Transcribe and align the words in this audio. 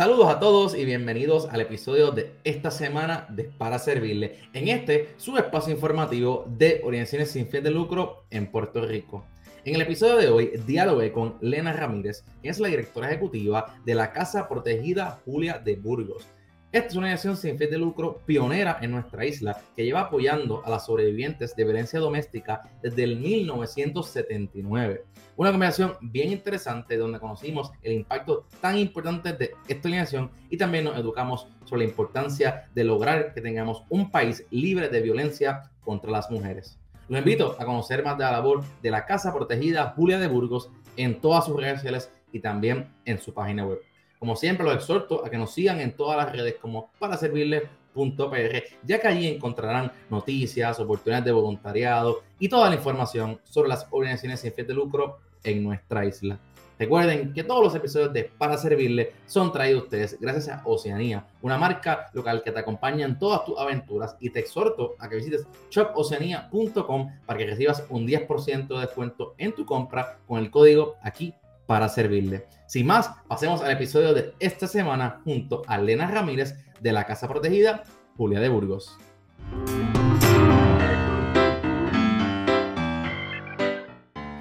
Saludos 0.00 0.28
a 0.28 0.40
todos 0.40 0.74
y 0.74 0.86
bienvenidos 0.86 1.46
al 1.50 1.60
episodio 1.60 2.10
de 2.10 2.32
esta 2.42 2.70
semana 2.70 3.26
de 3.28 3.44
Para 3.44 3.78
Servirle. 3.78 4.38
En 4.54 4.68
este, 4.68 5.10
su 5.18 5.36
espacio 5.36 5.74
informativo 5.74 6.46
de 6.48 6.80
organizaciones 6.82 7.30
sin 7.30 7.46
fin 7.48 7.62
de 7.62 7.70
lucro 7.70 8.24
en 8.30 8.50
Puerto 8.50 8.80
Rico. 8.80 9.26
En 9.66 9.74
el 9.74 9.82
episodio 9.82 10.16
de 10.16 10.28
hoy, 10.30 10.52
dialogué 10.66 11.12
con 11.12 11.36
Lena 11.42 11.74
Ramírez, 11.74 12.24
que 12.42 12.48
es 12.48 12.58
la 12.58 12.68
directora 12.68 13.10
ejecutiva 13.10 13.78
de 13.84 13.94
la 13.94 14.10
Casa 14.10 14.48
Protegida 14.48 15.20
Julia 15.26 15.58
de 15.58 15.76
Burgos. 15.76 16.26
Esta 16.72 16.86
es 16.86 16.94
una 16.94 17.06
organización 17.06 17.36
sin 17.36 17.58
fin 17.58 17.68
de 17.68 17.78
lucro 17.78 18.20
pionera 18.24 18.78
en 18.80 18.92
nuestra 18.92 19.24
isla 19.24 19.60
que 19.74 19.84
lleva 19.84 20.02
apoyando 20.02 20.64
a 20.64 20.70
las 20.70 20.86
sobrevivientes 20.86 21.56
de 21.56 21.64
violencia 21.64 21.98
doméstica 21.98 22.62
desde 22.80 23.02
el 23.02 23.18
1979. 23.18 25.04
Una 25.36 25.50
conversación 25.50 25.94
bien 26.00 26.30
interesante 26.30 26.96
donde 26.96 27.18
conocimos 27.18 27.72
el 27.82 27.94
impacto 27.94 28.46
tan 28.60 28.78
importante 28.78 29.32
de 29.32 29.50
esta 29.66 29.88
organización 29.88 30.30
y 30.48 30.58
también 30.58 30.84
nos 30.84 30.96
educamos 30.96 31.48
sobre 31.64 31.82
la 31.82 31.90
importancia 31.90 32.70
de 32.72 32.84
lograr 32.84 33.34
que 33.34 33.40
tengamos 33.40 33.82
un 33.88 34.08
país 34.08 34.46
libre 34.52 34.88
de 34.88 35.00
violencia 35.00 35.72
contra 35.82 36.12
las 36.12 36.30
mujeres. 36.30 36.78
Los 37.08 37.18
invito 37.18 37.56
a 37.58 37.64
conocer 37.64 38.04
más 38.04 38.16
de 38.16 38.22
la 38.22 38.30
labor 38.30 38.62
de 38.80 38.92
la 38.92 39.06
Casa 39.06 39.34
Protegida 39.34 39.92
Julia 39.96 40.20
de 40.20 40.28
Burgos 40.28 40.70
en 40.96 41.20
todas 41.20 41.46
sus 41.46 41.56
redes 41.56 41.78
sociales 41.78 42.12
y 42.30 42.38
también 42.38 42.94
en 43.04 43.18
su 43.18 43.34
página 43.34 43.66
web. 43.66 43.80
Como 44.20 44.36
siempre, 44.36 44.66
los 44.66 44.74
exhorto 44.74 45.24
a 45.24 45.30
que 45.30 45.38
nos 45.38 45.54
sigan 45.54 45.80
en 45.80 45.96
todas 45.96 46.18
las 46.18 46.30
redes 46.30 46.56
como 46.60 46.90
para 46.98 47.16
servirles.pr, 47.16 48.64
ya 48.84 49.00
que 49.00 49.08
allí 49.08 49.26
encontrarán 49.26 49.90
noticias, 50.10 50.78
oportunidades 50.78 51.24
de 51.24 51.32
voluntariado 51.32 52.22
y 52.38 52.50
toda 52.50 52.68
la 52.68 52.76
información 52.76 53.40
sobre 53.44 53.70
las 53.70 53.86
organizaciones 53.90 54.40
sin 54.40 54.52
fin 54.52 54.66
de 54.66 54.74
lucro 54.74 55.20
en 55.42 55.64
nuestra 55.64 56.04
isla. 56.04 56.38
Recuerden 56.78 57.32
que 57.32 57.44
todos 57.44 57.64
los 57.64 57.74
episodios 57.74 58.12
de 58.12 58.24
Para 58.24 58.58
Servirle 58.58 59.14
son 59.26 59.52
traídos 59.52 59.80
a 59.80 59.84
ustedes 59.84 60.20
gracias 60.20 60.48
a 60.48 60.62
Oceanía, 60.66 61.26
una 61.40 61.56
marca 61.56 62.10
local 62.12 62.42
que 62.42 62.52
te 62.52 62.60
acompaña 62.60 63.06
en 63.06 63.18
todas 63.18 63.46
tus 63.46 63.58
aventuras 63.58 64.16
y 64.20 64.28
te 64.28 64.40
exhorto 64.40 64.96
a 64.98 65.08
que 65.08 65.16
visites 65.16 65.46
shopoceanía.com 65.70 67.10
para 67.24 67.38
que 67.38 67.46
recibas 67.46 67.86
un 67.88 68.06
10% 68.06 68.68
de 68.68 68.80
descuento 68.80 69.34
en 69.38 69.54
tu 69.54 69.64
compra 69.64 70.18
con 70.26 70.38
el 70.40 70.50
código 70.50 70.96
aquí 71.02 71.34
para 71.70 71.88
servirle. 71.88 72.48
Sin 72.66 72.84
más, 72.84 73.12
pasemos 73.28 73.62
al 73.62 73.70
episodio 73.70 74.12
de 74.12 74.34
esta 74.40 74.66
semana 74.66 75.20
junto 75.22 75.62
a 75.68 75.76
Elena 75.76 76.10
Ramírez 76.10 76.56
de 76.80 76.90
la 76.90 77.06
Casa 77.06 77.28
Protegida, 77.28 77.84
Julia 78.16 78.40
de 78.40 78.48
Burgos. 78.48 78.98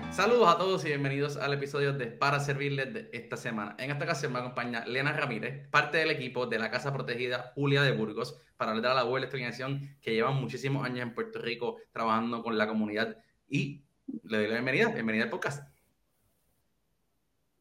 Saludos 0.09 0.47
a 0.47 0.57
todos 0.57 0.83
y 0.85 0.87
bienvenidos 0.87 1.37
al 1.37 1.53
episodio 1.53 1.93
de 1.93 2.07
Para 2.07 2.39
Servirles 2.39 2.95
de 2.95 3.11
esta 3.13 3.37
semana. 3.37 3.75
En 3.77 3.91
esta 3.91 4.05
ocasión 4.05 4.33
me 4.33 4.39
acompaña 4.39 4.83
Lena 4.87 5.13
Ramírez, 5.13 5.69
parte 5.69 5.99
del 5.99 6.09
equipo 6.09 6.47
de 6.47 6.57
la 6.57 6.71
Casa 6.71 6.91
Protegida 6.91 7.51
Julia 7.53 7.83
de 7.83 7.91
Burgos, 7.91 8.41
para 8.57 8.71
hablar 8.71 8.81
de 8.81 8.89
la 8.89 9.03
labor 9.03 9.19
de 9.19 9.27
esta 9.27 9.37
organización 9.37 9.95
que 10.01 10.15
lleva 10.15 10.31
muchísimos 10.31 10.83
años 10.83 11.01
en 11.01 11.13
Puerto 11.13 11.37
Rico 11.37 11.77
trabajando 11.91 12.41
con 12.41 12.57
la 12.57 12.67
comunidad. 12.67 13.17
Y 13.47 13.83
le 14.23 14.37
doy 14.37 14.47
la 14.47 14.53
bienvenida, 14.53 14.87
bienvenida 14.87 15.25
al 15.25 15.29
podcast. 15.29 15.78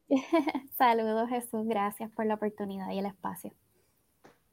Saludos 0.77 1.29
Jesús, 1.29 1.67
gracias 1.67 2.11
por 2.11 2.25
la 2.25 2.35
oportunidad 2.35 2.89
y 2.91 2.99
el 2.99 3.05
espacio. 3.05 3.53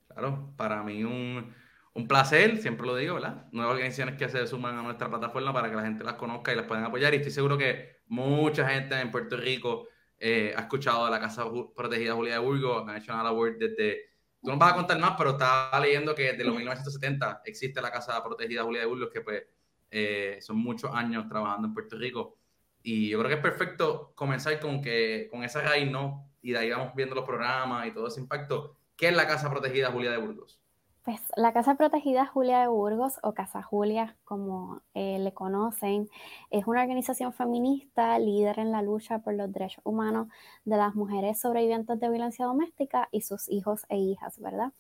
Claro, 0.08 0.52
para 0.56 0.82
mí 0.82 1.04
un, 1.04 1.54
un, 1.94 2.08
placer, 2.08 2.58
siempre 2.58 2.86
lo 2.86 2.96
digo, 2.96 3.14
¿verdad? 3.14 3.46
Nuevas 3.52 3.74
organizaciones 3.74 4.16
que 4.16 4.28
se 4.28 4.46
suman 4.46 4.78
a 4.78 4.82
nuestra 4.82 5.08
plataforma 5.08 5.52
para 5.52 5.68
que 5.70 5.76
la 5.76 5.82
gente 5.82 6.04
las 6.04 6.14
conozca 6.14 6.52
y 6.52 6.56
las 6.56 6.66
puedan 6.66 6.84
apoyar. 6.84 7.12
Y 7.12 7.18
estoy 7.18 7.32
seguro 7.32 7.58
que 7.58 8.00
mucha 8.06 8.68
gente 8.68 8.98
en 9.00 9.10
Puerto 9.10 9.36
Rico 9.36 9.88
eh, 10.18 10.54
ha 10.56 10.62
escuchado 10.62 11.04
de 11.06 11.10
la 11.10 11.20
Casa 11.20 11.44
Protegida 11.74 12.14
Julia 12.14 12.34
de 12.34 12.38
Burgos, 12.38 12.82
una 12.82 13.22
labor 13.22 13.58
desde... 13.58 14.16
Tú 14.42 14.50
no 14.50 14.58
vas 14.58 14.72
a 14.72 14.76
contar 14.76 14.98
más, 14.98 15.14
pero 15.18 15.30
estaba 15.30 15.78
leyendo 15.80 16.14
que 16.14 16.32
desde 16.32 16.44
los 16.44 16.54
1970 16.54 17.42
existe 17.44 17.80
la 17.80 17.90
Casa 17.90 18.22
Protegida 18.22 18.62
Julia 18.62 18.82
de 18.82 18.86
Burgos, 18.86 19.10
que 19.12 19.20
pues 19.20 19.42
eh, 19.90 20.38
son 20.40 20.58
muchos 20.58 20.94
años 20.94 21.28
trabajando 21.28 21.68
en 21.68 21.74
Puerto 21.74 21.96
Rico. 21.96 22.38
Y 22.88 23.08
yo 23.08 23.18
creo 23.18 23.28
que 23.28 23.34
es 23.34 23.40
perfecto 23.40 24.12
comenzar 24.14 24.60
con, 24.60 24.80
que, 24.80 25.26
con 25.32 25.42
esa 25.42 25.60
raíz, 25.60 25.90
¿no? 25.90 26.30
Y 26.40 26.52
de 26.52 26.58
ahí 26.58 26.70
vamos 26.70 26.94
viendo 26.94 27.16
los 27.16 27.24
programas 27.24 27.88
y 27.88 27.90
todo 27.90 28.06
ese 28.06 28.20
impacto. 28.20 28.76
¿Qué 28.96 29.08
es 29.08 29.16
la 29.16 29.26
Casa 29.26 29.50
Protegida 29.50 29.90
Julia 29.90 30.12
de 30.12 30.18
Burgos? 30.18 30.60
Pues 31.04 31.20
la 31.34 31.52
Casa 31.52 31.74
Protegida 31.74 32.26
Julia 32.26 32.60
de 32.60 32.68
Burgos, 32.68 33.14
o 33.24 33.34
Casa 33.34 33.60
Julia, 33.60 34.16
como 34.22 34.82
eh, 34.94 35.18
le 35.18 35.34
conocen, 35.34 36.08
es 36.50 36.68
una 36.68 36.82
organización 36.82 37.32
feminista 37.32 38.20
líder 38.20 38.60
en 38.60 38.70
la 38.70 38.82
lucha 38.82 39.18
por 39.18 39.34
los 39.34 39.52
derechos 39.52 39.82
humanos 39.84 40.28
de 40.64 40.76
las 40.76 40.94
mujeres 40.94 41.40
sobrevivientes 41.40 41.98
de 41.98 42.08
violencia 42.08 42.46
doméstica 42.46 43.08
y 43.10 43.22
sus 43.22 43.48
hijos 43.48 43.84
e 43.88 43.96
hijas, 43.96 44.38
¿verdad? 44.38 44.72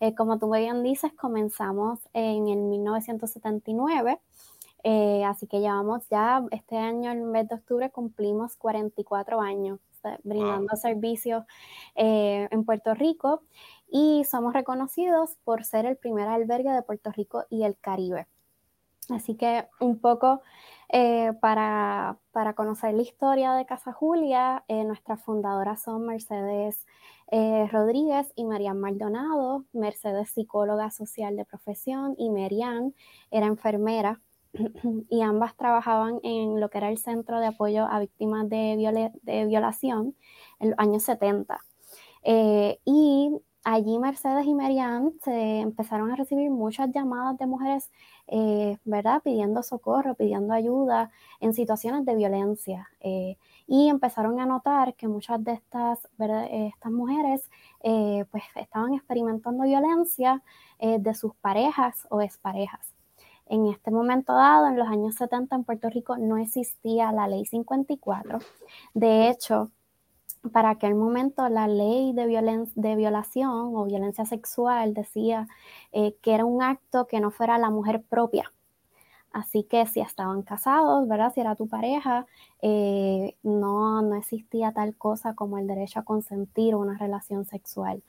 Eh, 0.00 0.14
como 0.14 0.38
tú 0.38 0.50
bien 0.52 0.82
dices, 0.82 1.14
comenzamos 1.14 2.00
en 2.12 2.48
el 2.48 2.58
1979 2.58 4.20
eh, 4.86 5.24
así 5.24 5.46
que 5.46 5.60
llevamos 5.60 6.06
ya, 6.10 6.44
este 6.50 6.76
año, 6.76 7.10
el 7.10 7.22
mes 7.22 7.48
de 7.48 7.54
octubre, 7.54 7.90
cumplimos 7.90 8.54
44 8.56 9.40
años 9.40 9.80
brindando 10.22 10.76
servicios 10.76 11.44
eh, 11.94 12.46
en 12.50 12.64
Puerto 12.66 12.92
Rico 12.92 13.40
y 13.90 14.24
somos 14.30 14.52
reconocidos 14.52 15.38
por 15.44 15.64
ser 15.64 15.86
el 15.86 15.96
primer 15.96 16.28
albergue 16.28 16.70
de 16.70 16.82
Puerto 16.82 17.10
Rico 17.10 17.44
y 17.48 17.62
el 17.62 17.78
Caribe. 17.78 18.26
Así 19.08 19.36
que 19.36 19.66
un 19.80 19.98
poco 19.98 20.42
eh, 20.90 21.32
para, 21.40 22.18
para, 22.32 22.52
conocer 22.52 22.92
la 22.92 23.00
historia 23.00 23.54
de 23.54 23.64
Casa 23.64 23.92
Julia, 23.94 24.64
nuestras 24.68 25.22
fundadoras 25.22 25.82
son 25.82 26.04
Mercedes 26.04 26.84
Rodríguez 27.72 28.30
y 28.36 28.44
Marian 28.44 28.78
Maldonado. 28.78 29.64
Mercedes, 29.72 30.30
psicóloga 30.30 30.90
social 30.90 31.36
de 31.36 31.46
profesión, 31.46 32.14
y 32.18 32.28
Marian 32.28 32.94
era 33.30 33.46
enfermera 33.46 34.20
y 35.10 35.22
ambas 35.22 35.56
trabajaban 35.56 36.20
en 36.22 36.60
lo 36.60 36.70
que 36.70 36.78
era 36.78 36.88
el 36.88 36.98
Centro 36.98 37.40
de 37.40 37.46
Apoyo 37.46 37.86
a 37.86 37.98
Víctimas 37.98 38.48
de, 38.48 39.44
Violación 39.48 40.14
en 40.60 40.70
los 40.70 40.78
años 40.78 41.02
70. 41.02 41.58
Eh, 42.22 42.78
y 42.84 43.30
allí 43.64 43.98
Mercedes 43.98 44.46
y 44.46 44.54
Marianne 44.54 45.12
se 45.22 45.60
empezaron 45.60 46.10
a 46.10 46.16
recibir 46.16 46.50
muchas 46.50 46.90
llamadas 46.92 47.38
de 47.38 47.46
mujeres, 47.46 47.90
eh, 48.28 48.78
¿verdad? 48.84 49.22
Pidiendo 49.22 49.62
socorro, 49.62 50.14
pidiendo 50.14 50.54
ayuda 50.54 51.10
en 51.40 51.54
situaciones 51.54 52.04
de 52.04 52.14
violencia. 52.14 52.88
Eh, 53.00 53.36
y 53.66 53.88
empezaron 53.88 54.40
a 54.40 54.46
notar 54.46 54.94
que 54.94 55.08
muchas 55.08 55.42
de 55.42 55.54
estas, 55.54 56.06
estas 56.50 56.92
mujeres 56.92 57.50
pues 58.30 58.44
estaban 58.56 58.94
experimentando 58.94 59.64
violencia 59.64 60.42
de 60.78 61.14
sus 61.14 61.34
parejas 61.36 62.06
o 62.10 62.20
exparejas. 62.20 62.93
En 63.46 63.66
este 63.66 63.90
momento 63.90 64.32
dado, 64.34 64.66
en 64.68 64.78
los 64.78 64.88
años 64.88 65.14
70 65.16 65.54
en 65.56 65.64
Puerto 65.64 65.90
Rico 65.90 66.16
no 66.16 66.38
existía 66.38 67.12
la 67.12 67.28
ley 67.28 67.44
54. 67.44 68.38
De 68.94 69.28
hecho, 69.28 69.70
para 70.52 70.70
aquel 70.70 70.94
momento 70.94 71.48
la 71.48 71.68
ley 71.68 72.12
de, 72.12 72.68
de 72.74 72.96
violación 72.96 73.74
o 73.74 73.84
violencia 73.84 74.24
sexual 74.24 74.94
decía 74.94 75.46
eh, 75.92 76.16
que 76.22 76.34
era 76.34 76.44
un 76.44 76.62
acto 76.62 77.06
que 77.06 77.20
no 77.20 77.30
fuera 77.30 77.58
la 77.58 77.70
mujer 77.70 78.02
propia, 78.02 78.50
Así 79.34 79.64
que 79.64 79.84
si 79.86 80.00
estaban 80.00 80.42
casados, 80.42 81.08
¿verdad? 81.08 81.32
Si 81.34 81.40
era 81.40 81.56
tu 81.56 81.66
pareja, 81.66 82.24
eh, 82.62 83.34
no, 83.42 84.00
no 84.00 84.14
existía 84.14 84.70
tal 84.72 84.96
cosa 84.96 85.34
como 85.34 85.58
el 85.58 85.66
derecho 85.66 85.98
a 85.98 86.04
consentir 86.04 86.76
una 86.76 86.96
relación 86.96 87.44
sexual. 87.44 88.04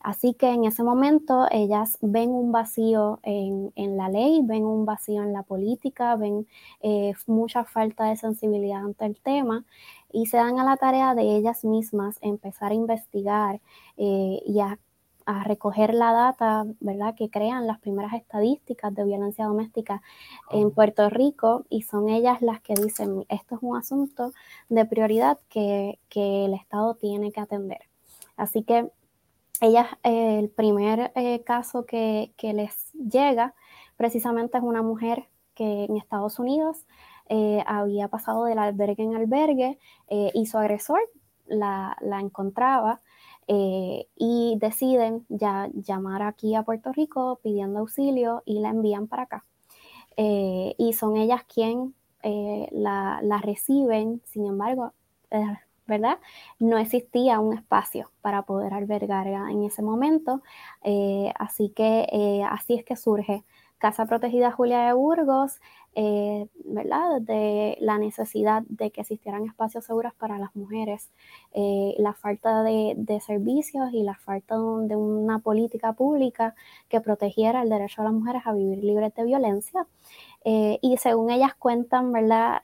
Así 0.00 0.34
que 0.34 0.48
en 0.50 0.64
ese 0.64 0.82
momento 0.82 1.46
ellas 1.52 1.98
ven 2.00 2.30
un 2.30 2.50
vacío 2.50 3.20
en, 3.22 3.72
la 3.96 4.08
ley, 4.08 4.40
ven 4.42 4.64
un 4.64 4.84
vacío 4.84 5.22
en 5.22 5.32
la 5.32 5.44
política, 5.44 6.16
ven 6.16 6.48
eh, 6.82 7.12
mucha 7.28 7.62
falta 7.64 8.06
de 8.06 8.16
sensibilidad 8.16 8.84
ante 8.84 9.06
el 9.06 9.20
tema 9.20 9.64
y 10.12 10.26
se 10.26 10.38
dan 10.38 10.58
a 10.58 10.64
la 10.64 10.76
tarea 10.76 11.14
de 11.14 11.36
ellas 11.36 11.64
mismas 11.64 12.18
empezar 12.20 12.72
a 12.72 12.74
investigar 12.74 13.60
eh, 13.96 14.42
y 14.44 14.58
a 14.58 14.80
a 15.26 15.44
recoger 15.44 15.94
la 15.94 16.12
data, 16.12 16.64
¿verdad? 16.80 17.14
Que 17.14 17.30
crean 17.30 17.66
las 17.66 17.78
primeras 17.78 18.12
estadísticas 18.14 18.94
de 18.94 19.04
violencia 19.04 19.46
doméstica 19.46 20.02
en 20.50 20.70
Puerto 20.70 21.08
Rico 21.08 21.64
y 21.68 21.82
son 21.82 22.08
ellas 22.08 22.42
las 22.42 22.60
que 22.60 22.74
dicen, 22.74 23.24
esto 23.28 23.56
es 23.56 23.62
un 23.62 23.76
asunto 23.76 24.32
de 24.68 24.84
prioridad 24.84 25.38
que, 25.48 25.98
el 26.14 26.54
Estado 26.54 26.94
tiene 26.94 27.32
que 27.32 27.40
atender. 27.40 27.80
Así 28.36 28.62
que 28.62 28.90
ellas, 29.60 29.86
eh, 30.02 30.38
el 30.38 30.50
primer 30.50 31.12
eh, 31.14 31.42
caso 31.42 31.86
que, 31.86 32.32
les 32.40 32.92
llega 32.92 33.54
precisamente 33.96 34.58
es 34.58 34.64
una 34.64 34.82
mujer 34.82 35.28
que 35.54 35.84
en 35.84 35.96
Estados 35.96 36.38
Unidos 36.38 36.84
eh, 37.28 37.62
había 37.66 38.08
pasado 38.08 38.44
del 38.44 38.58
albergue 38.58 39.02
en 39.02 39.16
albergue 39.16 39.78
y 40.08 40.46
su 40.46 40.58
agresor 40.58 41.00
la, 41.46 41.96
la 42.00 42.20
encontraba 42.20 43.00
eh, 43.48 44.06
y 44.16 44.56
deciden 44.58 45.26
ya 45.28 45.68
llamar 45.74 46.22
aquí 46.22 46.54
a 46.54 46.62
Puerto 46.62 46.92
Rico 46.92 47.40
pidiendo 47.42 47.80
auxilio 47.80 48.42
y 48.44 48.60
la 48.60 48.70
envían 48.70 49.08
para 49.08 49.24
acá. 49.24 49.44
Eh, 50.16 50.74
y 50.78 50.92
son 50.92 51.16
ellas 51.16 51.42
quien 51.44 51.94
eh, 52.22 52.68
la, 52.72 53.20
reciben, 53.42 54.22
sin 54.24 54.46
embargo, 54.46 54.92
¿verdad? 55.86 56.18
No 56.58 56.78
existía 56.78 57.40
un 57.40 57.54
espacio 57.54 58.10
para 58.22 58.42
poder 58.42 58.72
albergar 58.72 59.26
en 59.26 59.64
ese 59.64 59.82
momento, 59.82 60.42
eh, 60.82 61.32
así 61.38 61.70
que 61.70 62.08
eh, 62.10 62.42
así 62.48 62.74
es 62.74 62.84
que 62.84 62.96
surge 62.96 63.44
Casa 63.84 64.06
Protegida 64.06 64.50
Julia 64.50 64.86
de 64.86 64.94
Burgos, 64.94 65.60
eh, 65.94 66.48
¿verdad? 66.64 67.20
De 67.20 67.76
la 67.80 67.98
necesidad 67.98 68.62
de 68.66 68.90
que 68.90 69.02
existieran 69.02 69.44
espacios 69.44 69.84
seguros 69.84 70.14
para 70.14 70.38
las 70.38 70.56
mujeres, 70.56 71.10
la 71.98 72.14
falta 72.14 72.62
de, 72.62 73.20
servicios 73.20 73.90
y 73.92 74.02
la 74.02 74.14
falta 74.14 74.54
de 74.54 74.96
una 74.96 75.38
política 75.40 75.92
pública 75.92 76.54
que 76.88 77.02
protegiera 77.02 77.60
el 77.60 77.68
derecho 77.68 78.00
de 78.00 78.08
las 78.08 78.14
mujeres 78.14 78.42
a 78.46 78.54
vivir 78.54 78.82
libres 78.82 79.14
de 79.14 79.24
violencia. 79.24 79.86
y 80.42 80.96
según 80.96 81.30
ellas 81.30 81.52
cuentan, 81.54 82.10
¿verdad? 82.10 82.62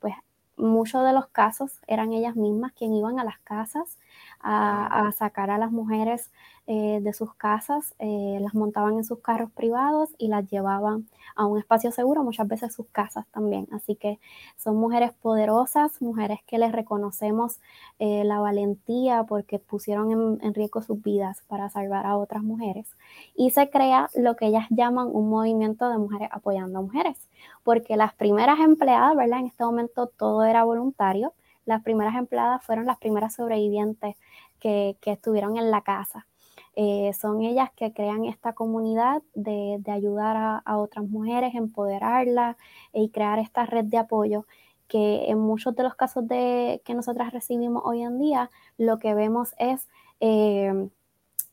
pues 0.00 0.14
muchos 0.56 1.04
de 1.04 1.12
los 1.12 1.26
casos 1.26 1.82
eran 1.86 2.14
ellas 2.14 2.34
mismas 2.34 2.72
quienes 2.72 3.00
iban 3.00 3.20
a 3.20 3.24
las 3.24 3.38
casas 3.40 3.98
a, 4.40 5.10
sacar 5.16 5.50
a 5.50 5.58
las 5.58 5.72
mujeres 5.72 6.30
eh, 6.68 6.98
de 7.00 7.12
sus 7.12 7.32
casas, 7.34 7.94
eh, 7.98 8.38
las 8.40 8.54
montaban 8.54 8.94
en 8.94 9.04
sus 9.04 9.20
carros 9.20 9.50
privados 9.52 10.10
y 10.18 10.28
las 10.28 10.48
llevaban 10.50 11.08
a 11.36 11.46
un 11.46 11.58
espacio 11.58 11.92
seguro, 11.92 12.24
muchas 12.24 12.48
veces 12.48 12.74
sus 12.74 12.86
casas 12.88 13.26
también. 13.30 13.68
Así 13.72 13.94
que 13.94 14.18
son 14.56 14.76
mujeres 14.76 15.12
poderosas, 15.12 16.00
mujeres 16.02 16.40
que 16.46 16.58
les 16.58 16.72
reconocemos 16.72 17.60
eh, 17.98 18.24
la 18.24 18.40
valentía 18.40 19.24
porque 19.24 19.58
pusieron 19.58 20.10
en, 20.10 20.38
en, 20.42 20.54
riesgo 20.54 20.82
sus 20.82 21.00
vidas 21.02 21.42
para 21.46 21.68
salvar 21.70 22.06
a 22.06 22.16
otras 22.16 22.42
mujeres. 22.42 22.88
Y 23.34 23.50
se 23.50 23.70
crea 23.70 24.10
lo 24.14 24.36
que 24.36 24.46
ellas 24.46 24.66
llaman 24.70 25.08
un 25.12 25.28
movimiento 25.28 25.88
de 25.88 25.98
mujeres 25.98 26.28
apoyando 26.32 26.80
a 26.80 26.82
mujeres, 26.82 27.16
porque 27.62 27.96
las 27.96 28.14
primeras 28.14 28.58
empleadas, 28.60 29.14
¿verdad? 29.16 29.40
En 29.40 29.46
este 29.46 29.64
momento 29.64 30.08
todo 30.08 30.44
era 30.44 30.64
voluntario 30.64 31.32
las 31.66 31.82
primeras 31.82 32.14
empleadas 32.14 32.64
fueron 32.64 32.86
las 32.86 32.96
primeras 32.96 33.34
sobrevivientes 33.34 34.16
que, 34.60 34.96
estuvieron 35.04 35.56
en 35.56 35.70
la 35.70 35.82
casa. 35.82 36.26
Eh, 36.74 37.12
son 37.14 37.42
ellas 37.42 37.70
que 37.74 37.92
crean 37.92 38.24
esta 38.24 38.52
comunidad 38.52 39.22
de, 39.34 39.80
ayudar 39.86 40.62
a, 40.64 40.78
otras 40.78 41.06
mujeres, 41.08 41.54
empoderarlas 41.54 42.56
y 42.92 43.08
crear 43.10 43.38
esta 43.38 43.64
red 43.66 43.84
de 43.84 43.98
apoyo 43.98 44.46
que 44.88 45.30
en 45.30 45.38
muchos 45.38 45.74
de 45.74 45.82
los 45.82 45.94
casos 45.94 46.28
de, 46.28 46.80
que 46.84 46.94
nosotras 46.94 47.32
recibimos 47.32 47.82
hoy 47.84 48.02
en 48.02 48.18
día, 48.18 48.50
lo 48.78 48.98
que 48.98 49.14
vemos 49.14 49.54
es 49.58 49.88
eh, 50.20 50.88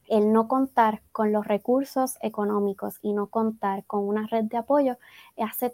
el 0.07 0.31
no 0.31 0.47
contar 0.47 1.01
con 1.11 1.31
los 1.31 1.47
recursos 1.47 2.17
económicos 2.21 3.00
y 3.01 3.13
no 3.13 3.27
contar 3.27 3.85
con 3.85 4.07
una 4.07 4.27
red 4.27 4.44
de 4.45 4.57
apoyo 4.57 4.97
hace 5.38 5.73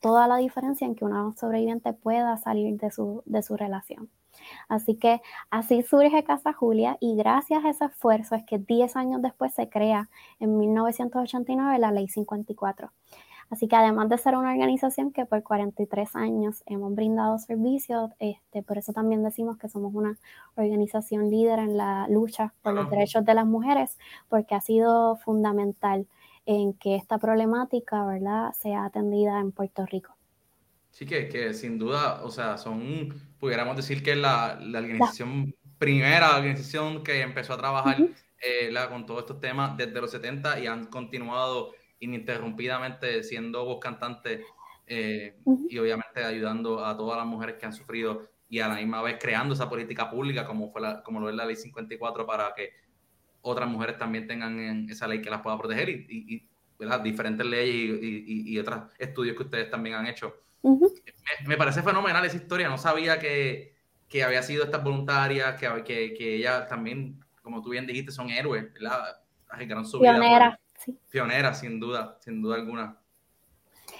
toda 0.00 0.26
la 0.26 0.36
diferencia 0.36 0.86
en 0.86 0.94
que 0.94 1.04
una 1.04 1.32
sobreviviente 1.36 1.92
pueda 1.92 2.36
salir 2.38 2.76
de 2.78 2.90
su, 2.90 3.22
de 3.26 3.42
su 3.42 3.56
relación. 3.56 4.08
Así 4.68 4.96
que 4.96 5.20
así 5.50 5.82
surge 5.82 6.24
Casa 6.24 6.52
Julia 6.52 6.96
y 7.00 7.16
gracias 7.16 7.64
a 7.64 7.70
ese 7.70 7.84
esfuerzo 7.86 8.34
es 8.34 8.44
que 8.44 8.58
10 8.58 8.96
años 8.96 9.22
después 9.22 9.54
se 9.54 9.68
crea 9.68 10.08
en 10.40 10.58
1989 10.58 11.78
la 11.78 11.92
Ley 11.92 12.08
54. 12.08 12.90
Así 13.48 13.68
que 13.68 13.76
además 13.76 14.08
de 14.08 14.18
ser 14.18 14.36
una 14.36 14.50
organización 14.50 15.12
que 15.12 15.24
por 15.24 15.42
43 15.42 16.16
años 16.16 16.62
hemos 16.66 16.94
brindado 16.94 17.38
servicios, 17.38 18.10
este, 18.18 18.62
por 18.62 18.78
eso 18.78 18.92
también 18.92 19.22
decimos 19.22 19.56
que 19.56 19.68
somos 19.68 19.94
una 19.94 20.18
organización 20.56 21.30
líder 21.30 21.60
en 21.60 21.76
la 21.76 22.08
lucha 22.08 22.54
por 22.62 22.74
los 22.74 22.90
derechos 22.90 23.24
de 23.24 23.34
las 23.34 23.46
mujeres, 23.46 23.98
porque 24.28 24.56
ha 24.56 24.60
sido 24.60 25.16
fundamental 25.16 26.08
en 26.44 26.72
que 26.74 26.96
esta 26.96 27.18
problemática, 27.18 28.04
¿verdad?, 28.04 28.52
sea 28.52 28.84
atendida 28.84 29.40
en 29.40 29.52
Puerto 29.52 29.86
Rico. 29.86 30.15
Sí, 30.96 31.04
que, 31.04 31.28
que 31.28 31.52
sin 31.52 31.78
duda, 31.78 32.24
o 32.24 32.30
sea, 32.30 32.56
son, 32.56 33.14
pudiéramos 33.38 33.76
decir 33.76 34.02
que 34.02 34.16
la, 34.16 34.58
la 34.58 34.78
organización, 34.78 35.54
primera 35.76 36.38
organización 36.38 37.04
que 37.04 37.20
empezó 37.20 37.52
a 37.52 37.58
trabajar 37.58 37.98
eh, 38.40 38.74
con 38.88 39.04
todos 39.04 39.20
estos 39.20 39.38
temas 39.38 39.76
desde 39.76 40.00
los 40.00 40.10
70 40.10 40.58
y 40.58 40.66
han 40.66 40.86
continuado 40.86 41.72
ininterrumpidamente 42.00 43.22
siendo 43.24 43.66
voz 43.66 43.78
cantante 43.78 44.42
eh, 44.86 45.36
y 45.68 45.76
obviamente 45.76 46.24
ayudando 46.24 46.82
a 46.82 46.96
todas 46.96 47.18
las 47.18 47.26
mujeres 47.26 47.56
que 47.56 47.66
han 47.66 47.74
sufrido 47.74 48.30
y 48.48 48.60
a 48.60 48.68
la 48.68 48.76
misma 48.76 49.02
vez 49.02 49.18
creando 49.20 49.52
esa 49.52 49.68
política 49.68 50.10
pública 50.10 50.46
como, 50.46 50.72
fue 50.72 50.80
la, 50.80 51.02
como 51.02 51.20
lo 51.20 51.28
es 51.28 51.34
la 51.34 51.44
ley 51.44 51.56
54 51.56 52.24
para 52.24 52.54
que 52.54 52.70
otras 53.42 53.68
mujeres 53.68 53.98
también 53.98 54.26
tengan 54.26 54.88
esa 54.88 55.06
ley 55.06 55.20
que 55.20 55.28
las 55.28 55.42
pueda 55.42 55.58
proteger 55.58 55.90
y, 55.90 56.06
y, 56.08 56.48
diferentes 57.04 57.44
leyes 57.44 58.02
y, 58.02 58.50
y, 58.50 58.58
otros 58.58 58.84
estudios 58.98 59.36
que 59.36 59.42
ustedes 59.42 59.70
también 59.70 59.96
han 59.96 60.06
hecho. 60.06 60.45
Me, 61.46 61.56
parece 61.56 61.82
fenomenal 61.82 62.24
esa 62.24 62.36
historia, 62.36 62.68
no 62.68 62.78
sabía 62.78 63.18
que, 63.18 63.74
que 64.08 64.24
había 64.24 64.42
sido 64.42 64.64
estas 64.64 64.82
voluntarias, 64.82 65.58
que, 65.58 65.84
que, 65.84 66.14
que 66.14 66.36
ellas 66.36 66.66
también, 66.68 67.20
como 67.42 67.62
tú 67.62 67.70
bien 67.70 67.86
dijiste, 67.86 68.12
son 68.12 68.30
héroes, 68.30 68.72
¿verdad? 68.72 69.20
Arriesgaron 69.48 69.86
su 69.86 70.00
vida. 70.00 70.58
Pionera, 71.10 71.54
sin 71.54 71.80
duda, 71.80 72.18
sin 72.20 72.42
duda 72.42 72.56
alguna. 72.56 72.96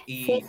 Sí, 0.05 0.43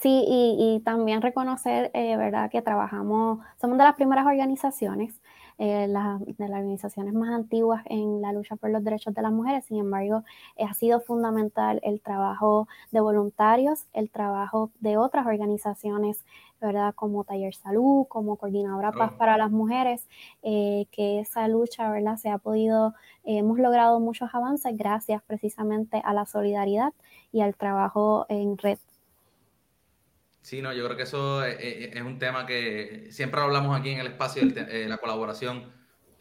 sí. 0.00 0.24
y, 0.28 0.82
también 0.84 1.22
reconocer, 1.22 1.90
eh, 1.94 2.16
¿verdad?, 2.16 2.50
que 2.50 2.62
trabajamos, 2.62 3.40
somos 3.60 3.78
de 3.78 3.84
las 3.84 3.94
primeras 3.94 4.26
organizaciones, 4.26 5.20
eh, 5.62 5.86
de 5.86 6.48
las 6.48 6.60
organizaciones 6.60 7.14
más 7.14 7.30
antiguas 7.30 7.82
en 7.86 8.20
la 8.20 8.32
lucha 8.32 8.56
por 8.56 8.70
los 8.70 8.82
derechos 8.82 9.14
de 9.14 9.22
las 9.22 9.30
mujeres, 9.30 9.64
sin 9.66 9.78
embargo, 9.78 10.24
eh, 10.56 10.64
ha 10.68 10.74
sido 10.74 11.00
fundamental 11.00 11.78
el 11.84 12.00
trabajo 12.00 12.66
de 12.90 13.00
voluntarios, 13.00 13.86
el 13.92 14.10
trabajo 14.10 14.70
de 14.80 14.96
otras 14.96 15.24
organizaciones 15.24 16.24
¿verdad? 16.60 16.94
Como 16.94 17.24
Taller 17.24 17.54
Salud, 17.54 18.06
como 18.08 18.36
Coordinadora 18.36 18.92
Paz 18.92 19.12
para 19.14 19.36
las 19.36 19.50
Mujeres, 19.50 20.08
eh, 20.42 20.86
que 20.92 21.20
esa 21.20 21.48
lucha, 21.48 21.90
¿verdad? 21.90 22.16
Se 22.16 22.30
ha 22.30 22.38
podido, 22.38 22.94
eh, 23.24 23.38
hemos 23.38 23.58
logrado 23.58 23.98
muchos 23.98 24.32
avances 24.32 24.76
gracias 24.76 25.22
precisamente 25.24 26.00
a 26.04 26.14
la 26.14 26.24
solidaridad 26.24 26.92
y 27.32 27.40
al 27.40 27.56
trabajo 27.56 28.26
en 28.28 28.56
red. 28.56 28.78
Sí, 30.42 30.60
no, 30.60 30.72
yo 30.72 30.84
creo 30.84 30.96
que 30.96 31.04
eso 31.04 31.44
es, 31.44 32.02
un 32.02 32.18
tema 32.18 32.44
que 32.44 33.08
siempre 33.10 33.40
hablamos 33.40 33.78
aquí 33.78 33.90
en 33.90 34.00
el 34.00 34.08
espacio 34.08 34.44
de 34.46 34.88
la 34.88 34.98
colaboración 34.98 35.72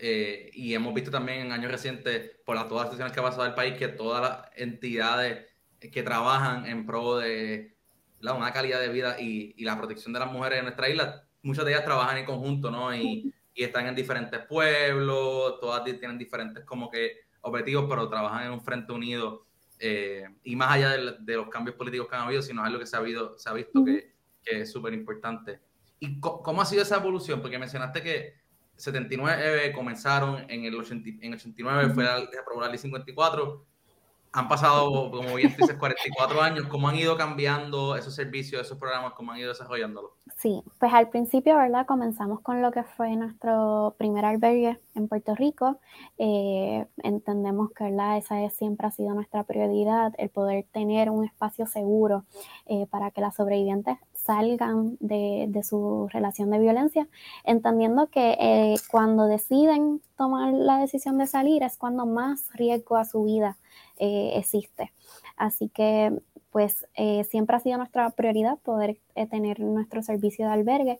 eh, 0.04 0.50
y 0.54 0.74
hemos 0.74 0.96
visto 0.96 1.12
también 1.12 1.42
en 1.42 1.52
años 1.52 1.72
recientes, 1.72 2.32
por 2.44 2.56
las, 2.56 2.68
todas 2.68 2.86
las 2.86 2.94
situaciones 2.94 3.14
que 3.14 3.20
ha 3.20 3.24
pasado 3.24 3.46
el 3.46 3.54
país, 3.54 3.76
que 3.78 3.88
todas 3.88 4.22
las 4.22 4.50
entidades 4.56 5.46
que 5.80 6.02
trabajan 6.02 6.66
en 6.66 6.88
pro 6.88 7.18
de 7.18 7.76
la, 8.20 8.34
una 8.34 8.52
calidad 8.52 8.80
de 8.80 8.90
vida 8.90 9.20
y, 9.20 9.64
la 9.64 9.78
protección 9.78 10.12
de 10.12 10.20
las 10.20 10.32
mujeres 10.32 10.58
en 10.58 10.66
nuestra 10.66 10.90
isla, 10.90 11.24
muchas 11.44 11.66
de 11.66 11.74
ellas 11.74 11.86
trabajan 11.86 12.18
en 12.18 12.25
conjunto, 12.25 12.72
¿no? 12.72 12.94
Y, 12.96 13.32
están 13.54 13.86
en 13.86 13.94
diferentes 13.94 14.40
pueblos, 14.48 15.60
todas 15.60 15.84
tienen 15.84 16.18
diferentes 16.18 16.66
como 16.66 16.90
que 16.90 17.18
objetivos, 17.42 17.86
pero 17.88 18.10
trabajan 18.10 18.48
en 18.48 18.54
un 18.54 18.62
frente 18.62 18.92
unido. 18.92 19.46
Eh, 19.78 20.25
y 20.44 20.56
más 20.56 20.72
allá 20.72 20.90
de, 20.98 21.16
de, 21.20 21.36
los 21.36 21.48
cambios 21.50 21.75
políticos 21.75 22.08
que 22.08 22.16
han 22.16 22.24
habido, 22.24 22.42
sino 22.42 22.66
es 22.66 22.72
lo 22.72 22.80
que 22.80 22.88
se 22.88 22.96
ha, 22.96 23.00
habido, 23.00 23.38
se 23.38 23.50
ha 23.50 23.54
visto 23.54 23.86
que, 23.86 24.11
que, 24.43 24.62
es 24.62 24.71
súper 24.71 24.93
importante. 24.93 25.60
¿Y 26.00 26.19
cómo 26.19 26.62
ha 26.62 26.65
sido 26.65 26.81
esa 26.81 26.98
evolución? 26.98 27.41
Porque 27.41 27.60
mencionaste 27.60 28.01
que 28.01 28.41
79 28.75 29.71
comenzaron 29.74 30.50
en 30.50 30.65
el 30.65 30.75
80, 30.75 31.25
en 31.25 31.33
89, 31.33 31.93
fue 31.93 32.03
la, 32.03 32.19
se 32.19 32.39
aprobó 32.39 32.62
la 32.62 32.69
ley 32.69 32.79
54, 32.79 33.65
han 34.33 34.48
pasado, 34.48 35.12
como 35.12 35.36
bien 35.36 35.53
dices, 35.57 35.75
44 35.77 36.41
años. 36.41 36.65
¿Cómo 36.67 36.88
han 36.88 36.95
ido 36.95 37.17
cambiando 37.17 37.98
esos 37.98 38.15
servicios, 38.15 38.62
esos 38.62 38.77
programas? 38.77 39.13
¿Cómo 39.13 39.31
han 39.31 39.39
ido 39.39 39.50
desarrollándolos? 39.50 40.12
Sí, 40.38 40.63
pues 40.79 40.93
al 40.93 41.10
principio, 41.10 41.57
¿verdad? 41.57 41.86
Comenzamos 41.86 42.39
con 42.39 42.62
lo 42.62 42.71
que 42.71 42.83
fue 42.83 43.15
nuestro 43.17 43.93
primer 43.98 44.24
albergue 44.24 44.79
en 44.95 45.10
Puerto 45.10 45.36
Rico. 45.36 45.79
Eh, 46.17 46.86
entendemos 47.03 47.71
que, 47.71 47.83
¿verdad? 47.83 48.17
Esa 48.17 48.41
es, 48.41 48.53
siempre 48.53 48.88
ha 48.88 48.91
sido 48.91 49.13
nuestra 49.13 49.43
prioridad, 49.43 50.13
el 50.17 50.29
poder 50.29 50.65
tener 50.71 51.10
un 51.10 51.25
espacio 51.25 51.67
seguro 51.67 52.24
eh, 52.67 52.88
para 52.89 53.12
que 53.12 53.19
las 53.19 53.36
sobrevivientes 53.36 53.98
salgan 54.24 54.98
de, 55.00 55.46
de, 55.50 55.63
su 55.63 56.08
relación 56.12 56.51
de 56.51 56.60
violencia, 56.60 57.08
entendiendo 57.44 58.08
que 58.08 58.38
eh, 58.40 58.75
cuando 58.90 59.25
deciden 59.25 60.01
tomar 60.16 60.54
la 60.54 60.78
decisión 60.78 61.18
de 61.18 61.28
salir 61.28 61.63
es 61.63 61.78
cuando 61.78 62.06
más 62.06 62.50
riesgo 62.54 62.98
a 62.98 63.06
su 63.06 63.24
vida 63.24 63.58
eh, 63.98 64.34
existe. 64.36 64.92
Así 65.38 65.70
que 65.70 66.22
pues 66.51 66.86
eh, 66.96 67.24
siempre 67.24 67.56
ha 67.56 67.60
sido 67.60 67.78
nuestra 67.78 68.10
prioridad 68.12 68.58
poder 68.60 68.98
tener 69.30 69.60
nuestro 69.62 70.04
servicio 70.04 70.46
de 70.46 70.51
albergue. 70.51 71.00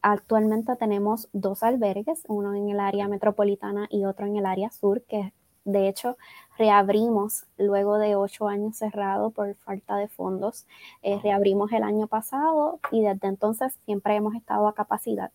actualmente 0.00 0.76
tenemos 0.76 1.28
dos 1.32 1.62
albergues, 1.62 2.22
uno 2.28 2.54
en 2.54 2.70
el 2.70 2.80
área 2.80 3.08
metropolitana 3.08 3.86
y 3.90 4.04
otro 4.04 4.26
en 4.26 4.36
el 4.36 4.46
área 4.46 4.70
sur, 4.70 5.02
que 5.02 5.32
de 5.64 5.88
hecho 5.88 6.16
reabrimos 6.58 7.46
luego 7.56 7.98
de 7.98 8.16
ocho 8.16 8.48
años 8.48 8.76
cerrado 8.76 9.30
por 9.30 9.54
falta 9.56 9.96
de 9.96 10.08
fondos. 10.08 10.66
reabrimos 11.22 11.72
el 11.72 11.82
año 11.82 12.06
pasado 12.08 12.80
y 12.90 13.02
desde 13.02 13.28
entonces 13.28 13.78
siempre 13.84 14.16
hemos 14.16 14.34
estado 14.34 14.68
a 14.68 14.74
capacidad. 14.74 15.30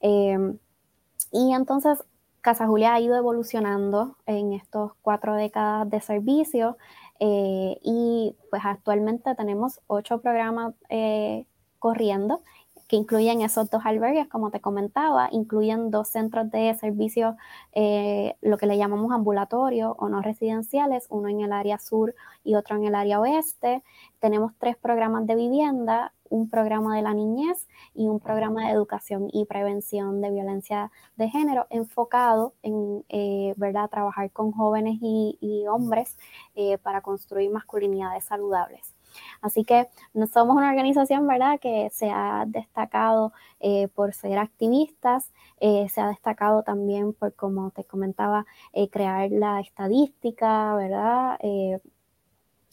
y 0.00 1.52
entonces 1.52 2.04
Casa 2.44 2.66
Julia 2.66 2.92
ha 2.92 3.00
ido 3.00 3.16
evolucionando 3.16 4.18
en 4.26 4.52
estos 4.52 4.92
cuatro 5.00 5.34
décadas 5.34 5.88
de 5.88 6.02
servicio 6.02 6.76
eh, 7.18 7.78
y 7.82 8.36
pues 8.50 8.60
actualmente 8.66 9.34
tenemos 9.34 9.80
ocho 9.86 10.20
programas 10.20 10.74
eh, 10.90 11.46
corriendo. 11.78 12.42
Que 12.88 12.96
incluyen 12.96 13.40
esos 13.40 13.70
dos 13.70 13.82
albergues, 13.84 14.28
como 14.28 14.50
te 14.50 14.60
comentaba, 14.60 15.28
incluyen 15.32 15.90
dos 15.90 16.08
centros 16.08 16.50
de 16.50 16.74
servicios, 16.74 17.34
eh, 17.72 18.36
lo 18.42 18.58
que 18.58 18.66
le 18.66 18.76
llamamos 18.76 19.12
ambulatorio 19.12 19.96
o 19.98 20.08
no 20.08 20.20
residenciales, 20.22 21.06
uno 21.08 21.28
en 21.28 21.40
el 21.40 21.52
área 21.52 21.78
sur 21.78 22.14
y 22.44 22.54
otro 22.54 22.76
en 22.76 22.84
el 22.84 22.94
área 22.94 23.20
oeste. 23.20 23.82
Tenemos 24.20 24.52
tres 24.58 24.76
programas 24.76 25.26
de 25.26 25.34
vivienda, 25.34 26.12
un 26.28 26.48
programa 26.50 26.96
de 26.96 27.02
la 27.02 27.14
niñez 27.14 27.66
y 27.94 28.08
un 28.08 28.20
programa 28.20 28.66
de 28.66 28.72
educación 28.72 29.28
y 29.32 29.44
prevención 29.44 30.20
de 30.20 30.30
violencia 30.30 30.90
de 31.16 31.28
género 31.28 31.66
enfocado 31.70 32.54
en 32.62 33.04
eh, 33.08 33.54
¿verdad? 33.56 33.88
trabajar 33.88 34.30
con 34.30 34.52
jóvenes 34.52 34.98
y, 35.00 35.64
hombres 35.68 36.18
eh, 36.54 36.78
para 36.78 37.00
construir 37.00 37.50
masculinidades 37.50 38.24
saludables. 38.24 38.93
Así 39.40 39.64
que 39.64 39.88
somos 40.32 40.56
una 40.56 40.70
organización, 40.70 41.26
¿verdad?, 41.26 41.58
que 41.60 41.90
se 41.92 42.10
ha 42.10 42.44
destacado 42.46 43.32
eh, 43.60 43.88
por 43.88 44.12
ser 44.14 44.38
activistas, 44.38 45.30
se 45.60 46.00
ha 46.00 46.08
destacado 46.08 46.62
también 46.62 47.14
por, 47.14 47.34
como 47.34 47.70
te 47.70 47.84
comentaba, 47.84 48.44
crear 48.90 49.30
la 49.30 49.60
estadística, 49.60 50.74
¿verdad? 50.76 51.38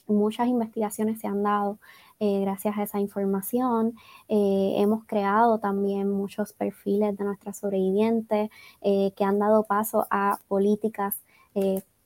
muchas 0.07 0.47
investigaciones 0.47 1.19
se 1.19 1.27
han 1.27 1.43
dado 1.43 1.79
eh, 2.19 2.41
gracias 2.41 2.77
a 2.77 2.83
esa 2.83 2.99
información. 2.99 3.95
Eh, 4.27 4.75
hemos 4.77 5.05
creado 5.05 5.59
también 5.59 6.09
muchos 6.09 6.53
perfiles 6.53 7.17
de 7.17 7.23
nuestras 7.23 7.57
sobrevivientes 7.57 8.49
eh, 8.81 9.11
que 9.15 9.23
han 9.23 9.39
dado 9.39 9.63
paso 9.63 10.05
a 10.11 10.39
políticas 10.47 11.23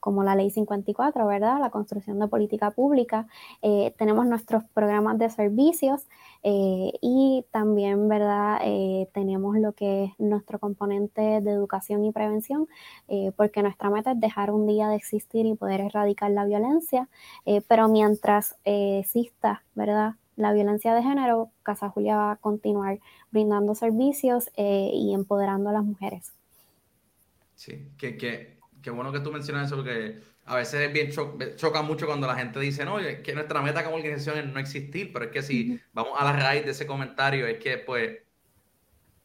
como 0.05 0.23
la 0.23 0.35
Ley 0.35 0.51
54, 0.51 1.25
¿verdad? 1.25 1.59
La 1.59 1.71
construcción 1.71 2.19
de 2.19 2.27
política 2.27 2.69
pública. 2.69 3.25
Eh, 3.63 3.91
tenemos 3.97 4.27
nuestros 4.27 4.63
programas 4.65 5.17
de 5.17 5.31
servicios 5.31 6.03
eh, 6.43 6.91
y 7.01 7.43
también, 7.49 8.07
¿verdad? 8.07 8.59
Eh, 8.63 9.09
tenemos 9.15 9.57
lo 9.57 9.71
que 9.71 10.03
es 10.03 10.11
nuestro 10.19 10.59
componente 10.59 11.41
de 11.41 11.49
educación 11.49 12.05
y 12.05 12.11
prevención, 12.11 12.67
porque 13.35 13.63
nuestra 13.63 13.89
meta 13.89 14.11
es 14.11 14.19
dejar 14.19 14.51
un 14.51 14.67
día 14.67 14.89
de 14.89 14.95
existir 14.95 15.47
y 15.47 15.55
poder 15.55 15.81
erradicar 15.81 16.29
la 16.29 16.45
violencia, 16.45 17.09
pero 17.67 17.87
mientras 17.87 18.57
exista, 18.63 19.63
¿verdad? 19.73 20.13
La 20.35 20.53
violencia 20.53 20.93
de 20.93 21.01
género, 21.01 21.49
Casa 21.63 21.89
Julia 21.89 22.15
va 22.15 22.31
a 22.33 22.35
continuar 22.35 22.99
brindando 23.31 23.73
servicios 23.73 24.51
y 24.55 25.13
empoderando 25.15 25.69
a 25.69 25.73
las 25.73 25.83
mujeres. 25.83 26.31
Sí, 27.55 27.89
que, 27.97 28.17
que 28.17 28.54
qué 28.85 28.91
bueno 28.91 29.11
que 29.11 29.19
tú 29.19 29.31
mencionas 29.31 29.65
eso 29.65 29.77
porque 29.77 30.19
a 30.45 30.57
veces 30.57 30.79
es 30.81 30.93
bien 30.93 31.09
choca 31.55 31.81
mucho 31.81 32.05
cuando 32.05 32.27
la 32.27 32.35
gente 32.35 32.59
dice, 32.59 32.85
no, 32.85 32.97
que 32.97 33.33
nuestra 33.33 33.59
meta 33.63 33.83
como 33.83 33.95
organización 33.95 34.37
es 34.37 34.45
no 34.45 34.59
existir, 34.59 35.11
pero 35.11 35.25
es 35.25 35.31
que 35.31 35.41
si 35.41 35.79
vamos 35.91 36.13
a 36.19 36.23
la 36.23 36.33
raíz 36.33 36.65
de 36.65 36.69
ese 36.69 36.85
comentario, 36.85 37.47
es 37.47 37.57
que 37.57 37.79
pues 37.79 38.19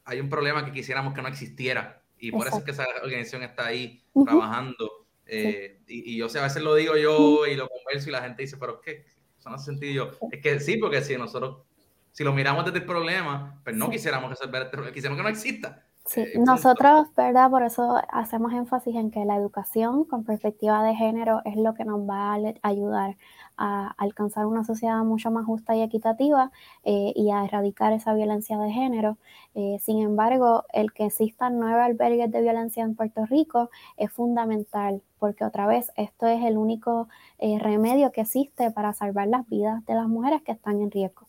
hay 0.03 0.19
un 0.19 0.29
problema 0.29 0.65
que 0.65 0.71
quisiéramos 0.71 1.13
que 1.13 1.21
no 1.21 1.27
existiera 1.27 2.01
y 2.17 2.31
por 2.31 2.47
eso 2.47 2.57
es 2.57 2.63
que 2.63 2.71
esa 2.71 2.87
organización 3.03 3.43
está 3.43 3.67
ahí 3.67 4.03
trabajando. 4.25 5.05
Eh, 5.27 5.81
y, 5.87 6.17
yo 6.17 6.27
sé, 6.27 6.39
a 6.39 6.43
veces 6.43 6.63
lo 6.63 6.73
digo 6.73 6.97
yo 6.97 7.45
y 7.45 7.55
lo 7.55 7.69
converso 7.69 8.09
y 8.09 8.13
la 8.13 8.23
gente 8.23 8.41
dice, 8.41 8.57
pero 8.57 8.79
es 8.79 8.81
que 8.83 9.05
eso 9.37 9.47
no 9.47 9.57
hace 9.57 9.65
sentido. 9.65 10.17
Es 10.31 10.41
que 10.41 10.59
sí, 10.59 10.77
porque 10.77 11.03
si 11.03 11.15
nosotros, 11.17 11.67
si 12.11 12.23
lo 12.23 12.33
miramos 12.33 12.65
desde 12.65 12.79
el 12.79 12.85
problema, 12.85 13.61
pues 13.63 13.75
no 13.75 13.91
quisiéramos 13.91 14.31
resolver 14.31 14.63
este 14.63 14.71
problema, 14.71 14.91
quisiéramos 14.91 15.19
que 15.19 15.23
no 15.23 15.29
exista. 15.29 15.85
Sí, 16.05 16.21
eh, 16.21 16.39
nosotros, 16.39 17.07
¿verdad? 17.15 17.49
Por 17.49 17.63
eso 17.63 17.95
hacemos 18.11 18.53
énfasis 18.53 18.95
en 18.95 19.11
que 19.11 19.23
la 19.23 19.35
educación 19.35 20.03
con 20.03 20.23
perspectiva 20.23 20.83
de 20.83 20.95
género 20.95 21.41
es 21.45 21.55
lo 21.55 21.73
que 21.73 21.85
nos 21.85 22.01
va 22.09 22.33
a 22.33 22.39
ayudar 22.63 23.17
a 23.57 23.93
alcanzar 23.97 24.45
una 24.47 24.63
sociedad 24.63 25.03
mucho 25.03 25.29
más 25.31 25.45
justa 25.45 25.75
y 25.75 25.81
equitativa 25.83 26.51
eh, 26.83 27.13
y 27.15 27.31
a 27.31 27.45
erradicar 27.45 27.93
esa 27.93 28.13
violencia 28.13 28.57
de 28.57 28.71
género. 28.71 29.17
Eh, 29.53 29.77
sin 29.79 30.01
embargo, 30.01 30.65
el 30.73 30.91
que 30.91 31.05
existan 31.05 31.59
nueve 31.59 31.81
albergues 31.81 32.31
de 32.31 32.41
violencia 32.41 32.83
en 32.83 32.95
Puerto 32.95 33.25
Rico 33.25 33.69
es 33.97 34.11
fundamental 34.11 35.01
porque 35.19 35.45
otra 35.45 35.67
vez 35.67 35.91
esto 35.97 36.25
es 36.25 36.43
el 36.43 36.57
único 36.57 37.07
remedio 37.39 38.11
que 38.11 38.21
existe 38.21 38.71
para 38.71 38.93
salvar 38.93 39.27
las 39.27 39.47
vidas 39.47 39.85
de 39.85 39.93
las 39.93 40.07
mujeres 40.07 40.41
que 40.41 40.51
están 40.51 40.81
en 40.81 40.89
riesgo 40.89 41.27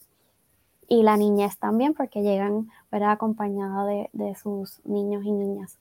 y 0.88 1.02
la 1.02 1.16
niñez 1.16 1.58
también, 1.58 1.94
porque 1.94 2.22
llegan 2.22 2.70
¿verdad? 2.90 3.12
acompañadas 3.12 4.08
de, 4.12 4.34
sus 4.34 4.84
niños 4.84 5.24
y 5.24 5.32
niñas. 5.32 5.78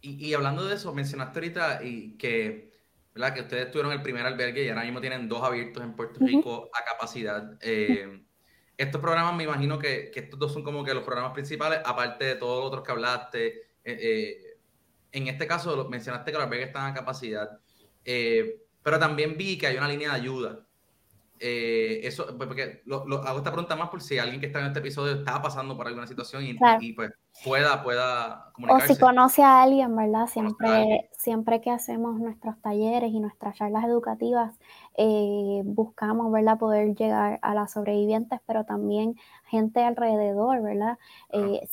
Y, 0.00 0.34
hablando 0.34 0.66
de 0.66 0.74
eso, 0.74 0.92
mencionaste 0.92 1.38
ahorita 1.38 1.84
y 1.84 2.16
que, 2.18 2.72
¿verdad? 3.14 3.34
que 3.34 3.40
ustedes 3.42 3.70
tuvieron 3.70 3.92
el 3.92 4.02
primer 4.02 4.26
albergue 4.26 4.64
y 4.64 4.68
ahora 4.68 4.82
mismo 4.82 5.00
tienen 5.00 5.28
dos 5.28 5.42
abiertos 5.42 5.82
en 5.82 5.94
Puerto 5.94 6.18
Rico 6.20 6.70
a 6.74 6.84
capacidad. 6.84 7.56
Eh, 7.60 8.24
estos 8.76 9.00
programas, 9.00 9.36
me 9.36 9.44
imagino 9.44 9.78
que, 9.78 10.10
que, 10.10 10.20
estos 10.20 10.38
dos 10.38 10.52
son 10.52 10.64
como 10.64 10.84
que 10.84 10.92
los 10.92 11.04
programas 11.04 11.32
principales, 11.32 11.80
aparte 11.84 12.24
de 12.24 12.34
todos 12.34 12.58
los 12.58 12.66
otros 12.66 12.82
que 12.84 12.92
hablaste. 12.92 13.46
Eh, 13.84 13.98
eh, 14.02 14.58
en 15.12 15.28
este 15.28 15.46
caso, 15.46 15.88
mencionaste 15.88 16.32
que 16.32 16.38
los 16.38 16.46
albergues 16.46 16.68
están 16.68 16.90
a 16.90 16.94
capacidad, 16.94 17.60
pero 18.02 18.98
también 18.98 19.36
vi 19.36 19.56
que 19.56 19.68
hay 19.68 19.76
una 19.76 19.88
línea 19.88 20.08
de 20.10 20.16
ayuda 20.16 20.66
eh, 21.44 22.06
eso, 22.06 22.24
pues, 22.36 22.46
porque 22.46 22.82
lo, 22.84 23.02
hago 23.24 23.38
esta 23.38 23.50
pregunta 23.50 23.74
más 23.74 23.88
por 23.88 24.00
si 24.00 24.16
alguien 24.16 24.40
que 24.40 24.46
está 24.46 24.60
en 24.60 24.66
este 24.66 24.78
episodio 24.78 25.14
está 25.14 25.42
pasando 25.42 25.76
por 25.76 25.88
alguna 25.88 26.06
situación 26.06 26.44
y, 26.44 26.92
pues 26.92 27.10
pueda, 27.42 27.82
pueda 27.82 28.52
comunicarse. 28.52 28.92
O 28.92 28.94
si 28.94 29.00
conoce 29.00 29.42
a 29.42 29.62
alguien, 29.62 29.96
¿verdad? 29.96 30.28
Siempre, 30.28 31.10
siempre 31.18 31.60
que 31.60 31.72
hacemos 31.72 32.20
nuestros 32.20 32.60
talleres 32.60 33.12
y 33.12 33.18
nuestras 33.18 33.56
charlas 33.56 33.84
educativas, 33.84 34.54
eh, 34.96 35.62
buscamos, 35.64 36.30
¿verdad? 36.30 36.58
Poder 36.58 36.94
llegar 36.94 37.40
a 37.42 37.54
las 37.54 37.72
sobrevivientes, 37.72 38.38
pero 38.46 38.64
también 38.64 39.16
gente 39.46 39.82
alrededor, 39.82 40.62
¿verdad? 40.62 40.96
Eh, 41.30 41.66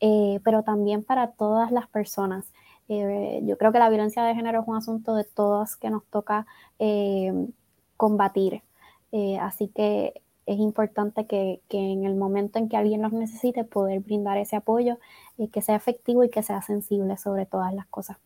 eh, 0.00 0.40
pero 0.44 0.62
también 0.62 1.02
para 1.02 1.32
todas 1.32 1.72
las 1.72 1.88
personas. 1.88 2.52
Eh, 2.88 3.40
yo 3.44 3.58
creo 3.58 3.72
que 3.72 3.78
la 3.78 3.90
violencia 3.90 4.22
de 4.22 4.34
género 4.34 4.62
es 4.62 4.68
un 4.68 4.76
asunto 4.76 5.14
de 5.14 5.24
todas 5.24 5.76
que 5.76 5.90
nos 5.90 6.04
toca 6.06 6.46
combatir. 7.96 8.62
así 9.40 9.68
que 9.68 10.22
es 10.48 10.58
importante 10.58 11.26
que, 11.26 11.60
en 11.68 12.04
el 12.04 12.14
momento 12.14 12.58
en 12.58 12.70
que 12.70 12.76
alguien 12.78 13.02
los 13.02 13.12
necesite, 13.12 13.64
poder 13.64 14.00
brindar 14.00 14.38
ese 14.38 14.56
apoyo, 14.56 14.98
que 15.52 15.60
sea 15.60 15.76
efectivo 15.76 16.24
y 16.24 16.30
que 16.30 16.42
sea 16.42 16.62
sensible 16.62 17.18
sobre 17.18 17.44
todas 17.44 17.74
las 17.74 17.86
cosas. 17.86 18.16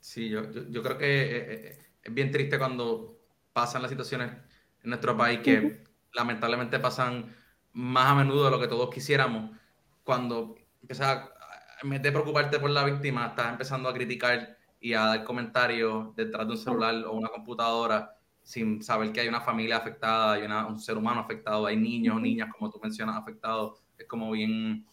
Sí, 0.00 0.28
yo, 0.28 0.50
yo 0.50 0.82
creo 0.82 0.98
que 0.98 1.78
es 2.02 2.14
bien 2.14 2.32
triste 2.32 2.58
cuando 2.58 3.20
pasan 3.52 3.82
las 3.82 3.90
situaciones 3.90 4.32
en 4.82 4.90
nuestro 4.90 5.16
país 5.16 5.38
que 5.40 5.84
lamentablemente 6.12 6.80
pasan 6.80 7.34
más 7.72 8.06
a 8.06 8.14
menudo 8.16 8.46
de 8.46 8.50
lo 8.50 8.60
que 8.60 8.66
todos 8.66 8.90
quisiéramos. 8.90 9.56
Cuando 10.02 10.56
empiezas 10.82 11.06
a, 11.06 11.30
en 11.82 11.90
vez 11.90 12.02
de 12.02 12.10
preocuparte 12.10 12.58
por 12.58 12.70
la 12.70 12.84
víctima, 12.84 13.28
estás 13.28 13.52
empezando 13.52 13.88
a 13.88 13.94
criticar 13.94 14.58
y 14.80 14.94
a 14.94 15.02
dar 15.02 15.24
comentarios 15.24 16.16
detrás 16.16 16.46
de 16.48 16.52
un 16.52 16.58
celular 16.58 16.94
o 17.04 17.12
una 17.12 17.28
computadora 17.28 18.17
sin 18.48 18.82
saber 18.82 19.12
que 19.12 19.20
hay 19.20 19.28
una 19.28 19.42
familia 19.42 19.76
afectada, 19.76 20.32
hay 20.32 20.42
un 20.42 20.80
ser 20.80 20.96
humano 20.96 21.20
afectado, 21.20 21.66
hay 21.66 21.76
niños 21.76 22.18
niñas, 22.18 22.48
como 22.50 22.70
tú 22.70 22.80
mencionas, 22.82 23.14
afectados. 23.14 23.82
Es 23.98 24.06
como 24.06 24.30
bien... 24.30 24.86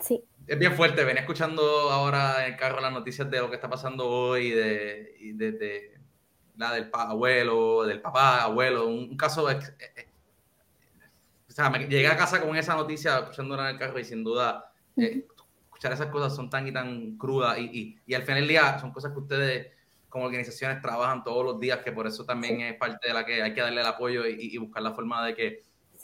Sí. 0.00 0.20
Es 0.48 0.58
bien 0.58 0.74
fuerte. 0.74 1.04
Venía 1.04 1.20
escuchando 1.20 1.62
ahora 1.62 2.44
en 2.44 2.54
el 2.54 2.58
carro 2.58 2.80
las 2.80 2.92
noticias 2.92 3.30
de 3.30 3.38
lo 3.38 3.48
que 3.48 3.54
está 3.54 3.70
pasando 3.70 4.08
hoy, 4.08 4.50
de, 4.50 5.14
de 5.34 6.00
la 6.56 6.72
del 6.72 6.90
abuelo, 6.92 7.84
del 7.84 8.02
papá, 8.02 8.42
abuelo, 8.42 8.88
un, 8.88 9.16
caso... 9.16 9.48
Eh, 9.48 9.60
eh, 9.78 10.08
o 11.48 11.52
sea, 11.52 11.70
me 11.70 11.86
llegué 11.86 12.08
a 12.08 12.16
casa 12.16 12.40
con 12.40 12.56
esa 12.56 12.74
noticia, 12.74 13.18
escuchándola 13.18 13.70
en 13.70 13.76
el 13.76 13.78
carro 13.78 14.00
y 14.00 14.04
sin 14.04 14.24
duda, 14.24 14.72
eh, 14.96 15.24
escuchar 15.66 15.92
esas 15.92 16.08
cosas 16.08 16.34
son 16.34 16.50
tan 16.50 16.66
y 16.66 16.72
tan 16.72 17.16
crudas 17.16 17.60
y, 17.60 18.00
y, 18.04 18.14
al 18.14 18.22
final 18.22 18.40
del 18.40 18.48
día 18.48 18.76
son 18.80 18.90
cosas 18.90 19.12
que 19.12 19.20
ustedes 19.20 19.75
como 20.08 20.24
organizaciones 20.24 20.80
trabajan 20.80 21.24
todos 21.24 21.44
los 21.44 21.60
días, 21.60 21.80
que 21.80 21.92
por 21.92 22.06
eso 22.06 22.24
también 22.24 22.60
es 22.60 22.76
parte 22.76 23.08
de 23.08 23.14
la 23.14 23.24
que 23.24 23.42
hay 23.42 23.54
que 23.54 23.60
darle 23.60 23.80
el 23.80 23.86
apoyo 23.86 24.26
y, 24.26 24.56
buscar 24.58 24.82
la 24.82 24.92
forma 24.92 25.24
de 25.26 25.34
que 25.34 25.62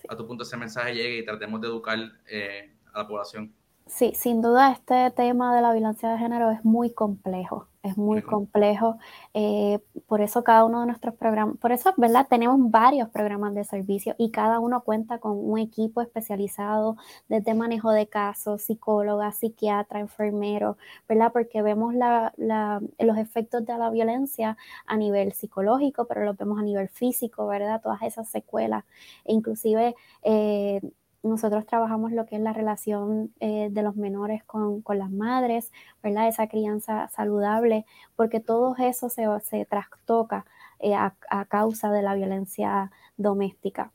a 0.09 0.17
tu 0.17 0.27
punto 0.27 0.43
ese 0.43 0.57
mensaje 0.57 0.95
llegue 0.95 1.19
y 1.19 1.25
tratemos 1.25 1.61
de 1.61 1.69
educar 1.69 1.99
a 1.99 2.99
la 2.99 3.07
población. 3.07 3.53
Sí, 3.87 4.13
sin 4.15 4.41
duda 4.41 4.73
este 4.73 5.11
tema 5.11 5.55
de 5.55 5.63
la 5.63 5.73
violencia 5.73 6.11
de 6.11 6.19
género 6.19 6.51
es 6.51 6.65
muy 6.65 6.93
complejo, 6.93 7.69
es 7.83 7.97
muy 7.99 8.23
complejo. 8.23 8.99
Eh, 9.35 9.81
por 10.07 10.21
eso 10.21 10.45
cada 10.45 10.65
uno 10.65 10.81
de 10.81 10.87
nuestros 10.87 11.15
programas, 11.15 11.57
por 11.59 11.73
eso, 11.73 11.93
¿verdad? 11.97 12.27
Tenemos 12.29 12.59
varios 12.71 13.09
programas 13.11 13.55
de 13.55 13.65
servicio 13.65 14.15
y 14.19 14.31
cada 14.31 14.61
uno 14.61 14.83
cuenta 14.85 15.19
con 15.19 15.33
un 15.39 15.59
equipo 15.59 16.01
especializado 16.01 16.97
desde 17.29 17.55
manejo 17.55 17.91
de 17.91 18.07
casos, 18.09 18.63
psicóloga, 18.63 19.33
psiquiatra, 19.33 20.01
enfermero, 20.01 20.77
¿verdad? 21.09 21.33
Porque 21.33 21.63
vemos 21.63 21.95
los 21.97 23.19
efectos 23.19 23.65
de 23.67 23.79
la 23.79 23.91
violencia 23.91 24.57
a 24.87 24.97
nivel 24.97 25.33
psicológico, 25.33 26.07
pero 26.07 26.25
los 26.25 26.37
vemos 26.37 26.59
a 26.59 26.63
nivel 26.63 26.89
físico, 26.89 27.47
¿verdad? 27.47 27.81
Todas 27.83 28.03
esas 28.03 28.29
secuelas, 28.29 28.85
e 29.25 29.33
inclusive... 29.33 29.95
Eh, 30.23 30.81
nosotros 31.23 31.67
trabajamos 31.67 32.13
lo 32.13 32.27
que 32.27 32.37
es 32.37 32.43
la 32.43 32.53
relación 32.53 33.33
eh, 33.41 33.69
de 33.71 33.83
los 33.83 33.97
menores 33.97 34.43
con, 34.45 34.83
las 34.89 35.11
madres, 35.11 35.71
¿verdad? 36.03 36.29
Esa 36.29 36.49
crianza 36.49 37.09
saludable, 37.09 37.87
porque 38.17 38.41
todo 38.41 38.75
eso 38.79 39.09
se, 39.09 39.27
se 39.45 39.65
trastoca 39.65 40.45
eh, 40.81 40.95
a, 40.95 41.15
causa 41.49 41.91
de 41.91 42.03
la 42.03 42.15
violencia 42.15 42.91
doméstica. 43.17 43.93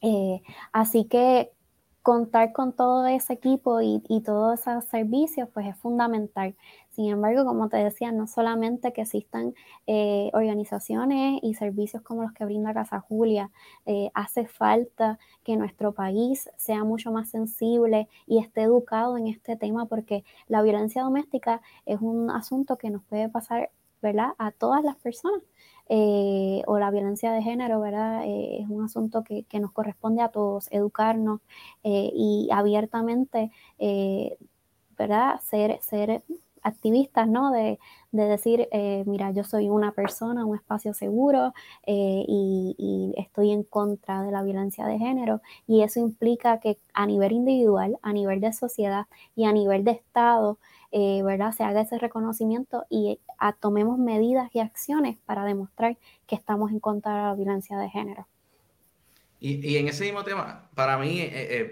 Eh, 0.00 0.42
así 0.72 1.04
que 1.04 1.50
contar 2.02 2.52
con 2.52 2.72
todo 2.72 3.06
ese 3.06 3.34
equipo 3.34 3.80
y, 3.82 4.02
y 4.08 4.22
todos 4.22 4.60
esos 4.60 4.84
servicios, 4.84 5.48
pues 5.52 5.66
es 5.66 5.76
fundamental. 5.76 6.54
Sin 6.98 7.10
embargo, 7.10 7.44
como 7.44 7.68
te 7.68 7.76
decía, 7.76 8.10
no 8.10 8.26
solamente 8.26 8.92
que 8.92 9.02
existan 9.02 9.54
eh, 9.86 10.30
organizaciones 10.32 11.38
y 11.44 11.54
servicios 11.54 12.02
como 12.02 12.24
los 12.24 12.32
que 12.32 12.44
brinda 12.44 12.74
Casa 12.74 12.98
Julia, 12.98 13.52
eh, 13.86 14.10
hace 14.14 14.48
falta 14.48 15.20
que 15.44 15.56
nuestro 15.56 15.92
país 15.92 16.50
sea 16.56 16.82
mucho 16.82 17.12
más 17.12 17.30
sensible 17.30 18.08
y 18.26 18.38
esté 18.40 18.62
educado 18.62 19.16
en 19.16 19.28
este 19.28 19.54
tema 19.54 19.86
porque 19.86 20.24
la 20.48 20.60
violencia 20.60 21.04
doméstica 21.04 21.62
es 21.86 22.00
un 22.00 22.32
asunto 22.32 22.76
que 22.78 22.90
nos 22.90 23.04
puede 23.04 23.28
pasar, 23.28 23.70
¿verdad?, 24.02 24.30
a 24.36 24.50
todas 24.50 24.82
las 24.82 24.96
personas. 24.96 25.42
Eh, 25.88 26.62
o 26.66 26.78
la 26.80 26.90
violencia 26.90 27.30
de 27.32 27.42
género, 27.42 27.80
¿verdad? 27.80 28.24
es 28.26 28.68
un 28.68 28.82
asunto 28.84 29.22
que, 29.24 29.44
que, 29.44 29.58
nos 29.60 29.72
corresponde 29.72 30.20
a 30.20 30.28
todos, 30.28 30.68
educarnos 30.70 31.40
y 31.82 32.48
abiertamente, 32.52 33.50
¿verdad? 34.98 35.40
Ser, 35.40 35.80
ser 35.80 36.22
activistas, 36.62 37.28
¿no? 37.28 37.52
De, 37.52 37.78
decir, 38.10 38.68
eh, 38.72 39.04
mira, 39.06 39.30
yo 39.32 39.44
soy 39.44 39.68
una 39.68 39.92
persona, 39.92 40.44
un 40.44 40.56
espacio 40.56 40.94
seguro 40.94 41.52
eh, 41.86 42.24
y, 42.26 43.14
estoy 43.16 43.50
en 43.50 43.64
contra 43.64 44.22
de 44.22 44.30
la 44.30 44.42
violencia 44.42 44.86
de 44.86 44.98
género. 44.98 45.40
Y 45.66 45.82
eso 45.82 46.00
implica 46.00 46.60
que 46.60 46.78
a 46.94 47.06
nivel 47.06 47.32
individual, 47.32 47.98
a 48.02 48.12
nivel 48.12 48.40
de 48.40 48.52
sociedad 48.52 49.06
y 49.36 49.44
a 49.44 49.52
nivel 49.52 49.84
de 49.84 49.92
Estado, 49.92 50.58
eh, 50.92 51.22
¿verdad? 51.22 51.52
Se 51.52 51.64
haga 51.64 51.82
ese 51.82 51.98
reconocimiento 51.98 52.84
y 52.88 53.20
tomemos 53.60 53.98
medidas 53.98 54.50
y 54.54 54.60
acciones 54.60 55.18
para 55.26 55.44
demostrar 55.44 55.98
que 56.26 56.34
estamos 56.34 56.70
en 56.70 56.80
contra 56.80 57.14
de 57.14 57.22
la 57.22 57.34
violencia 57.34 57.78
de 57.78 57.90
género. 57.90 58.26
Y, 59.40 59.76
en 59.76 59.86
ese 59.86 60.04
mismo 60.04 60.24
tema, 60.24 60.68
para 60.74 60.98
mí, 60.98 61.30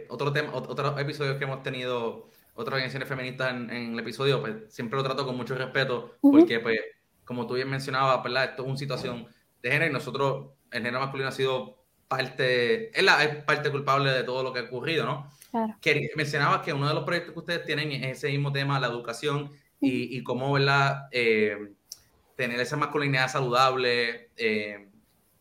otro 0.08 0.32
tema, 0.32 0.54
otros 0.54 1.00
episodios 1.00 1.36
que 1.36 1.44
hemos 1.44 1.62
tenido 1.62 2.28
otras 2.56 2.74
organizaciones 2.74 3.08
feministas 3.08 3.52
en, 3.52 3.70
el 3.70 3.98
episodio, 3.98 4.40
pues 4.40 4.54
siempre 4.68 4.96
lo 4.96 5.04
trato 5.04 5.24
con 5.24 5.36
mucho 5.36 5.54
respeto, 5.54 6.16
porque 6.20 6.58
pues, 6.60 6.80
como 7.24 7.46
tú 7.46 7.54
bien 7.54 7.68
mencionabas, 7.68 8.22
¿verdad? 8.22 8.44
Esto 8.44 8.62
es 8.62 8.68
una 8.68 8.78
situación 8.78 9.26
de 9.62 9.70
género 9.70 9.90
y 9.90 9.92
nosotros, 9.92 10.52
el 10.70 10.82
género 10.82 11.00
masculino 11.00 11.28
ha 11.28 11.32
sido 11.32 11.84
parte, 12.08 12.98
es, 12.98 13.04
la, 13.04 13.22
es 13.22 13.44
parte 13.44 13.70
culpable 13.70 14.10
de 14.10 14.24
todo 14.24 14.42
lo 14.42 14.52
que 14.52 14.60
ha 14.60 14.62
ocurrido, 14.64 15.04
¿no? 15.04 15.30
Claro. 15.50 15.76
Que 15.80 16.10
mencionabas 16.16 16.62
que 16.62 16.72
uno 16.72 16.88
de 16.88 16.94
los 16.94 17.04
proyectos 17.04 17.34
que 17.34 17.40
ustedes 17.40 17.64
tienen 17.64 17.92
es 17.92 18.18
ese 18.18 18.30
mismo 18.30 18.52
tema, 18.52 18.80
la 18.80 18.88
educación 18.88 19.50
y, 19.80 20.16
y 20.16 20.22
cómo, 20.22 20.52
¿verdad? 20.52 21.08
Eh, 21.12 21.72
tener 22.36 22.60
esa 22.60 22.76
masculinidad 22.76 23.28
saludable, 23.28 24.30
eh, 24.36 24.88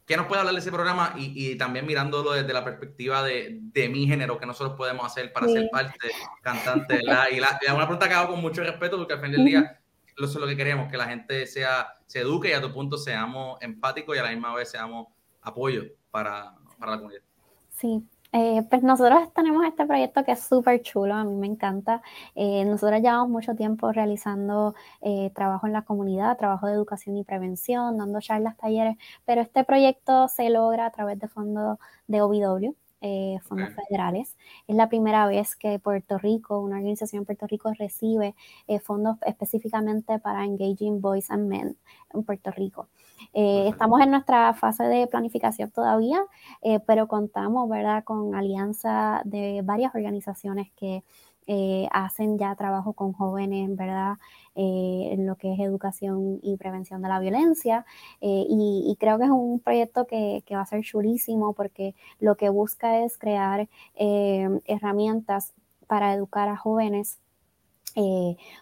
¿Qué 0.05 0.15
nos 0.15 0.27
puede 0.27 0.39
hablar 0.39 0.53
de 0.53 0.59
ese 0.59 0.71
programa? 0.71 1.15
Y, 1.17 1.55
también 1.55 1.85
mirándolo 1.85 2.33
desde 2.33 2.53
la 2.53 2.63
perspectiva 2.63 3.23
de, 3.23 3.59
mi 3.89 4.05
género, 4.05 4.37
que 4.37 4.45
nosotros 4.45 4.77
podemos 4.77 5.05
hacer 5.05 5.33
para 5.33 5.47
ser 5.47 5.67
parte, 5.71 6.11
cantante, 6.41 6.97
¿verdad? 6.97 7.25
Y 7.31 7.39
la, 7.39 7.59
una 7.73 7.85
pregunta 7.85 8.07
que 8.07 8.13
hago 8.13 8.33
con 8.33 8.41
mucho 8.41 8.61
respeto, 8.61 8.97
porque 8.97 9.13
al 9.13 9.21
fin 9.21 9.31
del 9.31 9.43
día, 9.43 9.81
eso 10.15 10.25
es 10.25 10.35
lo 10.35 10.45
que 10.47 10.55
queremos, 10.55 10.91
que 10.91 10.97
la 10.97 11.07
gente 11.07 11.47
sea, 11.47 11.93
se 12.05 12.19
eduque 12.19 12.49
y 12.49 12.53
a 12.53 12.61
tu 12.61 12.71
punto 12.71 12.97
seamos 12.97 13.57
empáticos 13.61 14.15
y 14.15 14.19
a 14.19 14.23
la 14.23 14.29
misma 14.29 14.53
vez 14.53 14.69
seamos 14.69 15.07
apoyo 15.41 15.83
para, 16.11 16.53
para 16.77 16.91
la 16.91 16.97
comunidad. 16.97 17.23
Sí, 17.71 18.03
eh, 18.37 18.63
pues 18.69 18.83
nosotros 18.83 19.31
tenemos 19.33 19.65
este 19.65 19.85
proyecto 19.85 20.25
que 20.25 20.33
es 20.33 20.41
súper 20.41 20.81
chulo, 20.81 21.13
a 21.15 21.23
mí 21.23 21.33
me 21.35 21.47
encanta. 21.47 22.01
Eh, 22.35 22.65
nosotros 22.65 22.99
llevamos 23.01 23.29
mucho 23.29 23.55
tiempo 23.55 23.93
realizando 23.93 24.75
eh, 25.01 25.31
trabajo 25.33 25.67
en 25.67 25.73
la 25.73 25.83
comunidad, 25.83 26.37
trabajo 26.37 26.67
de 26.67 26.73
educación 26.73 27.15
y 27.15 27.23
prevención, 27.23 27.97
dando 27.97 28.19
charlas, 28.19 28.57
talleres, 28.57 28.97
pero 29.23 29.41
este 29.41 29.63
proyecto 29.63 30.27
se 30.27 30.49
logra 30.49 30.85
a 30.85 30.91
través 30.91 31.17
de 31.19 31.29
fondos 31.29 31.79
de 32.07 32.21
Fondos 33.43 33.69
federales. 33.73 34.35
Es 34.67 34.75
la 34.75 34.89
primera 34.89 35.27
vez 35.27 35.55
que 35.55 35.79
Puerto 35.79 36.17
Rico, 36.17 36.59
una 36.59 36.77
organización 36.77 37.21
en 37.21 37.25
Puerto 37.25 37.47
Rico, 37.47 37.71
recibe 37.77 38.35
fondos 38.83 39.17
específicamente 39.25 40.19
para 40.19 40.43
Engaging 40.45 41.01
Boys 41.01 41.29
and 41.29 41.47
Men 41.47 41.77
en 42.13 42.23
Puerto 42.23 42.51
Rico. 42.51 42.87
Eh, 43.33 43.67
estamos 43.69 44.01
en 44.01 44.11
nuestra 44.11 44.53
fase 44.53 44.83
de 44.83 45.07
planificación 45.07 45.71
todavía, 45.71 46.21
eh, 46.61 46.79
pero 46.85 47.07
contamos, 47.07 47.69
¿verdad?, 47.69 48.03
con 48.03 48.35
alianza 48.35 49.21
de 49.25 49.61
varias 49.63 49.93
organizaciones 49.95 50.71
que 50.75 51.03
eh, 51.47 51.87
hacen 51.91 52.37
ya 52.37 52.55
trabajo 52.55 52.93
con 52.93 53.13
jóvenes, 53.13 53.75
¿verdad?, 53.75 54.17
en 54.57 55.25
lo 55.25 55.35
que 55.35 55.53
es 55.53 55.59
educación 55.59 56.39
y 56.41 56.55
prevención 56.57 57.01
de 57.01 57.09
la 57.09 57.19
violencia. 57.19 57.85
Y, 58.21 58.95
creo 58.99 59.17
que 59.17 59.25
es 59.25 59.29
un 59.29 59.59
proyecto 59.59 60.07
que, 60.07 60.43
que, 60.45 60.55
va 60.55 60.61
a 60.61 60.65
ser 60.65 60.81
chulísimo 60.81 61.53
porque 61.53 61.93
lo 62.19 62.37
que 62.37 62.49
busca 62.49 63.03
es 63.03 63.17
crear 63.17 63.67
herramientas 63.95 65.53
para 65.87 66.13
educar 66.13 66.47
a 66.47 66.55
jóvenes 66.55 67.19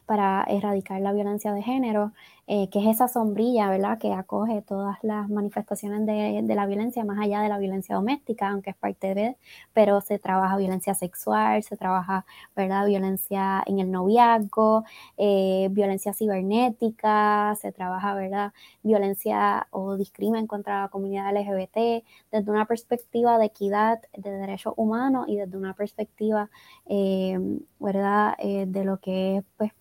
para 0.05 0.45
erradicar 0.47 1.01
la 1.01 1.11
violencia 1.11 1.53
de 1.53 1.63
género 1.63 2.11
eh, 2.45 2.69
que 2.69 2.79
es 2.79 2.87
esa 2.95 3.07
sombrilla, 3.07 3.69
¿verdad?, 3.69 3.97
que 3.99 4.11
acoge 4.13 4.61
todas 4.61 4.97
las 5.01 5.29
manifestaciones 5.29 6.05
de, 6.05 6.55
la 6.55 6.65
violencia, 6.65 7.05
más 7.05 7.17
allá 7.19 7.41
de 7.41 7.47
la 7.47 7.57
violencia 7.57 7.95
doméstica, 7.95 8.49
aunque 8.49 8.71
es 8.71 8.75
parte 8.75 9.15
de, 9.15 9.37
pero 9.73 10.01
se 10.01 10.19
trabaja 10.19 10.57
violencia 10.57 10.93
sexual, 10.93 11.63
se 11.63 11.77
trabaja, 11.77 12.25
¿verdad?, 12.55 12.85
violencia 12.85 13.63
en 13.65 13.79
el 13.79 13.91
noviazgo, 13.91 14.83
eh, 15.17 15.69
violencia 15.71 16.13
cibernética, 16.13 17.55
se 17.61 17.71
trabaja, 17.71 18.13
¿verdad?, 18.13 18.51
violencia 18.83 19.67
o 19.71 19.95
discrimen 19.95 20.45
contra 20.45 20.81
la 20.81 20.87
comunidad 20.89 21.31
LGBT, 21.33 22.03
desde 22.31 22.51
una 22.51 22.65
perspectiva 22.65 23.37
de 23.37 23.45
equidad, 23.45 24.01
de 24.17 24.31
derechos 24.31 24.73
humanos 24.75 25.25
y 25.29 25.37
desde 25.37 25.57
una 25.57 25.73
perspectiva, 25.75 26.49
eh, 26.87 27.39
¿verdad?, 27.79 28.35
de 28.37 28.83
lo 28.83 28.97
que 28.99 29.37
es, 29.37 29.43
pues, 29.57 29.71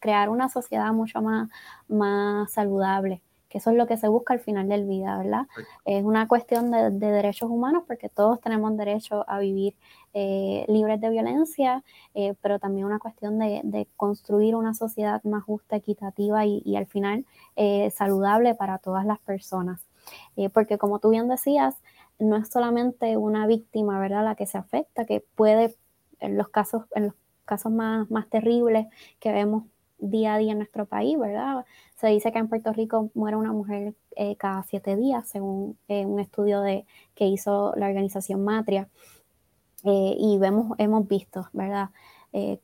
crear 0.00 0.28
una 0.28 0.48
sociedad 0.48 0.92
mucho 0.92 1.22
más, 1.22 1.50
más 1.88 2.50
saludable, 2.52 3.22
que 3.48 3.58
eso 3.58 3.70
es 3.70 3.76
lo 3.76 3.86
que 3.86 3.96
se 3.96 4.08
busca 4.08 4.34
al 4.34 4.40
final 4.40 4.68
del 4.68 4.86
vida, 4.86 5.16
¿verdad? 5.18 5.46
Es 5.84 6.04
una 6.04 6.28
cuestión 6.28 6.70
de, 6.70 6.90
derechos 6.90 7.50
humanos 7.50 7.84
porque 7.86 8.08
todos 8.08 8.40
tenemos 8.40 8.76
derecho 8.76 9.24
a 9.26 9.38
vivir 9.38 9.74
eh, 10.12 10.64
libres 10.68 11.00
de 11.00 11.08
violencia, 11.08 11.82
eh, 12.14 12.34
pero 12.42 12.58
también 12.58 12.86
una 12.86 12.98
cuestión 12.98 13.38
de, 13.38 13.88
construir 13.96 14.54
una 14.54 14.74
sociedad 14.74 15.22
más 15.24 15.44
justa, 15.44 15.76
equitativa 15.76 16.44
y, 16.44 16.76
al 16.76 16.86
final 16.86 17.24
eh, 17.56 17.90
saludable 17.90 18.54
para 18.54 18.78
todas 18.78 19.06
las 19.06 19.18
personas. 19.20 19.80
porque 20.52 20.78
como 20.78 20.98
tú 21.00 21.10
bien 21.10 21.28
decías, 21.28 21.76
no 22.18 22.36
es 22.36 22.48
solamente 22.48 23.16
una 23.16 23.46
víctima, 23.46 23.98
¿verdad?, 24.00 24.24
la 24.24 24.34
que 24.34 24.46
se 24.46 24.58
afecta, 24.58 25.04
que 25.04 25.24
puede, 25.34 25.76
en 26.20 26.36
los 26.36 26.48
casos, 26.48 26.84
en 26.94 27.06
los 27.06 27.14
casos 27.48 27.72
más, 27.72 28.10
más 28.10 28.28
terribles 28.28 28.86
que 29.18 29.32
vemos 29.32 29.64
día 29.98 30.34
a 30.34 30.38
día 30.38 30.52
en 30.52 30.58
nuestro 30.58 30.86
país, 30.86 31.18
¿verdad? 31.18 31.64
Se 31.96 32.08
dice 32.08 32.30
que 32.30 32.38
en 32.38 32.48
Puerto 32.48 32.72
Rico 32.72 33.10
muere 33.14 33.36
una 33.36 33.52
mujer 33.52 33.94
eh, 34.16 34.36
cada 34.36 34.62
siete 34.62 34.96
días, 34.96 35.28
según 35.28 35.78
eh, 35.88 36.06
un 36.06 36.20
estudio 36.20 36.60
de, 36.60 36.86
que 37.14 37.26
hizo 37.26 37.74
la 37.76 37.86
organización 37.86 38.44
Matria. 38.44 38.88
Eh, 39.84 40.16
y 40.18 40.38
vemos, 40.38 40.76
hemos 40.78 41.06
visto, 41.08 41.48
¿verdad? 41.52 41.90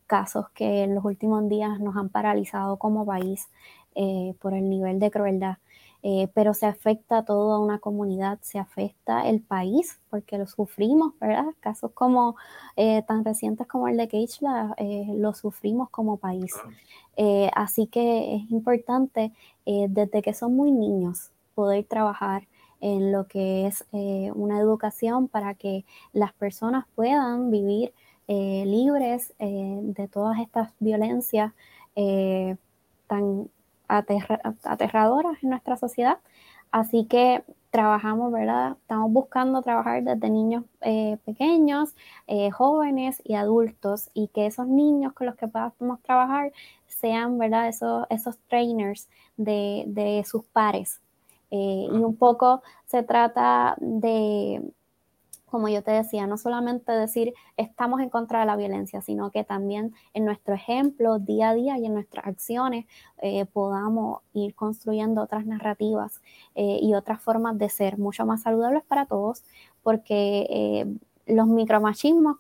casos 0.07 0.51
que 0.51 0.85
en 0.85 0.95
los 0.95 1.05
últimos 1.07 1.49
días 1.49 1.81
nos 1.81 1.97
han 1.97 2.11
paralizado 2.11 2.77
como 2.77 3.07
país 3.07 3.49
por 4.39 4.53
el 4.53 4.69
nivel 4.69 4.99
de 4.99 5.11
crueldad 5.11 5.57
eh, 6.07 6.29
pero 6.35 6.53
se 6.53 6.67
afecta 6.67 7.17
a 7.19 7.25
toda 7.25 7.59
una 7.59 7.79
comunidad, 7.79 8.39
se 8.43 8.59
afecta 8.59 9.27
el 9.27 9.41
país, 9.41 9.99
porque 10.11 10.37
lo 10.37 10.47
sufrimos, 10.47 11.19
¿verdad? 11.19 11.47
Casos 11.61 11.93
como 11.95 12.37
eh, 12.77 13.03
tan 13.09 13.25
recientes 13.25 13.67
como 13.67 13.89
el 13.89 13.97
de 13.97 14.07
Keishla, 14.07 14.75
eh, 14.77 15.07
lo 15.17 15.33
sufrimos 15.33 15.89
como 15.89 16.19
país. 16.19 16.53
así 17.55 17.87
que 17.87 18.37
es 18.37 18.51
importante, 18.51 19.33
desde 19.65 20.21
que 20.21 20.35
son 20.35 20.55
muy 20.55 20.73
niños, 20.73 21.31
poder 21.55 21.85
trabajar 21.85 22.49
en 22.83 23.11
lo 23.11 23.27
que 23.27 23.67
es 23.67 23.87
una 24.35 24.59
educación 24.59 25.29
para 25.29 25.55
que 25.55 25.87
las 26.13 26.35
personas 26.35 26.85
puedan 26.95 27.51
vivir 27.51 27.95
libres 28.29 29.33
de 29.39 30.09
todas 30.13 30.39
estas 30.41 30.71
violencias 30.81 31.53
tan 33.07 33.49
aterradoras 33.89 35.43
en 35.43 35.51
nuestra 35.51 35.77
sociedad. 35.77 36.19
Así 36.71 37.07
que 37.07 37.45
trabajamos, 37.71 38.33
¿verdad? 38.33 38.77
Estamos 38.81 39.13
buscando 39.13 39.63
trabajar 39.63 40.03
desde 40.03 40.31
niños 40.31 40.65
eh, 40.81 41.19
pequeños, 41.25 41.95
eh, 42.27 42.51
jóvenes 42.51 43.21
y 43.25 43.35
adultos 43.35 44.11
y 44.15 44.29
que 44.29 44.47
esos 44.47 44.67
niños 44.69 45.13
con 45.13 45.27
los 45.27 45.37
que 45.37 45.49
podamos 45.49 46.01
trabajar 46.03 46.53
sean, 46.87 47.39
¿verdad? 47.39 47.69
Esos, 47.69 48.07
esos 48.11 48.39
trainers 48.49 49.09
de, 49.37 50.25
sus 50.27 50.45
pares. 50.45 51.01
Eh, 51.51 51.87
y 51.91 51.97
un 51.97 52.17
poco 52.17 52.63
se 52.87 53.03
trata 53.03 53.77
de, 53.79 54.63
como 55.55 55.69
yo 55.69 55.85
te 55.85 55.93
decía, 55.93 56.27
no 56.27 56.37
solamente 56.37 56.91
decir 56.91 57.33
estamos 57.57 58.01
en 58.01 58.11
contra 58.11 58.41
de 58.41 58.47
la 58.47 58.57
violencia, 58.57 59.01
sino 59.03 59.31
que 59.31 59.45
también 59.45 59.95
en 60.13 60.25
nuestro 60.25 60.53
ejemplo 60.53 61.21
día 61.21 61.51
a 61.51 61.55
día 61.55 61.79
y 61.79 61.87
en 61.87 61.95
nuestras 61.95 62.27
acciones 62.27 62.87
eh, 63.19 63.47
podamos 63.47 64.23
ir 64.33 64.57
construyendo 64.57 65.23
otras 65.23 65.47
narrativas 65.47 66.21
eh, 66.57 66.81
y 66.83 66.95
otras 66.95 67.23
formas 67.23 67.57
de 67.57 67.69
ser 67.69 67.99
mucho 67.99 68.27
más 68.27 68.43
saludables 68.43 68.83
para 68.83 69.07
todos, 69.07 69.45
porque 69.85 70.49
eh, 70.51 70.87
los 71.33 71.47
micromachismos 71.47 72.39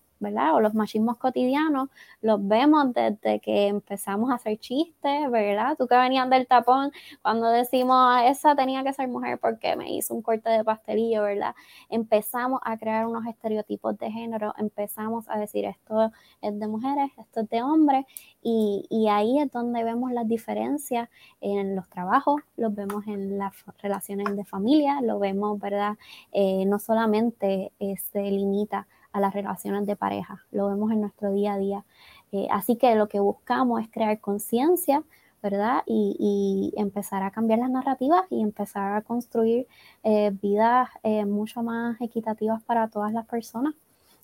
O 0.54 0.60
los 0.60 0.74
machismos 0.74 1.16
cotidianos 1.18 1.88
los 2.20 2.46
vemos 2.46 2.92
desde 2.92 3.40
que 3.40 3.68
empezamos 3.68 4.30
a 4.30 4.34
hacer 4.34 4.58
chistes, 4.58 5.30
¿verdad? 5.30 5.76
Tú 5.76 5.86
que 5.86 5.96
venías 5.96 6.28
del 6.30 6.46
tapón, 6.46 6.92
cuando 7.22 7.48
decimos, 7.48 7.96
ah, 7.98 8.26
esa 8.26 8.54
tenía 8.54 8.82
que 8.82 8.92
ser 8.92 9.08
mujer 9.08 9.38
porque 9.38 9.76
me 9.76 9.92
hizo 9.92 10.14
un 10.14 10.22
corte 10.22 10.50
de 10.50 10.64
pastelillo, 10.64 11.22
¿verdad? 11.22 11.54
Empezamos 11.88 12.60
a 12.64 12.76
crear 12.78 13.06
unos 13.06 13.26
estereotipos 13.26 13.98
de 13.98 14.10
género, 14.10 14.54
empezamos 14.58 15.28
a 15.28 15.38
decir, 15.38 15.64
esto 15.64 16.10
es 16.40 16.58
de 16.58 16.66
mujeres, 16.66 17.10
esto 17.18 17.40
es 17.40 17.48
de 17.48 17.62
hombres, 17.62 18.04
y, 18.42 18.86
y 18.90 19.08
ahí 19.08 19.38
es 19.38 19.50
donde 19.50 19.84
vemos 19.84 20.12
las 20.12 20.28
diferencias 20.28 21.08
en 21.40 21.76
los 21.76 21.88
trabajos, 21.88 22.42
los 22.56 22.74
vemos 22.74 23.06
en 23.06 23.38
las 23.38 23.52
relaciones 23.82 24.36
de 24.36 24.44
familia, 24.44 25.00
lo 25.00 25.18
vemos, 25.18 25.58
¿verdad? 25.58 25.96
Eh, 26.32 26.64
no 26.66 26.78
solamente 26.78 27.72
eh, 27.78 27.96
se 27.96 28.22
limita 28.22 28.86
a 29.14 29.20
las 29.20 29.32
relaciones 29.32 29.86
de 29.86 29.94
pareja, 29.94 30.44
lo 30.50 30.66
vemos 30.66 30.90
en 30.90 31.00
nuestro 31.00 31.32
día 31.32 31.54
a 31.54 31.58
día. 31.58 31.84
Eh, 32.32 32.48
así 32.50 32.76
que 32.76 32.96
lo 32.96 33.08
que 33.08 33.20
buscamos 33.20 33.80
es 33.80 33.88
crear 33.88 34.20
conciencia, 34.20 35.04
¿verdad? 35.40 35.82
Y, 35.86 36.72
empezar 36.76 37.22
a 37.22 37.30
cambiar 37.30 37.60
las 37.60 37.70
narrativas 37.70 38.24
y 38.30 38.42
empezar 38.42 38.96
a 38.96 39.02
construir 39.02 39.68
eh, 40.02 40.32
vidas 40.42 40.88
eh, 41.04 41.24
mucho 41.26 41.62
más 41.62 42.00
equitativas 42.00 42.62
para 42.64 42.88
todas 42.88 43.12
las 43.12 43.24
personas 43.26 43.74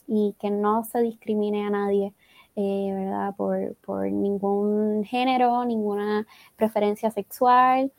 y 0.08 0.34
que 0.40 0.50
no 0.50 0.84
se 0.84 1.00
discrimine 1.00 1.66
a 1.66 1.70
nadie. 1.70 2.12
¿verdad? 2.56 3.34
Por, 3.36 3.76
por, 3.76 4.10
ningún 4.10 5.04
género, 5.04 5.64
ninguna 5.64 6.26
preferencia 6.56 7.10
sexual. 7.10 7.90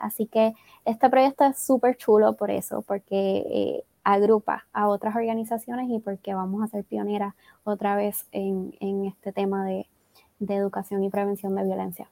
así 0.00 0.26
que 0.26 0.54
este 0.84 1.10
proyecto 1.10 1.44
es 1.44 1.58
súper 1.58 1.96
chulo 1.96 2.36
por 2.36 2.50
eso, 2.50 2.82
porque 2.82 3.84
agrupa 4.14 4.66
a 4.72 4.88
otras 4.88 5.14
organizaciones 5.14 5.90
y 5.90 5.98
porque 5.98 6.32
vamos 6.32 6.62
a 6.62 6.66
ser 6.68 6.82
pioneras 6.82 7.34
otra 7.62 7.94
vez 7.94 8.26
en, 8.32 8.72
este 9.04 9.32
tema 9.32 9.66
de, 9.66 9.86
educación 10.40 11.04
y 11.04 11.10
prevención 11.10 11.54
de 11.54 11.64
violencia. 11.64 12.08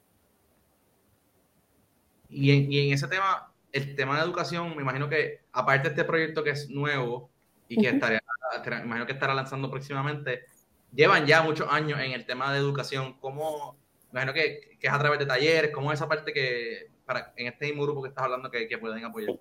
Y 2.28 2.50
en, 2.80 2.92
ese 2.92 3.08
tema, 3.08 3.50
el 3.72 3.96
tema 3.96 4.16
de 4.16 4.24
educación, 4.24 4.76
me 4.76 4.82
imagino 4.82 5.08
que 5.08 5.40
aparte 5.52 5.88
de 5.88 5.94
este 5.94 6.04
proyecto 6.04 6.44
que 6.44 6.50
es 6.50 6.68
nuevo 6.68 7.30
y 7.66 7.80
que 7.80 7.88
estaría, 7.88 8.20
me 8.66 8.82
imagino 8.82 9.06
que 9.06 9.12
estará 9.12 9.32
lanzando 9.32 9.70
próximamente, 9.70 10.44
llevan 10.92 11.24
ya 11.24 11.42
muchos 11.42 11.66
años 11.72 11.98
en 12.00 12.12
el 12.12 12.26
tema 12.26 12.52
de 12.52 12.58
educación. 12.58 13.14
¿Cómo, 13.20 13.74
me 14.12 14.20
imagino 14.20 14.34
que, 14.34 14.76
es 14.78 14.92
a 14.92 14.98
través 14.98 15.18
de 15.18 15.24
talleres, 15.24 15.70
cómo 15.70 15.90
es 15.90 15.98
esa 15.98 16.08
parte 16.08 16.30
que, 16.34 16.90
para, 17.06 17.32
en 17.36 17.46
este 17.46 17.68
mismo 17.68 17.84
grupo 17.84 18.02
que 18.02 18.10
estás 18.10 18.24
hablando, 18.24 18.50
que, 18.50 18.68
que 18.68 18.76
pueden 18.76 19.02
apoyar? 19.02 19.30
Sí, 19.30 19.40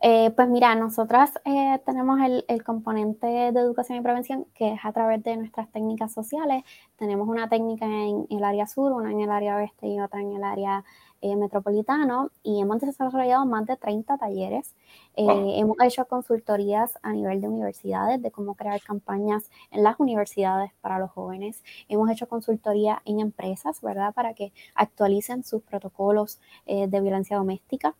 eh, 0.00 0.30
pues 0.34 0.48
mira, 0.48 0.74
nosotras 0.74 1.32
eh, 1.44 1.78
tenemos 1.84 2.18
el, 2.48 2.62
componente 2.64 3.26
de 3.26 3.60
educación 3.60 3.98
y 3.98 4.00
prevención 4.00 4.46
que 4.54 4.72
es 4.72 4.80
a 4.84 4.92
través 4.92 5.22
de 5.22 5.36
nuestras 5.36 5.70
técnicas 5.70 6.12
sociales. 6.12 6.64
Tenemos 6.96 7.28
una 7.28 7.48
técnica 7.48 7.86
en 7.86 8.26
el 8.30 8.44
área 8.44 8.66
sur, 8.66 8.92
una 8.92 9.10
en 9.10 9.20
el 9.20 9.30
área 9.30 9.56
oeste 9.56 9.86
y 9.88 10.00
otra 10.00 10.20
en 10.20 10.34
el 10.34 10.44
área 10.44 10.84
eh, 11.20 11.36
metropolitano 11.36 12.30
y 12.42 12.60
hemos 12.60 12.80
desarrollado 12.80 13.44
más 13.44 13.66
de 13.66 13.76
30 13.76 14.16
talleres. 14.18 14.74
Hemos 15.16 15.76
hecho 15.82 16.06
consultorías 16.06 16.96
a 17.02 17.12
nivel 17.12 17.40
de 17.40 17.48
universidades 17.48 18.22
de 18.22 18.30
cómo 18.30 18.54
crear 18.54 18.80
campañas 18.80 19.50
en 19.72 19.82
las 19.82 19.98
universidades 19.98 20.70
para 20.80 20.98
los 21.00 21.10
jóvenes. 21.10 21.64
Hemos 21.88 22.08
hecho 22.10 22.28
consultoría 22.28 23.02
en 23.04 23.18
empresas, 23.20 23.80
¿verdad? 23.82 24.14
Para 24.14 24.34
que 24.34 24.52
actualicen 24.74 25.42
sus 25.42 25.62
protocolos 25.62 26.38
de 26.66 27.00
violencia 27.00 27.36
doméstica 27.36 27.96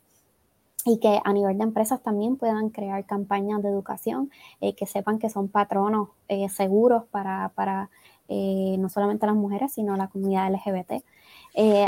y 0.85 0.99
que 0.99 1.21
a 1.25 1.33
nivel 1.33 1.59
de 1.59 1.65
empresas 1.65 2.03
también 2.03 2.37
puedan 2.37 2.71
crear 2.71 3.05
campañas 3.05 3.63
de 3.63 3.69
educación, 3.69 4.31
eh, 4.61 4.75
que 4.75 4.87
sepan 4.87 5.19
que 5.19 5.31
son 5.31 5.49
patronos 5.49 6.11
eh, 6.29 6.49
seguros 6.49 7.05
para, 7.11 7.51
para 7.55 7.91
eh, 8.29 8.77
no 8.79 8.89
solamente 8.89 9.27
las 9.27 9.35
mujeres, 9.35 9.73
sino 9.73 9.97
la 9.97 10.09
comunidad 10.09 10.53
LGBT. 10.53 11.03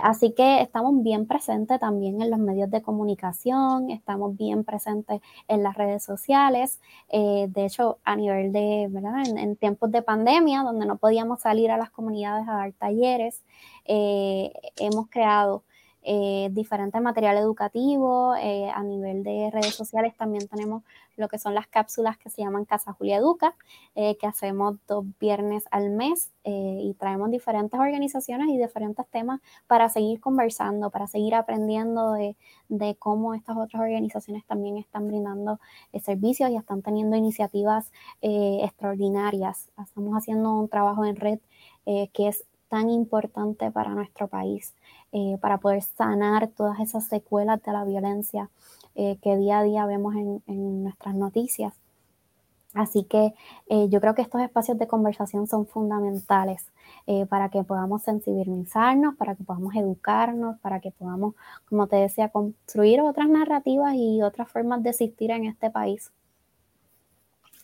así 0.02 0.32
que 0.32 0.62
estamos 0.62 1.02
bien 1.02 1.26
presentes 1.26 1.78
también 1.78 2.20
en 2.20 2.30
los 2.30 2.40
medios 2.40 2.70
de 2.70 2.82
comunicación, 2.82 3.90
estamos 3.90 4.36
bien 4.36 4.64
presentes 4.64 5.20
en 5.48 5.62
las 5.62 5.76
redes 5.76 6.02
sociales. 6.02 6.80
de 7.10 7.64
hecho, 7.64 7.98
a 8.04 8.16
nivel 8.16 8.52
de, 8.52 8.88
¿verdad? 8.90 9.22
En, 9.36 9.56
tiempos 9.56 9.90
de 9.92 10.02
pandemia, 10.02 10.62
donde 10.62 10.86
no 10.86 10.96
podíamos 10.96 11.40
salir 11.40 11.70
a 11.70 11.76
las 11.76 11.90
comunidades 11.90 12.48
a 12.48 12.52
dar 12.52 12.72
talleres, 12.72 13.44
hemos 13.84 15.08
creado 15.10 15.62
eh, 16.02 16.48
diferentes 16.52 17.00
material 17.02 17.36
educativo, 17.36 18.34
eh, 18.36 18.70
a 18.70 18.82
nivel 18.82 19.22
de 19.22 19.50
redes 19.52 19.74
sociales 19.74 20.16
también 20.16 20.48
tenemos 20.48 20.82
lo 21.16 21.28
que 21.28 21.38
son 21.38 21.54
las 21.54 21.66
cápsulas 21.66 22.16
que 22.16 22.30
se 22.30 22.42
llaman 22.42 22.64
Casa 22.64 22.94
Julia 22.94 23.18
Educa, 23.18 23.54
eh, 23.94 24.16
que 24.16 24.26
hacemos 24.26 24.76
dos 24.88 25.04
viernes 25.18 25.64
al 25.70 25.90
mes 25.90 26.32
y 26.42 26.94
traemos 26.94 27.30
diferentes 27.30 27.78
organizaciones 27.78 28.48
y 28.48 28.56
diferentes 28.56 29.06
temas 29.08 29.40
para 29.66 29.90
seguir 29.90 30.20
conversando, 30.20 30.88
para 30.90 31.06
seguir 31.06 31.34
aprendiendo 31.34 32.12
de, 32.12 32.34
de 32.70 32.94
cómo 32.94 33.34
estas 33.34 33.58
otras 33.58 33.82
organizaciones 33.82 34.44
también 34.46 34.78
están 34.78 35.06
brindando 35.06 35.60
servicios 36.02 36.50
y 36.50 36.56
están 36.56 36.80
teniendo 36.80 37.14
iniciativas 37.14 37.92
extraordinarias. 38.22 39.70
Estamos 39.80 40.14
haciendo 40.16 40.58
un 40.58 40.68
trabajo 40.68 41.04
en 41.04 41.16
red 41.16 41.40
que 41.84 42.28
es 42.28 42.44
tan 42.70 42.88
importante 42.88 43.70
para 43.70 43.90
nuestro 43.90 44.28
país. 44.28 44.74
Eh, 45.12 45.38
para 45.40 45.58
poder 45.58 45.82
sanar 45.82 46.46
todas 46.56 46.78
esas 46.78 47.08
secuelas 47.08 47.60
de 47.64 47.72
la 47.72 47.82
violencia 47.84 48.48
eh, 48.94 49.16
que 49.20 49.36
día 49.36 49.58
a 49.58 49.64
día 49.64 49.84
vemos 49.84 50.14
en, 50.14 50.84
nuestras 50.84 51.16
noticias. 51.16 51.74
Así 52.74 53.02
que 53.02 53.34
eh, 53.68 53.88
yo 53.88 54.00
creo 54.00 54.14
que 54.14 54.22
estos 54.22 54.40
espacios 54.40 54.78
de 54.78 54.86
conversación 54.86 55.48
son 55.48 55.66
fundamentales 55.66 56.66
para 57.28 57.48
que 57.48 57.64
podamos 57.64 58.04
sensibilizarnos, 58.04 59.16
para 59.16 59.34
que 59.34 59.42
podamos 59.42 59.74
educarnos, 59.74 60.60
para 60.60 60.78
que 60.78 60.92
podamos, 60.92 61.34
como 61.68 61.88
te 61.88 61.96
decía, 61.96 62.28
construir 62.28 63.00
otras 63.00 63.28
narrativas 63.28 63.94
y 63.96 64.22
otras 64.22 64.48
formas 64.48 64.80
de 64.84 64.90
existir 64.90 65.32
en 65.32 65.46
este 65.46 65.70
país. 65.70 66.12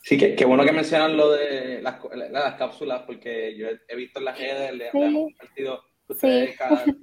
Sí, 0.03 0.19
qué, 0.19 0.45
bueno 0.45 0.65
que 0.65 0.73
mencionan 0.73 1.17
lo 1.17 1.31
de 1.31 1.81
las, 1.81 2.55
cápsulas, 2.57 3.03
porque 3.03 3.57
yo 3.57 3.69
he, 3.87 3.95
visto 3.95 4.19
en 4.19 4.25
las 4.25 4.37
redes, 4.37 4.75
le, 4.75 4.91
sí. 4.91 5.37
compartido 5.39 5.81
Sí. 6.14 6.55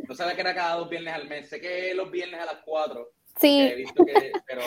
no 0.08 0.16
sabía 0.16 0.36
que 0.36 0.42
era 0.42 0.56
cada 0.56 0.76
dos 0.76 0.90
viernes 0.90 1.14
al 1.14 1.28
mes. 1.28 1.50
Sé 1.50 1.60
que 1.60 1.94
los 1.94 2.10
viernes 2.10 2.40
a 2.40 2.46
las 2.46 2.64
cuatro. 2.64 3.12
Sí. 3.40 3.86
pero, 4.48 4.64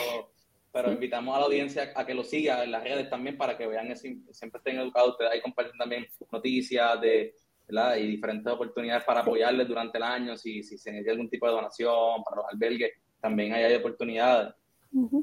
pero 0.71 0.91
invitamos 0.91 1.35
a 1.35 1.39
la 1.39 1.45
audiencia 1.45 1.91
a 1.95 2.05
que 2.05 2.13
lo 2.13 2.23
siga 2.23 2.63
en 2.63 2.71
las 2.71 2.83
redes 2.83 3.09
también 3.09 3.37
para 3.37 3.57
que 3.57 3.65
vean, 3.65 3.95
siempre 3.95 4.59
estén 4.59 4.77
educados. 4.77 5.11
Ustedes 5.11 5.31
ahí 5.31 5.41
comparten 5.41 5.77
también 5.77 6.05
noticias 6.31 7.01
de, 7.01 7.33
y 7.69 8.07
diferentes 8.07 8.51
oportunidades 8.51 9.03
para 9.03 9.21
apoyarles 9.21 9.67
durante 9.67 9.97
el 9.97 10.03
año. 10.03 10.37
Si, 10.37 10.63
si 10.63 10.77
se 10.77 10.91
necesita 10.91 11.11
algún 11.11 11.29
tipo 11.29 11.47
de 11.47 11.53
donación 11.53 12.23
para 12.23 12.37
los 12.37 12.45
albergues, 12.51 12.91
también 13.19 13.53
hay, 13.53 13.73
oportunidades. 13.75 14.53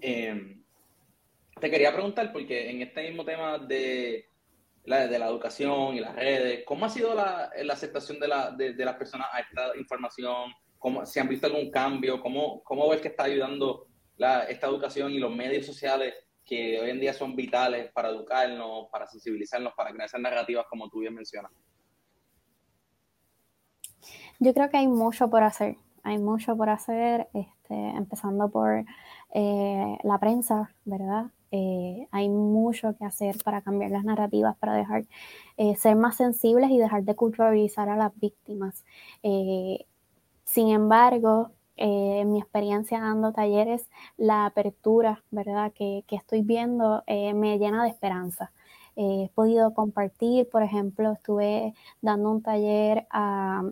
Em, 0.01 0.63
te 1.61 1.71
quería 1.71 1.93
preguntar, 1.93 2.33
porque 2.33 2.71
en 2.71 2.83
este 2.83 3.09
mismo 3.09 3.25
tema 3.25 3.59
de 3.59 4.27
la, 4.85 5.07
de 5.07 5.19
la 5.19 5.27
educación 5.27 5.95
y 5.95 6.01
las 6.01 6.15
redes. 6.15 6.65
¿Cómo 6.67 6.85
ha 6.87 6.91
sido 6.91 7.15
la, 7.15 7.51
aceptación 7.71 8.19
de, 8.21 8.29
la, 8.29 8.51
de, 8.51 8.85
las 8.85 8.97
personas 8.97 9.29
a 9.33 9.41
esta 9.41 9.77
información? 9.77 10.53
¿Cómo, 10.79 11.07
¿Si 11.07 11.19
han 11.19 11.29
visto 11.29 11.47
algún 11.47 11.71
cambio? 11.71 12.21
¿Cómo, 12.21 12.89
ves 12.91 13.01
que 13.01 13.09
está 13.09 13.25
ayudando 13.25 13.87
esta 14.17 14.67
educación 14.67 15.13
y 15.13 15.19
los 15.19 15.35
medios 15.35 15.67
sociales 15.67 16.15
que 16.45 16.79
hoy 16.79 16.91
en 16.91 17.01
día 17.01 17.15
son 17.15 17.35
vitales 17.35 17.91
para 17.93 18.11
educarnos, 18.11 18.89
para 18.93 19.07
sensibilizarnos, 19.07 19.73
para 19.75 19.91
crear 19.91 20.07
esas 20.07 20.21
narrativas 20.21 20.67
como 20.69 20.89
tú 20.89 21.01
bien 21.01 21.15
mencionas? 21.15 21.51
Yo 24.39 24.53
creo 24.53 24.69
que 24.69 24.77
hay 24.77 24.89
mucho 24.89 25.31
por 25.31 25.43
hacer. 25.43 25.77
Hay 26.03 26.19
mucho 26.19 26.55
por 26.55 26.69
hacer, 26.69 27.29
este, 27.33 27.75
empezando 27.75 28.51
por 28.51 28.85
eh, 29.33 29.99
la 30.03 30.19
prensa, 30.19 30.75
¿verdad? 30.85 31.31
Eh, 31.57 32.09
hay 32.11 32.29
mucho 32.29 32.97
que 32.97 33.05
hacer 33.05 33.37
para 33.45 33.63
cambiar 33.63 33.93
las 33.93 34.03
narrativas, 34.05 34.57
para 34.57 34.75
dejar 34.75 35.05
eh, 35.57 35.77
ser 35.77 35.95
más 35.95 36.17
sensibles 36.17 36.69
y 36.73 36.79
dejar 36.79 37.05
de 37.05 37.15
culpabilizar 37.15 37.89
a 37.89 37.97
las 37.97 38.13
víctimas. 38.19 38.85
sin 40.45 40.69
embargo, 40.71 41.51
en 41.77 42.33
mi 42.33 42.41
experiencia 42.41 43.01
dando 43.01 43.33
talleres, 43.33 43.89
la 44.17 44.47
apertura, 44.47 45.23
¿verdad?, 45.31 45.73
que 45.73 46.05
estoy 46.11 46.43
viendo 46.43 47.03
me 47.07 47.59
llena 47.59 47.85
de 47.85 47.91
esperanza. 47.91 48.53
he 48.97 49.31
podido 49.35 49.75
compartir, 49.75 50.49
por 50.51 50.63
ejemplo, 50.63 51.13
estuve 51.13 51.75
dando 52.03 52.31
un 52.33 52.43
taller 52.43 53.07
a 53.11 53.63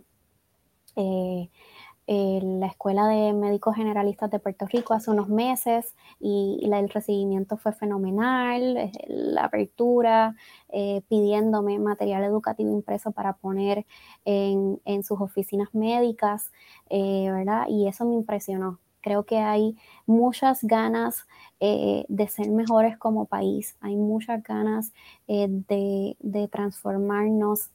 la 2.43 2.67
Escuela 2.67 3.07
de 3.07 3.33
Médicos 3.33 3.77
Generalistas 3.77 4.31
de 4.31 4.39
Puerto 4.39 4.67
Rico 4.67 4.93
hace 4.95 5.11
unos 5.11 5.29
meses 5.29 5.95
y, 6.21 6.61
el 6.63 6.89
recibimiento 6.89 7.57
fue 7.57 7.73
fenomenal, 7.73 8.77
eh, 8.77 8.93
la 9.09 9.45
apertura, 9.45 10.35
eh, 10.69 11.03
pidiéndome 11.09 11.79
material 11.79 12.25
educativo 12.25 12.71
impreso 12.71 13.13
para 13.13 13.35
poner 13.35 13.87
en, 14.25 15.03
sus 15.05 15.21
oficinas 15.21 15.75
médicas, 15.75 16.53
eh, 16.91 17.29
¿verdad? 17.31 17.67
Y 17.69 17.89
eso 17.89 18.05
me 18.05 18.15
impresionó. 18.15 18.79
Creo 19.01 19.25
que 19.25 19.39
hay 19.39 19.77
muchas 20.07 20.63
ganas 20.63 21.27
de 21.61 22.29
ser 22.29 22.51
mejores 22.51 22.97
como 22.99 23.27
país, 23.27 23.77
hay 23.81 23.97
muchas 23.97 24.43
ganas 24.43 24.93
de, 25.27 26.17
de, 26.21 26.49
transformarnos 26.49 27.71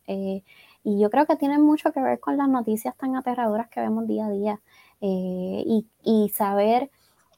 y 0.83 0.99
yo 0.99 1.09
creo 1.09 1.25
que 1.25 1.35
tiene 1.35 1.59
mucho 1.59 1.91
que 1.91 2.01
ver 2.01 2.19
con 2.19 2.37
las 2.37 2.47
noticias 2.47 2.95
tan 2.97 3.15
aterradoras 3.15 3.69
que 3.69 3.81
vemos 3.81 4.07
día 4.07 4.27
a 4.27 4.29
día. 4.31 4.61
Eh, 5.01 5.63
y, 6.03 6.29
saber 6.29 6.89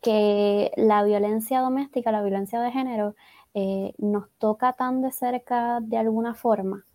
que 0.01 0.71
la 0.77 1.03
violencia 1.03 1.59
doméstica, 1.61 2.11
la 2.11 2.21
violencia 2.21 2.61
de 2.61 2.71
género, 2.71 3.15
eh, 3.53 3.93
nos 3.97 4.29
toca 4.37 4.73
tan 4.73 5.01
de 5.01 5.11
cerca 5.11 5.79
de 5.81 5.97
alguna 5.97 6.35
forma. 6.35 6.85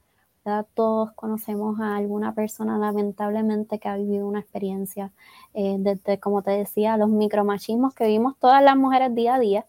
Todos 0.75 1.13
conocemos 1.13 1.81
a 1.81 1.97
alguna 1.97 2.35
persona 2.35 2.77
lamentablemente 2.79 3.79
que 3.79 3.89
ha 3.89 3.97
vivido 3.97 4.27
una 4.29 4.41
experiencia, 4.41 5.11
eh, 5.55 5.77
desde, 5.79 6.21
como 6.21 6.43
te 6.43 6.51
decía, 6.51 6.99
los 6.99 7.09
micromachismos 7.09 7.95
que 7.95 8.05
vivimos 8.05 8.39
todas 8.39 8.63
las 8.63 8.77
mujeres 8.77 9.15
día 9.15 9.37
a 9.37 9.39
día, 9.39 9.67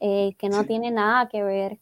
que 0.00 0.48
no 0.50 0.64
tiene 0.64 0.90
nada 0.90 1.28
que 1.28 1.42
ver 1.42 1.78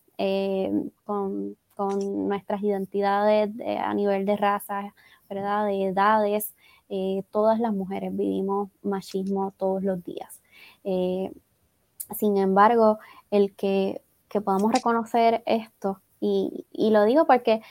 con 1.04 1.56
con 1.76 2.28
nuestras 2.28 2.62
identidades 2.62 3.50
a 3.78 3.94
nivel 3.94 4.26
de 4.26 4.36
raza, 4.36 4.94
¿verdad? 5.28 5.66
De 5.66 5.84
edades. 5.84 6.54
Eh, 6.94 7.22
todas 7.30 7.58
las 7.58 7.72
mujeres 7.72 8.14
vivimos 8.14 8.68
machismo 8.82 9.54
todos 9.56 9.82
los 9.82 10.04
días. 10.04 10.42
Eh, 10.84 11.32
sin 12.14 12.36
embargo, 12.36 12.98
el 13.30 13.54
que, 13.56 14.02
podamos 14.44 14.72
reconocer 14.72 15.42
esto, 15.46 16.00
y, 16.20 16.66
lo 16.74 17.04
digo 17.04 17.26
porque 17.26 17.62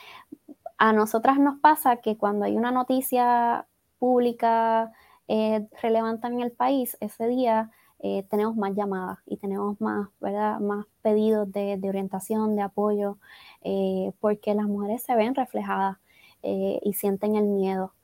a 0.76 0.92
nosotras 0.92 1.38
nos 1.38 1.60
pasa 1.60 1.98
que 1.98 2.16
cuando 2.16 2.46
hay 2.46 2.56
una 2.56 2.72
noticia 2.72 3.66
pública 4.00 4.92
eh, 5.28 5.68
relevante 5.80 6.26
en 6.26 6.40
el 6.40 6.50
país, 6.50 6.96
ese 6.98 7.28
día 7.28 7.70
eh, 8.04 8.24
tenemos 8.28 8.56
más 8.56 8.74
llamadas 8.74 9.20
y 9.26 9.36
tenemos 9.36 9.80
más, 9.80 10.08
¿verdad? 10.20 10.58
más 10.58 10.86
pedidos 11.02 11.50
de, 11.52 11.78
orientación, 11.88 12.56
de 12.56 12.62
apoyo, 12.62 13.16
eh, 13.62 14.12
porque 14.20 14.54
las 14.56 14.66
mujeres 14.66 15.04
se 15.04 15.14
ven 15.14 15.36
reflejadas 15.36 15.98
eh, 16.42 16.80
y 16.82 16.94
sienten 16.94 17.36
el 17.36 17.46
miedo. 17.46 17.94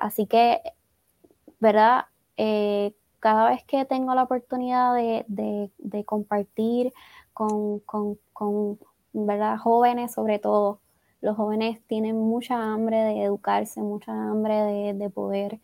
así 0.00 0.26
que, 0.26 0.62
¿verdad? 1.60 2.06
cada 3.20 3.50
vez 3.50 3.62
que 3.64 3.84
tengo 3.84 4.14
la 4.14 4.22
oportunidad 4.22 4.94
de, 4.94 6.04
compartir 6.06 6.92
con, 7.34 7.82
¿verdad? 9.12 9.58
jóvenes 9.58 10.14
sobre 10.14 10.38
todo, 10.38 10.80
los 11.20 11.36
jóvenes 11.36 11.82
tienen 11.86 12.16
mucha 12.16 12.72
hambre 12.72 12.96
de 12.96 13.24
educarse, 13.24 13.82
mucha 13.82 14.12
hambre 14.12 14.94
de 14.94 15.10
poder 15.10 15.60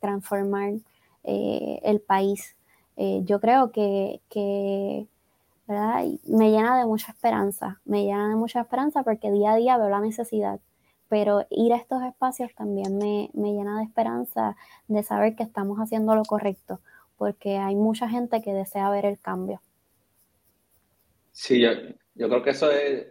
transformar 0.00 0.74
eh, 1.24 1.80
el 1.82 2.00
país. 2.00 2.56
Eh, 2.96 3.20
yo 3.24 3.40
creo 3.40 3.72
que, 3.72 4.20
me 5.66 6.50
llena 6.50 6.78
de 6.78 6.84
mucha 6.84 7.12
esperanza, 7.12 7.80
me 7.84 8.04
llena 8.04 8.28
de 8.28 8.34
mucha 8.34 8.60
esperanza 8.60 9.02
porque 9.02 9.30
día 9.30 9.52
a 9.52 9.56
día 9.56 9.78
veo 9.78 9.88
la 9.88 10.00
necesidad, 10.00 10.60
pero 11.08 11.46
ir 11.50 11.72
a 11.72 11.76
estos 11.76 12.02
espacios 12.02 12.54
también 12.54 12.98
me, 12.98 13.30
llena 13.34 13.78
de 13.78 13.84
esperanza 13.84 14.56
de 14.88 15.02
saber 15.02 15.34
que 15.34 15.42
estamos 15.42 15.78
haciendo 15.78 16.14
lo 16.14 16.24
correcto, 16.24 16.80
porque 17.16 17.56
hay 17.56 17.74
mucha 17.74 18.08
gente 18.08 18.42
que 18.42 18.52
desea 18.52 18.90
ver 18.90 19.06
el 19.06 19.18
cambio. 19.18 19.60
Sí, 21.30 21.60
yo, 21.60 21.70
yo 22.14 22.28
creo 22.28 22.42
que 22.42 22.50
eso 22.50 22.70
es, 22.70 23.06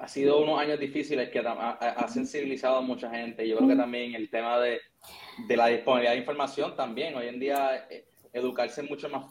ha 0.00 0.08
sido 0.08 0.42
unos 0.42 0.58
años 0.58 0.80
difíciles 0.80 1.28
que 1.28 1.40
ha, 1.40 2.08
sensibilizado 2.08 2.76
a 2.76 2.80
mucha 2.80 3.10
gente. 3.10 3.46
Yo 3.46 3.56
creo 3.58 3.68
que 3.68 3.76
también 3.76 4.14
el 4.14 4.30
tema 4.30 4.58
de, 4.58 4.80
la 5.48 5.66
disponibilidad 5.66 6.12
de 6.12 6.18
información 6.18 6.76
también. 6.76 7.14
Hoy 7.14 7.28
en 7.28 7.40
día 7.40 7.86
eh, 7.90 8.06
educarse 8.32 8.82
es 8.82 8.90
mucho 8.90 9.08
más 9.08 9.26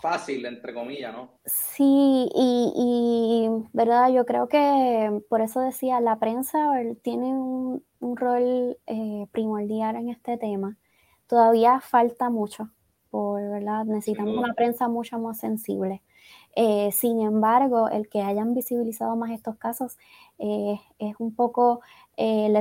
fácil, 0.00 0.44
entre 0.46 0.74
comillas, 0.74 1.12
¿no? 1.12 1.30
Sí, 1.44 2.28
y, 2.34 3.48
verdad, 3.72 4.10
yo 4.10 4.24
creo 4.26 4.48
que 4.48 5.22
por 5.28 5.40
eso 5.40 5.60
decía, 5.60 6.00
la 6.00 6.18
prensa 6.18 6.58
tiene 7.02 7.32
un, 7.34 7.82
rol 8.00 8.78
eh, 8.86 9.26
primordial 9.30 9.96
en 9.96 10.08
este 10.08 10.36
tema. 10.38 10.76
Todavía 11.26 11.80
falta 11.80 12.30
mucho, 12.30 12.70
por 13.10 13.40
verdad, 13.42 13.84
necesitamos 13.84 14.36
una 14.36 14.54
prensa 14.54 14.88
mucho 14.88 15.18
más 15.18 15.38
sensible. 15.38 16.02
Eh, 16.56 16.90
sin 16.92 17.20
embargo, 17.20 17.88
el 17.88 18.08
que 18.08 18.22
hayan 18.22 18.54
visibilizado 18.54 19.14
más 19.16 19.30
estos 19.30 19.56
casos 19.56 19.98
eh, 20.38 20.80
es 20.98 21.14
un 21.18 21.34
poco 21.34 21.80
eh, 22.20 22.52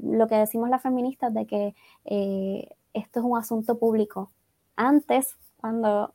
lo 0.00 0.28
que 0.28 0.34
decimos 0.36 0.68
las 0.68 0.82
feministas 0.82 1.32
de 1.32 1.46
que 1.46 1.74
esto 2.92 3.20
es 3.20 3.24
un 3.24 3.38
asunto 3.38 3.78
público. 3.78 4.30
Antes, 4.76 5.36
cuando 5.56 6.14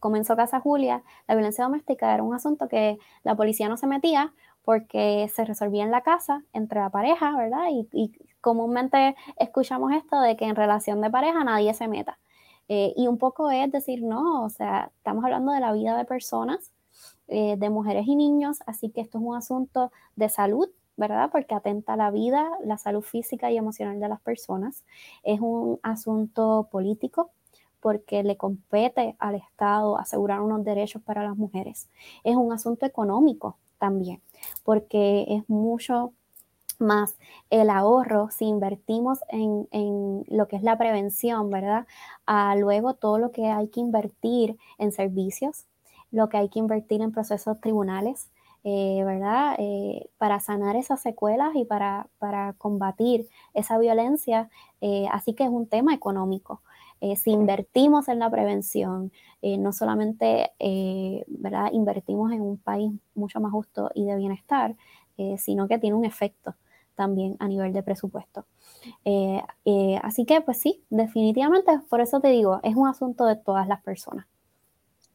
comenzó 0.00 0.34
Casa 0.34 0.60
Julia, 0.60 1.02
la 1.28 1.34
violencia 1.34 1.64
doméstica 1.64 2.12
era 2.12 2.22
un 2.22 2.34
asunto 2.34 2.68
que 2.68 2.98
la 3.22 3.36
policía 3.36 3.68
no 3.68 3.76
se 3.76 3.86
metía 3.86 4.32
porque 4.64 5.30
se 5.32 5.44
resolvía 5.44 5.84
en 5.84 5.92
la 5.92 6.00
casa 6.02 6.42
entre 6.52 6.80
la 6.80 6.90
pareja, 6.90 7.36
¿verdad? 7.36 7.66
y 7.70 8.12
comúnmente 8.40 9.16
escuchamos 9.38 9.92
esto 9.92 10.20
de 10.20 10.36
que 10.36 10.44
en 10.44 10.56
relación 10.56 11.00
de 11.00 11.10
pareja 11.10 11.42
nadie 11.44 11.74
se 11.74 11.88
meta. 11.88 12.18
Eh, 12.68 12.92
y 12.96 13.06
un 13.06 13.18
poco 13.18 13.50
es 13.50 13.70
decir, 13.70 14.02
no, 14.02 14.44
o 14.44 14.48
sea, 14.48 14.90
estamos 14.96 15.24
hablando 15.24 15.52
de 15.52 15.60
la 15.60 15.72
vida 15.72 15.96
de 15.96 16.04
personas, 16.04 16.72
eh, 17.28 17.56
de 17.56 17.70
mujeres 17.70 18.06
y 18.06 18.16
niños, 18.16 18.58
así 18.66 18.90
que 18.90 19.00
esto 19.00 19.18
es 19.18 19.24
un 19.24 19.36
asunto 19.36 19.92
de 20.16 20.28
salud, 20.28 20.68
¿verdad? 20.96 21.30
Porque 21.30 21.54
atenta 21.54 21.94
a 21.94 21.96
la 21.96 22.10
vida, 22.10 22.48
la 22.64 22.78
salud 22.78 23.02
física 23.02 23.50
y 23.50 23.56
emocional 23.56 24.00
de 24.00 24.08
las 24.08 24.20
personas. 24.20 24.84
Es 25.22 25.40
un 25.40 25.78
asunto 25.82 26.68
político 26.70 27.30
porque 27.80 28.22
le 28.22 28.36
compete 28.36 29.16
al 29.18 29.36
Estado 29.36 29.98
asegurar 29.98 30.40
unos 30.40 30.64
derechos 30.64 31.02
para 31.02 31.22
las 31.22 31.36
mujeres. 31.36 31.88
Es 32.24 32.36
un 32.36 32.52
asunto 32.52 32.86
económico 32.86 33.58
también, 33.78 34.20
porque 34.64 35.24
es 35.28 35.48
mucho 35.48 36.12
más 36.78 37.16
el 37.50 37.70
ahorro, 37.70 38.28
si 38.30 38.46
invertimos 38.46 39.20
en, 39.28 40.24
lo 40.28 40.48
que 40.48 40.56
es 40.56 40.62
la 40.62 40.76
prevención, 40.76 41.50
¿verdad? 41.50 41.86
A 42.26 42.56
luego 42.56 42.94
todo 42.94 43.18
lo 43.18 43.32
que 43.32 43.46
hay 43.46 43.68
que 43.68 43.80
invertir 43.80 44.56
en 44.78 44.92
servicios, 44.92 45.64
lo 46.10 46.28
que 46.28 46.36
hay 46.36 46.48
que 46.48 46.58
invertir 46.58 47.02
en 47.02 47.12
procesos 47.12 47.60
tribunales, 47.60 48.30
eh, 48.68 49.04
¿verdad? 49.04 49.54
Eh, 49.60 50.10
para 50.18 50.40
sanar 50.40 50.74
esas 50.74 51.00
secuelas 51.00 51.54
y 51.54 51.64
para, 51.64 52.08
combatir 52.58 53.28
esa 53.54 53.78
violencia. 53.78 54.50
Eh, 54.80 55.06
así 55.12 55.34
que 55.34 55.44
es 55.44 55.50
un 55.50 55.68
tema 55.68 55.94
económico. 55.94 56.62
si 57.16 57.30
invertimos 57.30 58.08
en 58.08 58.18
la 58.18 58.28
prevención, 58.28 59.12
no 59.42 59.72
solamente 59.72 60.50
¿verdad? 61.28 61.70
invertimos 61.72 62.32
en 62.32 62.40
un 62.40 62.56
país 62.58 62.90
mucho 63.14 63.38
más 63.40 63.52
justo 63.52 63.90
y 63.94 64.04
de 64.06 64.16
bienestar, 64.16 64.74
sino 65.38 65.68
que 65.68 65.78
tiene 65.78 65.94
un 65.94 66.04
efecto 66.04 66.54
también 66.96 67.36
a 67.38 67.46
nivel 67.48 67.72
de 67.72 67.82
presupuesto. 67.82 68.46
Así 70.02 70.24
que, 70.26 70.40
pues 70.40 70.58
sí, 70.58 70.82
definitivamente, 70.90 71.70
por 71.88 72.00
eso 72.00 72.18
te 72.20 72.28
digo, 72.28 72.60
es 72.64 72.74
un 72.74 72.88
asunto 72.88 73.26
de 73.26 73.36
todas 73.36 73.68
las 73.68 73.82
personas. 73.82 74.26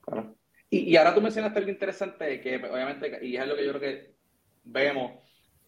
Claro. 0.01 0.40
Y, 0.73 0.95
ahora 0.95 1.13
tú 1.13 1.19
mencionaste 1.19 1.60
algo 1.60 1.69
interesante, 1.69 2.39
que 2.39 2.55
obviamente, 2.55 3.19
y 3.21 3.36
es 3.36 3.45
lo 3.45 3.57
que 3.57 3.65
yo 3.65 3.73
creo 3.73 3.81
que 3.81 4.15
vemos, 4.63 5.19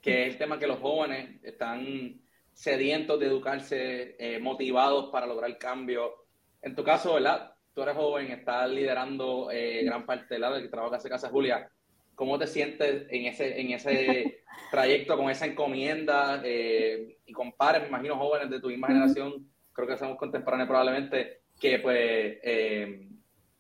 que 0.02 0.24
es 0.24 0.30
el 0.30 0.38
tema 0.38 0.58
que 0.58 0.66
los 0.66 0.80
jóvenes 0.80 1.44
están 1.44 2.22
sedientos 2.54 3.20
de 3.20 3.26
educarse, 3.26 4.16
eh, 4.18 4.40
motivados 4.40 5.12
para 5.12 5.28
lograr 5.28 5.58
cambio. 5.58 6.26
En 6.62 6.74
tu 6.74 6.86
caso, 6.86 7.16
¿verdad? 7.16 7.54
Tú 7.74 7.82
eres 7.82 7.96
joven, 7.96 8.32
estás 8.32 8.70
liderando 8.70 9.50
gran 9.84 10.06
parte 10.06 10.36
del 10.36 10.54
del 10.54 10.70
trabajo 10.70 10.92
que 10.92 10.98
hace 10.98 11.10
Casa 11.10 11.30
Julia. 11.30 11.70
¿Cómo 12.16 12.40
te 12.40 12.48
sientes 12.48 13.06
en 13.10 13.26
ese, 13.26 13.60
en 13.60 13.72
ese 13.72 14.44
trayecto 14.72 15.18
con 15.18 15.30
esa 15.30 15.48
encomienda? 15.48 16.42
Eh, 16.46 17.18
y 17.26 17.34
compares, 17.34 17.82
me 17.82 17.90
imagino, 17.90 18.18
jóvenes 18.18 18.50
de 18.50 18.62
tu 18.62 18.70
misma 18.70 18.88
generación, 18.88 19.52
creo 19.74 19.86
que 19.86 19.98
somos 19.98 20.18
contemporáneos 20.18 20.70
probablemente, 20.70 21.42
que 21.60 21.80
pues 21.80 22.38
eh, 22.42 23.10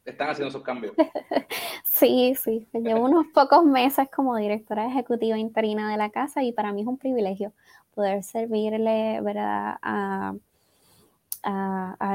están 0.05 0.29
haciendo 0.29 0.49
esos 0.49 0.63
cambios. 0.63 0.93
Sí, 1.85 2.33
sí, 2.35 2.67
llevo 2.73 3.05
unos 3.05 3.27
pocos 3.27 3.63
meses 3.63 4.09
como 4.13 4.35
directora 4.35 4.87
ejecutiva 4.87 5.37
interina 5.37 5.89
de 5.91 5.97
la 5.97 6.09
casa 6.09 6.41
y 6.41 6.51
para 6.51 6.73
mí 6.73 6.81
es 6.81 6.87
un 6.87 6.97
privilegio 6.97 7.53
poder 7.93 8.23
servirle 8.23 9.21
¿verdad? 9.21 9.77
A, 9.81 10.33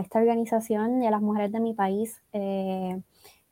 esta 0.00 0.18
organización 0.18 1.02
y 1.02 1.06
a 1.06 1.10
las 1.10 1.22
mujeres 1.22 1.52
de 1.52 1.60
mi 1.60 1.74
país, 1.74 2.20
eh, 2.32 3.00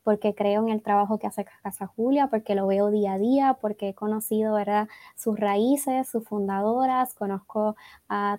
porque 0.03 0.35
creo 0.35 0.63
en 0.63 0.69
el 0.69 0.81
trabajo 0.81 1.17
que 1.17 1.27
hace 1.27 1.45
Casa 1.63 1.87
Julia, 1.87 2.27
porque 2.27 2.55
lo 2.55 2.67
veo 2.67 2.89
día 2.89 3.13
a 3.13 3.17
día, 3.19 3.57
porque 3.61 3.89
he 3.89 3.93
conocido 3.93 4.55
¿verdad? 4.55 4.87
sus 5.15 5.39
raíces, 5.39 6.09
sus 6.09 6.25
fundadoras, 6.25 7.13
conozco 7.13 7.75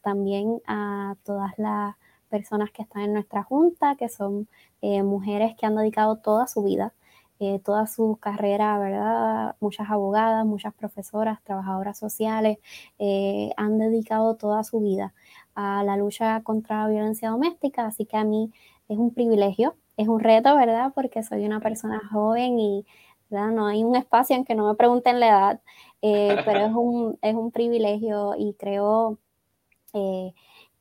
también 0.02 0.60
a 0.66 1.14
todas 1.24 1.52
las 1.58 1.94
personas 2.28 2.70
que 2.70 2.82
están 2.82 3.02
en 3.02 3.12
nuestra 3.14 3.42
junta, 3.42 3.96
que 3.96 4.08
son 4.08 4.48
eh, 4.82 5.02
mujeres 5.02 5.56
que 5.56 5.66
han 5.66 5.76
dedicado 5.76 6.16
toda 6.16 6.46
su 6.46 6.62
vida, 6.62 6.92
eh, 7.40 7.60
toda 7.64 7.86
su 7.86 8.18
carrera, 8.20 8.78
¿verdad? 8.78 9.56
Muchas 9.60 9.90
abogadas, 9.90 10.44
muchas 10.46 10.74
profesoras, 10.74 11.42
trabajadoras 11.42 11.98
sociales, 11.98 12.58
eh, 12.98 13.50
han 13.56 13.78
dedicado 13.78 14.36
toda 14.36 14.64
su 14.64 14.80
vida 14.80 15.14
a 15.54 15.82
la 15.84 15.96
lucha 15.96 16.42
contra 16.42 16.84
la 16.84 16.88
violencia 16.88 17.30
doméstica, 17.30 17.86
así 17.86 18.06
que 18.06 18.16
a 18.16 18.24
mí 18.24 18.52
es 18.88 18.98
un 18.98 19.12
privilegio, 19.12 19.76
es 19.96 20.08
un 20.08 20.20
reto, 20.20 20.54
¿verdad? 20.56 20.92
Porque 20.94 21.22
soy 21.22 21.44
una 21.46 21.60
persona 21.60 22.00
joven 22.12 22.58
y 22.58 22.86
no 23.30 23.66
hay 23.66 23.84
un 23.84 23.96
espacio 23.96 24.36
en 24.36 24.44
que 24.44 24.54
no 24.54 24.66
me 24.68 24.74
pregunten 24.74 25.20
la 25.20 25.28
edad, 25.28 25.60
pero 26.00 26.60
es 26.66 26.72
un, 26.72 27.18
es 27.22 27.34
un 27.34 27.50
privilegio 27.50 28.34
y 28.38 28.54
creo 28.54 29.18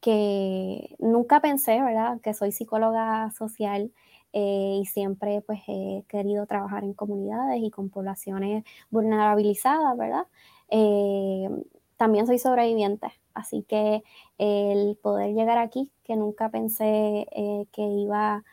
que 0.08 0.96
nunca 1.00 1.41
pensé, 1.41 1.82
¿verdad? 1.82 2.22
Que 2.22 2.34
soy 2.34 2.54
psicóloga 2.54 3.30
social 3.32 3.91
eh, 4.32 4.80
y 4.82 4.86
siempre 4.86 5.41
pues 5.41 5.60
he 5.67 6.06
querido 6.08 6.46
trabajar 6.46 6.86
en 6.86 6.93
comunidades 6.93 7.62
y 7.62 7.70
con 7.72 7.89
poblaciones 7.89 8.63
vulnerabilizadas, 8.89 9.98
¿verdad? 9.98 10.26
Eh, 10.70 11.50
también 11.98 12.26
soy 12.26 12.39
sobreviviente, 12.39 13.08
así 13.34 13.63
que 13.63 14.02
el 14.38 14.96
poder 14.96 15.34
llegar 15.34 15.58
aquí, 15.58 15.91
que 16.06 16.15
nunca 16.15 16.48
pensé 16.48 17.28
eh, 17.30 17.65
que 17.74 17.82
iba 17.82 18.46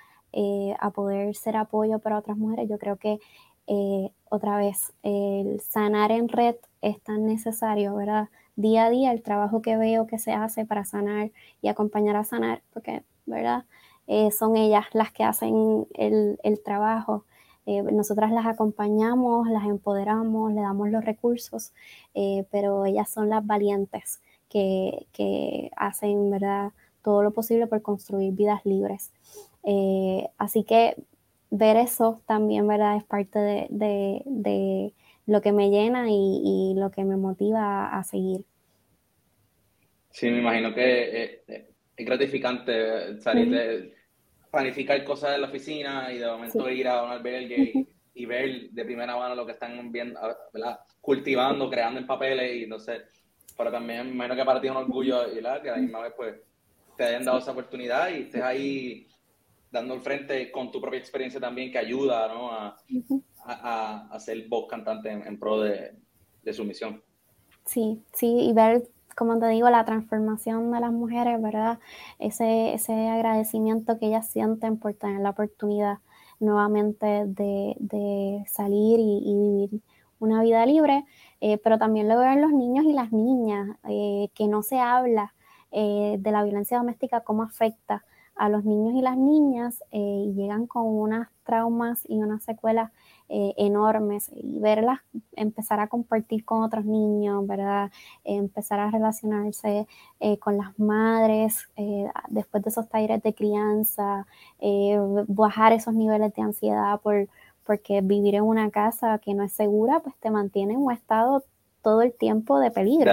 a 0.81 0.91
poder 0.91 1.37
ser 1.37 1.57
apoyo 1.57 2.01
para 2.01 2.19
otras 2.19 2.37
mujeres, 2.37 2.69
yo 2.69 2.77
creo 2.81 2.97
que 2.97 3.21
otra 4.29 4.57
vez 4.59 4.93
el 5.05 5.61
sanar 5.61 6.11
en 6.11 6.29
red 6.29 6.57
es 6.83 7.01
tan 7.03 7.27
necesario, 7.27 7.95
¿verdad? 7.95 8.29
Día 8.57 8.87
a 8.87 8.91
día 8.91 9.13
el 9.13 9.23
trabajo 9.23 9.63
que 9.63 9.77
veo 9.77 10.07
que 10.07 10.19
se 10.19 10.33
hace 10.33 10.65
para 10.65 10.85
sanar 10.85 11.31
y 11.63 11.69
acompañar 11.69 12.17
a 12.17 12.25
sanar, 12.25 12.63
porque, 12.73 13.03
¿verdad? 13.27 13.65
Eh, 14.07 14.31
son 14.31 14.57
ellas 14.57 14.87
las 14.93 15.13
que 15.13 15.25
hacen 15.25 15.87
el, 15.95 16.39
trabajo. 16.65 17.25
Eh, 17.67 17.83
nosotras 17.83 18.31
las 18.33 18.47
acompañamos, 18.47 19.49
las 19.49 19.65
empoderamos, 19.65 20.53
le 20.53 20.61
damos 20.61 20.91
los 20.91 21.05
recursos, 21.05 21.73
eh, 22.15 22.45
pero 22.51 22.85
ellas 22.85 23.09
son 23.11 23.31
las 23.31 23.47
valientes 23.47 24.21
que, 24.51 25.07
que, 25.13 25.71
hacen, 25.77 26.31
¿verdad? 26.31 26.73
Todo 27.03 27.23
lo 27.23 27.33
posible 27.33 27.67
por 27.67 27.83
construir 27.83 28.33
vidas 28.35 28.65
libres. 28.65 29.13
así 30.39 30.65
que 30.65 30.97
ver 31.51 31.77
eso 31.77 32.21
también, 32.27 32.67
¿verdad? 32.67 32.97
Es 32.97 33.05
parte 33.05 33.39
de 33.39 34.95
lo 35.27 35.41
que 35.41 35.53
me 35.53 35.71
llena 35.71 36.07
y, 36.09 36.75
lo 36.77 36.91
que 36.91 37.05
me 37.05 37.17
motiva 37.17 37.89
a, 37.89 38.05
seguir. 38.05 38.45
Sí, 40.11 40.31
me 40.31 40.39
imagino 40.39 40.75
que 40.75 41.43
es, 41.47 41.65
gratificante 41.97 43.21
salir 43.21 43.51
de 43.51 43.95
planificar 44.51 45.03
cosas 45.05 45.35
en 45.35 45.43
la 45.43 45.49
oficina 45.49 46.13
y 46.13 46.19
de 46.19 46.27
momento 46.27 46.69
ir 46.69 46.89
a 46.89 47.03
un 47.05 47.11
albergue 47.11 47.87
y, 48.15 48.27
ver 48.27 48.71
de 48.71 48.85
primera 48.85 49.17
mano 49.17 49.35
lo 49.35 49.47
que 49.47 49.53
están 49.53 49.91
viendo, 49.91 50.21
cultivando, 51.01 51.71
creando 51.71 52.01
en 52.01 52.07
papeles 52.07 52.63
y 52.63 52.67
no 52.67 52.79
sé, 52.79 53.03
pero 53.57 53.71
también 53.71 54.07
me 54.07 54.15
imagino 54.15 54.37
que 54.37 54.45
para 54.45 54.61
ti 54.61 54.67
es 54.67 54.73
un 54.73 54.79
orgullo 54.79 55.29
y 55.33 55.41
que 55.41 55.71
a 55.71 55.73
la 55.73 55.77
misma 55.77 56.01
vez 56.01 56.13
pues 56.17 56.35
te 56.97 57.05
hayan 57.05 57.25
dado 57.25 57.39
esa 57.39 57.53
oportunidad 57.53 58.11
y 58.11 58.23
estés 58.23 58.43
ahí 58.43 59.07
dando 59.71 59.95
el 59.95 60.01
frente 60.01 60.51
con 60.53 60.71
tu 60.71 60.81
propia 60.81 61.01
experiencia 61.01 61.41
también 61.41 61.71
que 61.71 61.79
ayuda 61.79 62.29
¿no? 62.29 62.53
a, 62.53 62.77
a, 63.45 64.19
ser 64.19 64.49
voz 64.49 64.67
cantante 64.69 65.11
en, 65.11 65.39
pro 65.39 65.61
de, 65.61 65.95
su 66.53 66.65
misión. 66.65 67.03
Sí, 67.65 68.03
sí, 68.13 68.27
y 68.27 68.53
ver, 68.53 68.89
como 69.17 69.39
te 69.39 69.49
digo, 69.49 69.71
la 69.71 69.85
transformación 69.85 70.71
de 70.73 70.81
las 70.81 70.93
mujeres, 70.93 71.41
¿verdad? 71.41 71.79
Ese, 72.19 72.75
ese 72.75 73.09
agradecimiento 73.09 73.99
que 73.99 74.07
ellas 74.07 74.29
sienten 74.29 74.79
por 74.79 74.95
tener 74.95 75.21
la 75.21 75.31
oportunidad 75.31 75.99
nuevamente 76.41 77.25
de, 77.27 78.45
salir 78.47 78.99
y, 79.01 79.35
vivir 79.35 79.83
una 80.21 80.43
vida 80.43 80.65
libre, 80.65 81.05
eh, 81.41 81.59
pero 81.59 81.79
también 81.79 82.07
luego 82.07 82.23
ver 82.23 82.39
los 82.39 82.53
niños 82.53 82.85
y 82.87 82.93
las 82.93 83.13
niñas, 83.13 83.77
eh, 83.89 84.29
que 84.35 84.47
no 84.47 84.63
se 84.63 84.79
habla 84.79 85.35
eh, 85.71 86.17
de 86.19 86.31
la 86.31 86.45
violencia 86.45 86.79
doméstica, 86.79 87.21
cómo 87.21 87.43
afecta 87.43 88.05
a 88.37 88.49
los 88.49 88.65
niños 88.65 88.95
y 88.95 89.03
las 89.03 89.17
niñas 89.17 89.85
y 89.93 90.33
llegan 90.35 90.67
con 90.67 90.87
unas 90.87 91.29
traumas 91.45 92.05
y 92.09 92.17
unas 92.19 92.43
secuelas 92.43 92.91
eh, 93.31 93.55
enormes 93.57 94.31
y 94.35 94.59
verlas 94.59 95.01
empezar 95.35 95.81
a 95.81 95.87
compartir 95.87 96.45
con 96.45 96.63
otros 96.63 96.85
niños, 96.85 97.47
¿verdad? 97.47 97.91
empezar 98.23 98.79
a 98.81 98.91
relacionarse 98.91 99.87
eh, 100.21 100.39
con 100.39 100.59
las 100.59 100.79
madres 100.79 101.67
eh, 101.77 102.07
después 102.29 102.63
de 102.63 102.69
esos 102.69 102.87
talleres 102.87 103.23
de 103.23 103.33
crianza, 103.33 104.27
bajar 105.27 105.73
esos 105.73 105.95
niveles 105.95 106.35
de 106.35 106.43
ansiedad 106.43 107.01
por, 107.01 107.27
porque 107.65 108.03
vivir 108.03 108.35
en 108.35 108.43
una 108.43 108.71
casa 108.71 109.19
que 109.19 109.33
no 109.33 109.43
es 109.43 109.53
segura, 109.55 110.01
pues 110.01 110.15
te 110.21 110.31
mantiene 110.31 110.75
en 110.75 110.81
un 110.81 110.93
estado 110.93 111.45
todo 111.83 112.03
el 112.03 112.13
tiempo 112.13 112.59
de 112.59 112.71
peligro. 112.71 113.11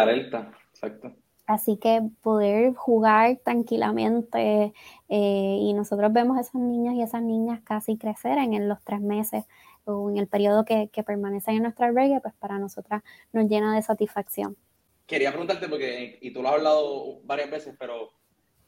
exacto. 0.73 1.13
Así 1.47 1.77
que 1.77 2.01
poder 2.21 2.73
jugar 2.75 3.37
tranquilamente 3.43 4.73
y 5.07 5.73
nosotros 5.73 6.11
vemos 6.13 6.37
a 6.37 6.41
esos 6.41 6.61
niños 6.61 6.95
y 6.95 7.01
esas 7.01 7.21
niñas 7.23 7.61
casi 7.61 7.97
crecer 7.97 8.37
en 8.37 8.69
los 8.69 8.81
tres 8.83 9.01
meses 9.01 9.45
o 9.85 10.09
en 10.09 10.17
el 10.17 10.27
periodo 10.27 10.65
que, 10.65 10.89
que 10.91 11.03
permanecen 11.03 11.55
en 11.55 11.63
nuestra 11.63 11.87
albergue, 11.87 12.19
pues 12.21 12.33
para 12.35 12.59
nosotras 12.59 13.03
nos 13.33 13.49
llena 13.49 13.75
de 13.75 13.81
satisfacción. 13.81 14.57
Quería 15.05 15.31
preguntarte, 15.31 15.67
porque, 15.67 16.19
y 16.21 16.31
tú 16.31 16.41
lo 16.41 16.49
has 16.49 16.55
hablado 16.55 17.21
varias 17.23 17.49
veces, 17.49 17.75
pero, 17.77 18.13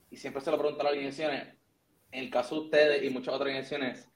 y 0.09 0.17
siempre 0.17 0.41
se 0.41 0.51
lo 0.51 0.57
pregunto 0.57 0.81
a 0.81 0.85
las 0.85 0.93
organizaciones, 0.93 1.47
en 2.11 2.23
el 2.25 2.29
caso 2.29 2.55
de 2.55 2.61
ustedes 2.61 3.03
y 3.03 3.09
muchas 3.09 3.33
otras 3.33 3.47
organizaciones, 3.47 4.09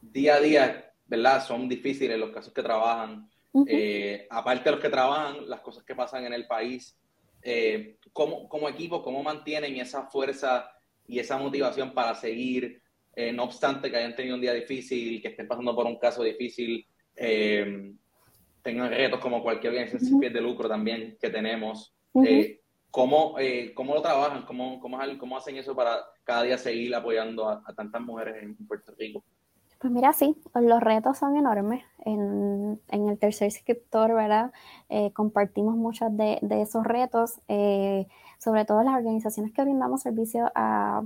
día 0.00 0.36
a 0.36 0.40
día, 0.40 0.92
¿verdad? 1.06 1.44
Son 1.44 1.68
difíciles 1.68 2.18
los 2.18 2.30
casos 2.30 2.52
que 2.52 2.62
trabajan. 2.62 3.28
Eh, 3.66 4.26
aparte 4.30 4.64
de 4.64 4.70
los 4.72 4.80
que 4.80 4.88
trabajan, 4.88 5.48
las 5.48 5.60
cosas 5.60 5.82
que 5.84 5.94
pasan 5.94 6.24
en 6.24 6.32
el 6.32 6.46
país. 6.46 6.96
Eh, 7.42 7.98
¿cómo, 8.12 8.48
como 8.48 8.68
equipo, 8.68 9.02
¿cómo 9.02 9.22
mantienen 9.22 9.76
esa 9.76 10.06
fuerza 10.06 10.70
y 11.06 11.18
esa 11.18 11.38
motivación 11.38 11.94
para 11.94 12.14
seguir 12.14 12.82
eh, 13.20 13.32
no 13.32 13.42
obstante 13.42 13.90
que 13.90 13.96
hayan 13.96 14.14
tenido 14.14 14.36
un 14.36 14.40
día 14.40 14.52
difícil, 14.52 15.20
que 15.20 15.26
estén 15.26 15.48
pasando 15.48 15.74
por 15.74 15.84
un 15.86 15.98
caso 15.98 16.22
difícil, 16.22 16.86
eh, 17.16 17.92
tengan 18.62 18.90
retos 18.90 19.18
como 19.18 19.42
cualquier 19.42 19.72
organización 19.72 20.08
sin 20.08 20.20
de 20.20 20.40
lucro 20.40 20.68
también 20.68 21.18
que 21.20 21.28
tenemos. 21.28 21.92
Eh, 22.24 22.60
¿cómo, 22.92 23.34
¿cómo, 23.74 23.94
lo 23.94 24.02
trabajan? 24.02 24.46
¿Cómo, 24.46 24.78
cómo, 24.78 25.00
¿Cómo, 25.18 25.36
hacen 25.36 25.56
eso 25.56 25.74
para 25.74 25.96
cada 26.22 26.44
día 26.44 26.56
seguir 26.58 26.94
apoyando 26.94 27.48
a, 27.48 27.60
tantas 27.74 28.00
mujeres 28.02 28.40
en 28.40 28.54
Puerto 28.68 28.94
Rico? 28.96 29.24
Pues 29.80 29.92
mira, 29.92 30.12
sí, 30.12 30.36
los 30.54 30.80
retos 30.80 31.18
son 31.18 31.36
enormes. 31.36 31.82
En, 32.04 32.80
en 32.88 33.08
el 33.08 33.18
tercer 33.18 33.50
sector, 33.50 34.14
¿verdad? 34.14 34.52
compartimos 35.12 35.74
muchos 35.74 36.16
de, 36.16 36.38
de 36.40 36.62
esos 36.62 36.84
retos, 36.84 37.40
sobre 38.38 38.64
todo 38.64 38.84
las 38.84 38.94
organizaciones 38.94 39.52
que 39.52 39.62
brindamos 39.62 40.02
servicio 40.02 40.52
a 40.54 41.02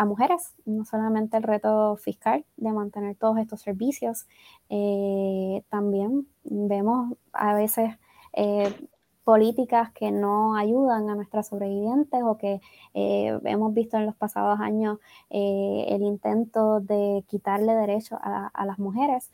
a 0.00 0.06
mujeres, 0.06 0.54
no 0.64 0.86
solamente 0.86 1.36
el 1.36 1.42
reto 1.42 1.94
fiscal 1.98 2.46
de 2.56 2.72
mantener 2.72 3.16
todos 3.16 3.36
estos 3.36 3.60
servicios, 3.60 4.26
eh, 4.70 5.62
también 5.68 6.26
vemos 6.42 7.18
a 7.34 7.52
veces 7.52 7.98
eh, 8.32 8.74
políticas 9.24 9.92
que 9.92 10.10
no 10.10 10.56
ayudan 10.56 11.10
a 11.10 11.14
nuestras 11.16 11.48
sobrevivientes 11.48 12.22
o 12.24 12.38
que 12.38 12.62
eh, 12.94 13.38
hemos 13.44 13.74
visto 13.74 13.98
en 13.98 14.06
los 14.06 14.16
pasados 14.16 14.58
años 14.60 15.00
el 15.28 16.00
intento 16.00 16.80
de 16.80 17.22
quitarle 17.28 17.74
derechos 17.74 18.18
a, 18.22 18.64
las 18.64 18.78
mujeres. 18.78 19.30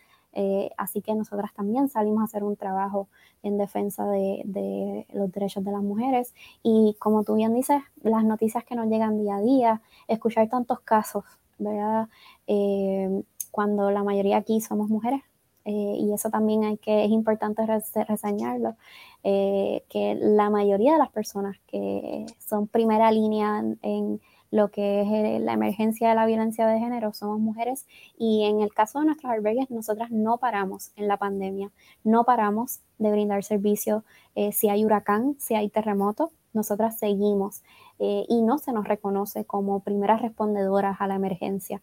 Así 0.76 1.00
que 1.00 1.14
nosotras 1.14 1.54
también 1.54 1.88
salimos 1.88 2.20
a 2.20 2.24
hacer 2.24 2.44
un 2.44 2.56
trabajo 2.56 3.08
en 3.42 3.58
defensa 3.58 4.06
de, 4.06 5.06
los 5.12 5.32
derechos 5.32 5.64
de 5.64 5.72
las 5.72 5.82
mujeres. 5.82 6.34
Y 6.62 6.96
como 6.98 7.24
tú 7.24 7.34
bien 7.34 7.54
dices, 7.54 7.82
las 8.02 8.24
noticias 8.24 8.64
que 8.64 8.74
nos 8.74 8.88
llegan 8.88 9.18
día 9.18 9.36
a 9.36 9.40
día, 9.40 9.82
escuchar 10.08 10.48
tantos 10.48 10.80
casos, 10.80 11.24
¿verdad? 11.58 12.08
Eh, 12.46 13.22
cuando 13.50 13.90
la 13.90 14.02
mayoría 14.02 14.36
aquí 14.36 14.60
somos 14.60 14.88
mujeres. 14.88 15.22
Eh, 15.64 15.96
y 15.98 16.12
eso 16.12 16.30
también 16.30 16.62
hay 16.62 16.76
que, 16.76 17.04
es 17.04 17.10
importante 17.10 17.62
reseñarlo, 17.66 18.76
eh, 19.24 19.82
que 19.88 20.14
la 20.14 20.48
mayoría 20.48 20.92
de 20.92 20.98
las 20.98 21.10
personas 21.10 21.56
que 21.66 22.24
son 22.38 22.68
primera 22.68 23.10
línea 23.10 23.64
en, 23.82 24.20
lo 24.50 24.70
que 24.70 25.02
es 25.02 25.42
la 25.42 25.52
emergencia 25.52 26.08
de 26.08 26.14
la 26.14 26.26
violencia 26.26 26.66
de 26.66 26.78
género 26.78 27.12
somos 27.12 27.38
mujeres 27.40 27.86
y 28.18 28.44
en 28.44 28.60
el 28.60 28.72
caso 28.72 29.00
de 29.00 29.06
nuestros 29.06 29.32
albergues 29.32 29.70
nosotras 29.70 30.10
no 30.10 30.38
paramos 30.38 30.92
en 30.96 31.08
la 31.08 31.16
pandemia, 31.16 31.70
no 32.04 32.24
paramos 32.24 32.80
de 32.98 33.10
brindar 33.10 33.44
servicio 33.44 34.04
eh, 34.34 34.52
si 34.52 34.68
hay 34.68 34.84
huracán, 34.84 35.36
si 35.38 35.54
hay 35.54 35.68
terremoto, 35.68 36.30
nosotras 36.52 36.98
seguimos 36.98 37.62
eh, 37.98 38.24
y 38.28 38.42
no 38.42 38.58
se 38.58 38.72
nos 38.72 38.86
reconoce 38.86 39.44
como 39.44 39.80
primeras 39.80 40.22
respondedoras 40.22 41.00
a 41.00 41.06
la 41.06 41.16
emergencia. 41.16 41.82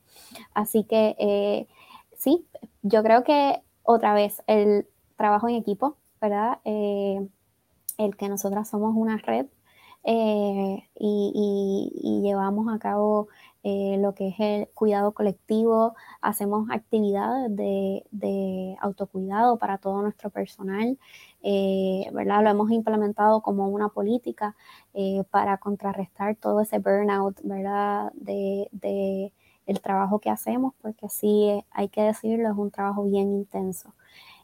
Así 0.54 0.84
que 0.84 1.16
eh, 1.20 1.68
sí, 2.18 2.46
yo 2.82 3.04
creo 3.04 3.24
que 3.24 3.62
otra 3.84 4.14
vez 4.14 4.42
el 4.48 4.88
trabajo 5.18 5.48
en 5.48 5.56
equipo, 5.56 5.98
¿verdad? 6.22 6.60
el 6.64 8.18
que 8.18 8.30
nosotras 8.30 8.70
somos 8.70 8.96
una 8.96 9.18
red 9.18 9.46
eh, 10.06 10.90
y, 11.00 12.22
llevamos 12.24 12.74
a 12.74 12.80
cabo 12.80 13.28
eh, 13.64 13.98
lo 14.00 14.14
que 14.14 14.30
es 14.30 14.36
el 14.40 14.68
cuidado 14.74 15.14
colectivo, 15.14 15.96
hacemos 16.22 16.70
actividades 16.72 17.56
de, 17.56 18.76
autocuidado 18.82 19.58
para 19.58 19.78
todo 19.78 20.02
nuestro 20.02 20.30
personal, 20.30 20.98
eh, 21.44 22.10
¿verdad? 22.14 22.44
Lo 22.44 22.50
hemos 22.50 22.72
implementado 22.72 23.42
como 23.42 23.68
una 23.70 23.90
política 23.90 24.56
para 25.32 25.58
contrarrestar 25.58 26.36
todo 26.36 26.62
ese 26.62 26.80
burnout, 26.80 27.40
¿verdad? 27.44 28.12
De, 28.16 29.32
el 29.66 29.80
trabajo 29.82 30.20
que 30.20 30.30
hacemos, 30.30 30.74
porque 30.82 31.08
sí, 31.10 31.64
hay 31.72 31.88
que 31.90 32.02
decirlo, 32.02 32.50
es 32.52 32.58
un 32.58 32.72
trabajo 32.72 33.04
bien 33.06 33.32
intenso. 33.32 33.94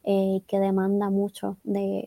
que 0.03 0.60
demanda 0.60 1.10
mucho 1.10 1.57
de, 1.64 2.05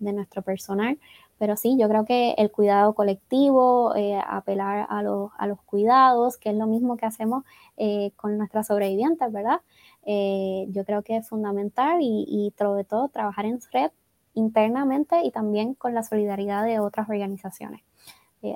nuestro 0.00 0.42
personal, 0.42 0.98
pero 1.38 1.56
sí, 1.56 1.76
yo 1.78 1.88
creo 1.88 2.04
que 2.04 2.32
el 2.38 2.50
cuidado 2.50 2.94
colectivo, 2.94 3.94
eh, 3.96 4.20
apelar 4.26 4.86
a, 4.88 5.02
los, 5.02 5.30
a 5.36 5.46
los 5.46 5.60
cuidados, 5.62 6.36
que 6.36 6.50
es 6.50 6.56
lo 6.56 6.66
mismo 6.66 6.96
que 6.96 7.06
hacemos 7.06 7.44
eh, 7.76 8.12
con 8.16 8.38
nuestras 8.38 8.68
sobrevivientes, 8.68 9.32
¿verdad? 9.32 9.60
Eh, 10.06 10.66
yo 10.68 10.84
creo 10.84 11.02
que 11.02 11.16
es 11.16 11.28
fundamental 11.28 11.98
y, 12.00 12.24
y 12.28 12.54
sobre 12.56 12.84
todo 12.84 13.08
trabajar 13.08 13.46
en 13.46 13.60
red 13.72 13.90
internamente 14.34 15.22
y 15.24 15.30
también 15.30 15.74
con 15.74 15.94
la 15.94 16.02
solidaridad 16.02 16.64
de 16.64 16.80
otras 16.80 17.08
organizaciones. 17.08 17.82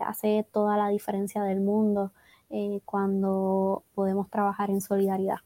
hace 0.02 0.44
toda 0.52 0.76
la 0.76 0.88
diferencia 0.88 1.42
del 1.42 1.60
mundo 1.60 2.12
cuando 2.84 3.84
podemos 3.94 4.28
trabajar 4.30 4.70
en 4.70 4.80
solidaridad. 4.80 5.38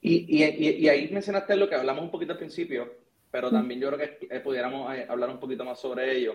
Y, 0.00 0.26
y, 0.28 0.44
y, 0.44 0.88
ahí 0.88 1.08
mencionaste 1.10 1.56
lo 1.56 1.68
que 1.68 1.74
hablamos 1.74 2.04
un 2.04 2.10
poquito 2.10 2.32
al 2.32 2.38
principio, 2.38 2.88
pero 3.30 3.50
también 3.50 3.80
yo 3.80 3.90
creo 3.90 3.98
que 3.98 4.26
eh, 4.30 4.40
pudiéramos 4.40 4.94
eh, 4.94 5.06
hablar 5.08 5.30
un 5.30 5.38
poquito 5.38 5.64
más 5.64 5.78
sobre 5.80 6.16
ello. 6.16 6.34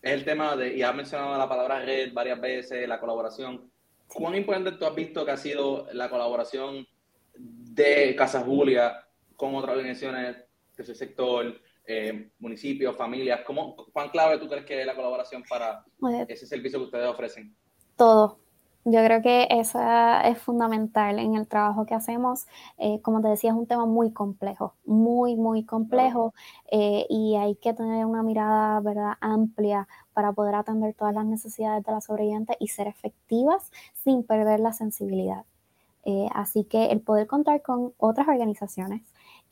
Es 0.00 0.12
el 0.12 0.24
tema 0.24 0.56
de, 0.56 0.76
y 0.76 0.82
has 0.82 0.94
mencionado 0.94 1.36
la 1.36 1.48
palabra 1.48 1.80
red 1.80 2.12
varias 2.12 2.40
veces, 2.40 2.88
la 2.88 3.00
colaboración. 3.00 3.70
¿Cuán 4.08 4.34
importante 4.34 4.72
tú 4.72 4.84
has 4.84 4.94
visto 4.94 5.24
que 5.24 5.30
ha 5.30 5.36
sido 5.36 5.86
la 5.92 6.10
colaboración 6.10 6.86
de 7.34 8.14
Casa 8.16 8.42
Julia 8.42 9.06
con 9.36 9.54
otras 9.54 9.76
organizaciones 9.76 10.36
de 10.76 10.82
ese 10.82 10.94
sector, 10.94 11.54
eh, 11.86 12.30
municipios, 12.38 12.96
familias? 12.96 13.40
¿Cómo, 13.46 13.76
¿Cuán 13.92 14.10
clave 14.10 14.38
tú 14.38 14.48
crees 14.48 14.64
que 14.64 14.80
es 14.80 14.86
la 14.86 14.94
colaboración 14.94 15.42
para 15.48 15.84
ese 16.28 16.46
servicio 16.46 16.78
que 16.80 16.86
ustedes 16.86 17.06
ofrecen? 17.06 17.56
Todo, 17.96 18.41
yo 18.84 19.04
creo 19.04 19.22
que 19.22 19.46
eso 19.50 19.78
es 20.24 20.38
fundamental 20.38 21.18
en 21.18 21.36
el 21.36 21.46
trabajo 21.46 21.86
que 21.86 21.94
hacemos. 21.94 22.46
Eh, 22.78 23.00
como 23.02 23.20
te 23.22 23.28
decía, 23.28 23.50
es 23.50 23.56
un 23.56 23.66
tema 23.66 23.86
muy 23.86 24.12
complejo, 24.12 24.74
muy, 24.84 25.36
muy 25.36 25.64
complejo 25.64 26.34
eh, 26.70 27.06
y 27.08 27.36
hay 27.36 27.54
que 27.56 27.74
tener 27.74 28.04
una 28.06 28.22
mirada 28.22 28.80
¿verdad? 28.80 29.12
amplia 29.20 29.86
para 30.14 30.32
poder 30.32 30.56
atender 30.56 30.94
todas 30.94 31.14
las 31.14 31.24
necesidades 31.26 31.84
de 31.84 31.92
la 31.92 32.00
sobreviviente 32.00 32.56
y 32.58 32.68
ser 32.68 32.88
efectivas 32.88 33.70
sin 34.02 34.24
perder 34.24 34.60
la 34.60 34.72
sensibilidad. 34.72 35.44
Eh, 36.04 36.28
así 36.34 36.64
que 36.64 36.86
el 36.86 37.00
poder 37.00 37.28
contar 37.28 37.62
con 37.62 37.92
otras 37.98 38.26
organizaciones 38.26 39.02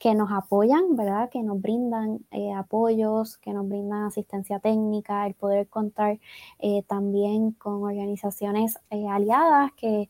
que 0.00 0.14
nos 0.14 0.32
apoyan, 0.32 0.96
¿verdad? 0.96 1.28
Que 1.28 1.42
nos 1.42 1.60
brindan 1.60 2.20
eh, 2.30 2.54
apoyos, 2.54 3.36
que 3.36 3.52
nos 3.52 3.68
brindan 3.68 4.04
asistencia 4.04 4.58
técnica, 4.58 5.26
el 5.26 5.34
poder 5.34 5.68
contar 5.68 6.18
eh, 6.58 6.82
también 6.88 7.52
con 7.52 7.82
organizaciones 7.82 8.78
eh, 8.88 9.06
aliadas 9.06 9.72
que 9.76 10.08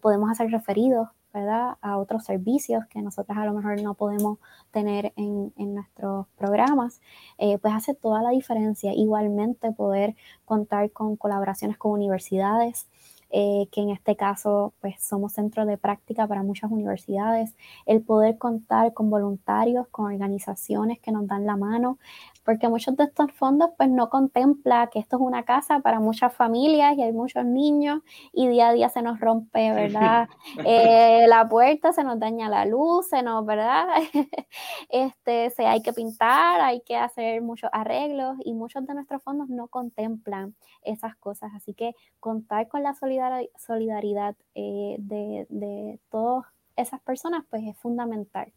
podemos 0.00 0.30
hacer 0.30 0.48
referidos, 0.52 1.08
¿verdad? 1.34 1.76
A 1.80 1.98
otros 1.98 2.24
servicios 2.24 2.84
que 2.86 3.02
nosotros 3.02 3.36
a 3.36 3.44
lo 3.44 3.52
mejor 3.52 3.82
no 3.82 3.94
podemos 3.94 4.38
tener 4.70 5.12
en, 5.16 5.52
en 5.56 5.74
nuestros 5.74 6.28
programas, 6.36 7.00
pues 7.36 7.74
hace 7.74 7.94
toda 7.94 8.22
la 8.22 8.30
diferencia. 8.30 8.94
Igualmente 8.94 9.72
poder 9.72 10.14
contar 10.44 10.92
con 10.92 11.16
colaboraciones 11.16 11.78
con 11.78 11.90
universidades, 11.90 12.86
eh, 13.32 13.66
que 13.72 13.80
en 13.80 13.90
este 13.90 14.14
caso 14.14 14.74
pues 14.80 15.02
somos 15.02 15.32
centro 15.32 15.64
de 15.64 15.78
práctica 15.78 16.26
para 16.26 16.42
muchas 16.42 16.70
universidades, 16.70 17.54
el 17.86 18.02
poder 18.02 18.36
contar 18.38 18.92
con 18.92 19.10
voluntarios, 19.10 19.88
con 19.88 20.06
organizaciones 20.06 21.00
que 21.00 21.12
nos 21.12 21.26
dan 21.26 21.46
la 21.46 21.56
mano, 21.56 21.98
porque 22.44 22.68
muchos 22.68 22.96
de 22.96 23.04
estos 23.04 23.32
fondos 23.32 23.70
pues 23.76 23.88
no 23.88 24.10
contempla 24.10 24.88
que 24.88 24.98
esto 24.98 25.16
es 25.16 25.22
una 25.22 25.44
casa 25.44 25.80
para 25.80 26.00
muchas 26.00 26.34
familias 26.34 26.96
y 26.96 27.02
hay 27.02 27.12
muchos 27.12 27.44
niños 27.44 28.00
y 28.32 28.48
día 28.48 28.68
a 28.68 28.72
día 28.72 28.88
se 28.88 29.02
nos 29.02 29.20
rompe, 29.20 29.72
¿verdad? 29.72 30.28
Eh, 30.64 31.26
la 31.28 31.48
puerta, 31.48 31.92
se 31.92 32.04
nos 32.04 32.18
daña 32.18 32.48
la 32.48 32.64
luz, 32.64 33.08
se 33.08 33.22
nos, 33.22 33.44
¿verdad? 33.44 33.86
este, 34.88 35.50
se, 35.50 35.66
hay 35.66 35.82
que 35.82 35.92
pintar, 35.92 36.60
hay 36.60 36.80
que 36.80 36.96
hacer 36.96 37.42
muchos 37.42 37.70
arreglos 37.72 38.36
y 38.44 38.54
muchos 38.54 38.86
de 38.86 38.94
nuestros 38.94 39.22
fondos 39.22 39.48
no 39.48 39.68
contemplan 39.68 40.54
esas 40.82 41.16
cosas, 41.16 41.52
así 41.54 41.74
que 41.74 41.94
contar 42.20 42.68
con 42.68 42.82
la 42.82 42.94
solidaridad 42.94 44.36
eh, 44.54 44.96
de, 44.98 45.46
de 45.48 46.00
todos 46.10 46.44
esas 46.76 47.00
personas, 47.00 47.44
pues 47.50 47.62
es 47.64 47.76
fundamental. 47.76 48.52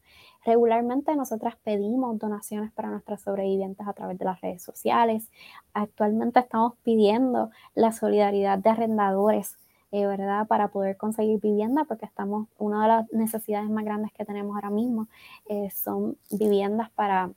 Regularmente 0.46 1.16
nosotras 1.16 1.56
pedimos 1.64 2.18
donaciones 2.20 2.72
para 2.72 2.90
nuestras 2.90 3.22
sobrevivientes 3.22 3.88
a 3.88 3.94
través 3.94 4.18
de 4.18 4.26
las 4.26 4.42
redes 4.42 4.62
sociales. 4.64 5.30
Actualmente 5.74 6.40
estamos 6.40 6.74
pidiendo 6.84 7.50
la 7.74 7.92
solidaridad 7.92 8.58
de 8.60 8.70
arrendadores, 8.70 9.58
eh, 9.92 10.06
¿verdad? 10.06 10.48
Para 10.48 10.68
poder 10.68 10.98
conseguir 10.98 11.40
vivienda, 11.40 11.86
porque 11.86 12.06
estamos, 12.06 12.48
una 12.58 12.84
de 12.84 12.88
las 12.88 13.14
necesidades 13.14 13.70
más 13.70 13.86
grandes 13.86 14.12
que 14.14 14.26
tenemos 14.26 14.56
ahora 14.56 14.70
mismo 14.70 15.08
eh, 15.48 15.70
son 15.72 16.18
viviendas 16.32 16.90
para 16.92 17.32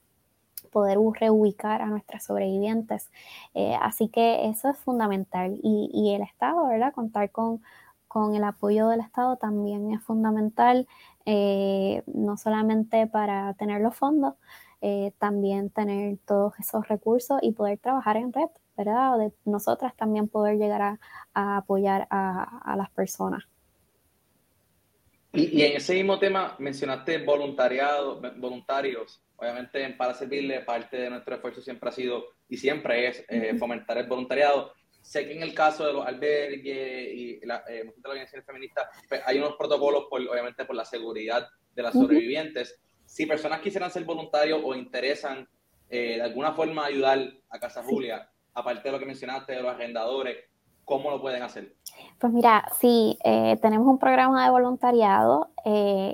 poder 0.72 0.98
reubicar 0.98 1.82
a 1.82 1.86
nuestras 1.86 2.24
sobrevivientes. 2.24 3.10
Eh, 3.54 3.76
así 3.80 4.08
que 4.08 4.48
eso 4.48 4.68
es 4.68 4.76
fundamental. 4.78 5.58
Y, 5.62 5.90
y 5.92 6.14
el 6.14 6.22
Estado, 6.22 6.66
¿verdad? 6.66 6.92
Contar 6.92 7.30
con 7.30 7.62
con 8.18 8.34
el 8.34 8.42
apoyo 8.42 8.88
del 8.88 8.98
Estado 8.98 9.36
también 9.36 9.92
es 9.92 10.02
fundamental, 10.02 10.88
eh, 11.24 12.02
no 12.06 12.36
solamente 12.36 13.06
para 13.06 13.54
tener 13.54 13.80
los 13.80 13.94
fondos, 13.94 14.34
eh, 14.80 15.12
también 15.18 15.70
tener 15.70 16.18
todos 16.26 16.52
esos 16.58 16.88
recursos 16.88 17.38
y 17.42 17.52
poder 17.52 17.78
trabajar 17.78 18.16
en 18.16 18.32
red, 18.32 18.48
¿verdad? 18.76 19.18
De 19.18 19.32
nosotras 19.44 19.94
también 19.96 20.26
poder 20.26 20.56
llegar 20.58 20.82
a, 20.82 20.98
apoyar 21.58 22.08
a, 22.10 22.74
las 22.76 22.90
personas. 22.90 23.44
Y, 25.32 25.62
en 25.62 25.76
ese 25.76 25.94
mismo 25.94 26.18
tema 26.18 26.56
mencionaste 26.58 27.24
voluntariado, 27.24 28.20
voluntarios. 28.36 29.22
Obviamente, 29.36 29.88
para 29.90 30.12
servirle, 30.12 30.62
parte 30.62 30.96
de 30.96 31.10
nuestro 31.10 31.36
esfuerzo 31.36 31.60
siempre 31.60 31.88
ha 31.88 31.92
sido 31.92 32.24
y 32.48 32.56
siempre 32.56 33.06
es 33.06 33.24
eh, 33.28 33.54
fomentar 33.56 33.96
el 33.98 34.08
voluntariado. 34.08 34.72
Sé 35.08 35.26
que 35.26 35.32
en 35.32 35.42
el 35.42 35.54
caso 35.54 35.86
de 35.86 35.94
los 35.94 36.06
albergues 36.06 37.14
y 37.14 37.40
la, 37.46 37.64
eh, 37.66 37.82
de 37.82 37.94
la 38.02 38.10
organización 38.10 38.44
feminista, 38.44 38.90
pues, 39.08 39.22
hay 39.24 39.38
unos 39.38 39.56
protocolos, 39.56 40.04
por, 40.10 40.20
obviamente, 40.20 40.66
por 40.66 40.76
la 40.76 40.84
seguridad 40.84 41.48
de 41.74 41.82
las 41.82 41.94
sobrevivientes. 41.94 42.78
Si 43.06 43.24
personas 43.24 43.62
quisieran 43.62 43.90
ser 43.90 44.04
voluntarios 44.04 44.60
o 44.62 44.74
interesan 44.74 45.48
eh, 45.88 46.16
de 46.16 46.22
alguna 46.22 46.52
forma 46.52 46.84
ayudar 46.84 47.20
a 47.48 47.58
Casa 47.58 47.82
Julia, 47.82 48.30
aparte 48.52 48.86
de 48.86 48.92
lo 48.92 48.98
que 48.98 49.06
mencionaste 49.06 49.54
de 49.54 49.62
los 49.62 49.72
arrendadores, 49.72 50.44
¿cómo 50.84 51.10
lo 51.10 51.22
pueden 51.22 51.42
hacer? 51.42 51.74
Pues 52.18 52.30
mira, 52.30 52.66
sí, 52.78 53.18
eh, 53.24 53.56
tenemos 53.62 53.88
un 53.88 53.98
programa 53.98 54.44
de 54.44 54.50
voluntariado 54.50 55.54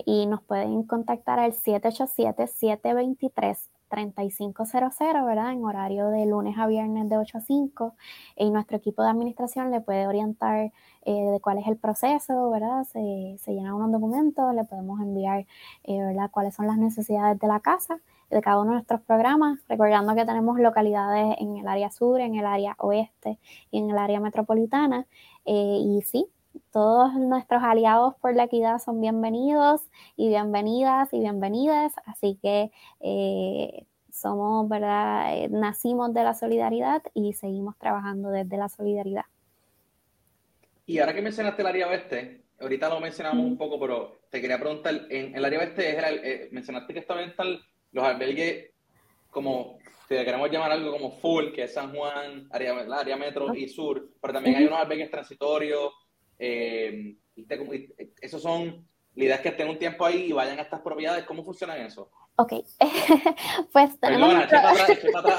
y 0.07 0.27
nos 0.27 0.41
pueden 0.45 0.85
contactar 0.85 1.41
al 1.41 1.53
787-723 1.53 3.74
3500, 3.95 5.25
¿verdad? 5.25 5.53
En 5.53 5.65
horario 5.65 6.09
de 6.09 6.27
lunes 6.27 6.59
a 6.59 6.67
viernes 6.67 7.09
de 7.09 7.17
8 7.17 7.39
a 7.39 7.41
5. 7.41 7.95
Y 8.37 8.51
nuestro 8.51 8.77
equipo 8.77 9.03
de 9.03 9.11
administración 9.11 9.71
le 9.71 9.81
puede 9.81 10.07
orientar 10.09 10.73
eh, 11.03 11.13
de 11.13 11.41
cuál 11.41 11.59
es 11.59 11.67
el 11.69 11.77
proceso, 11.77 12.51
¿verdad? 12.51 12.85
Se, 12.85 13.37
se 13.39 13.53
llenan 13.53 13.75
unos 13.75 13.93
documentos, 13.93 14.55
le 14.55 14.65
podemos 14.65 15.01
enviar, 15.01 15.47
eh, 15.85 16.01
¿verdad? 16.01 16.31
Cuáles 16.31 16.55
son 16.55 16.67
las 16.67 16.77
necesidades 16.77 17.39
de 17.39 17.47
la 17.47 17.61
casa, 17.61 18.01
de 18.31 18.41
cada 18.41 18.61
uno 18.61 18.71
de 18.71 18.77
nuestros 18.77 19.01
programas, 19.03 19.61
recordando 19.69 20.15
que 20.17 20.25
tenemos 20.25 20.59
localidades 20.59 21.37
en 21.39 21.57
el 21.57 21.69
área 21.69 21.91
sur, 21.91 22.21
en 22.21 22.35
el 22.35 22.47
área 22.47 22.75
oeste 22.79 23.39
y 23.71 23.79
en 23.79 23.91
el 23.91 23.99
área 23.99 24.19
metropolitana. 24.19 25.07
Eh, 25.45 25.79
y 25.81 26.03
sí, 26.03 26.27
todos 26.75 27.15
nuestros 27.15 27.63
aliados 27.63 28.17
por 28.17 28.35
la 28.35 28.45
equidad 28.45 28.81
son 28.81 29.01
bienvenidos 29.01 29.83
y 30.17 30.27
bienvenidas 30.27 31.09
y 31.13 31.21
bienvenidas, 31.21 31.93
así 32.05 32.37
que 32.43 32.73
eh, 32.99 33.87
somos, 34.11 34.69
¿verdad? 34.69 35.37
Eh, 35.37 35.49
nacimos 35.51 36.13
de 36.13 36.25
la 36.25 36.35
solidaridad 36.35 37.01
y 37.15 37.33
seguimos 37.35 37.79
trabajando 37.79 38.31
desde 38.31 38.57
la 38.57 38.69
solidaridad. 38.69 39.23
Y 40.85 40.99
ahora 40.99 41.15
que 41.15 41.23
mencionaste 41.23 41.63
el 41.63 41.69
área 41.69 41.87
oeste, 41.87 42.43
ahorita 42.59 42.89
lo 42.89 42.99
mencionamos 42.99 43.47
un 43.47 43.57
poco, 43.57 43.79
pero 43.79 44.23
te 44.29 44.41
quería 44.41 44.59
preguntar, 44.59 45.07
en, 45.11 45.33
el 45.33 45.45
área 45.45 45.61
oeste, 45.61 45.97
es 45.97 46.05
eh, 46.25 46.49
mencionaste 46.51 46.93
que 46.93 46.99
estaban 46.99 47.33
los 47.93 48.05
albergues 48.05 48.73
como, 49.31 49.79
si 50.09 50.17
queremos 50.17 50.51
llamar 50.51 50.73
algo 50.73 50.91
como 50.91 51.13
full, 51.13 51.53
que 51.53 51.63
es 51.63 51.75
San 51.75 51.95
Juan, 51.95 52.49
área, 52.51 52.75
área 52.99 53.17
metro 53.17 53.55
y 53.55 53.69
sur, 53.69 54.09
pero 54.21 54.35
también 54.35 54.57
hay 54.57 54.67
unos 54.67 54.81
albergues 54.81 55.13
transitorios, 55.13 55.93
eh, 56.39 57.17
esos 58.21 58.43
son 58.43 58.87
la 59.15 59.25
idea 59.25 59.37
es 59.37 59.43
que 59.43 59.49
estén 59.51 59.69
un 59.69 59.79
tiempo 59.79 60.05
ahí 60.05 60.25
y 60.25 60.33
vayan 60.33 60.59
a 60.59 60.63
estas 60.63 60.81
propiedades. 60.81 61.25
¿Cómo 61.25 61.45
funciona 61.45 61.77
eso? 61.77 62.11
Ok, 62.37 62.53
pues 63.73 64.01
tenemos... 64.01 64.35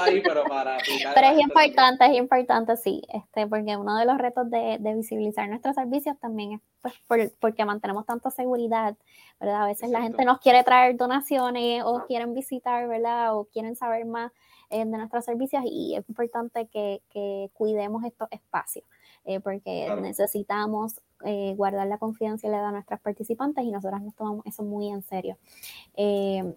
ahí, 0.00 0.22
pero 0.22 0.44
para 0.48 0.78
Pero 1.14 1.26
es 1.26 1.38
importante, 1.40 2.06
es 2.06 2.16
importante, 2.16 2.74
sí, 2.78 3.02
este, 3.12 3.46
porque 3.46 3.76
uno 3.76 3.98
de 3.98 4.06
los 4.06 4.16
retos 4.16 4.48
de, 4.48 4.78
visibilizar 4.96 5.46
nuestros 5.46 5.74
servicios 5.74 6.18
también 6.18 6.52
es 6.52 6.60
pues, 7.06 7.34
porque 7.38 7.66
mantenemos 7.66 8.06
tanta 8.06 8.30
seguridad, 8.30 8.96
¿verdad? 9.38 9.64
A 9.64 9.66
veces 9.66 9.90
la 9.90 10.00
gente 10.00 10.24
nos 10.24 10.40
quiere 10.40 10.64
traer 10.64 10.96
donaciones 10.96 11.82
o 11.84 12.06
quieren 12.06 12.32
visitar, 12.32 12.88
¿verdad? 12.88 13.36
O 13.36 13.44
quieren 13.44 13.76
saber 13.76 14.06
más 14.06 14.32
eh, 14.70 14.78
de 14.78 14.86
nuestros 14.86 15.26
servicios 15.26 15.64
y 15.66 15.96
es 15.96 16.08
importante 16.08 16.66
que, 16.68 17.02
que 17.10 17.50
cuidemos 17.52 18.04
estos 18.04 18.28
espacios. 18.30 18.86
Eh, 19.26 19.40
porque 19.40 19.92
necesitamos 20.00 21.00
eh, 21.24 21.54
guardar 21.56 21.88
la 21.88 21.98
confidencialidad 21.98 22.66
de 22.66 22.72
nuestras 22.72 23.00
participantes 23.00 23.64
y 23.64 23.72
nosotras 23.72 24.00
nos 24.00 24.14
tomamos 24.14 24.46
eso 24.46 24.62
muy 24.62 24.88
en 24.88 25.02
serio. 25.02 25.36
Eh, 25.96 26.54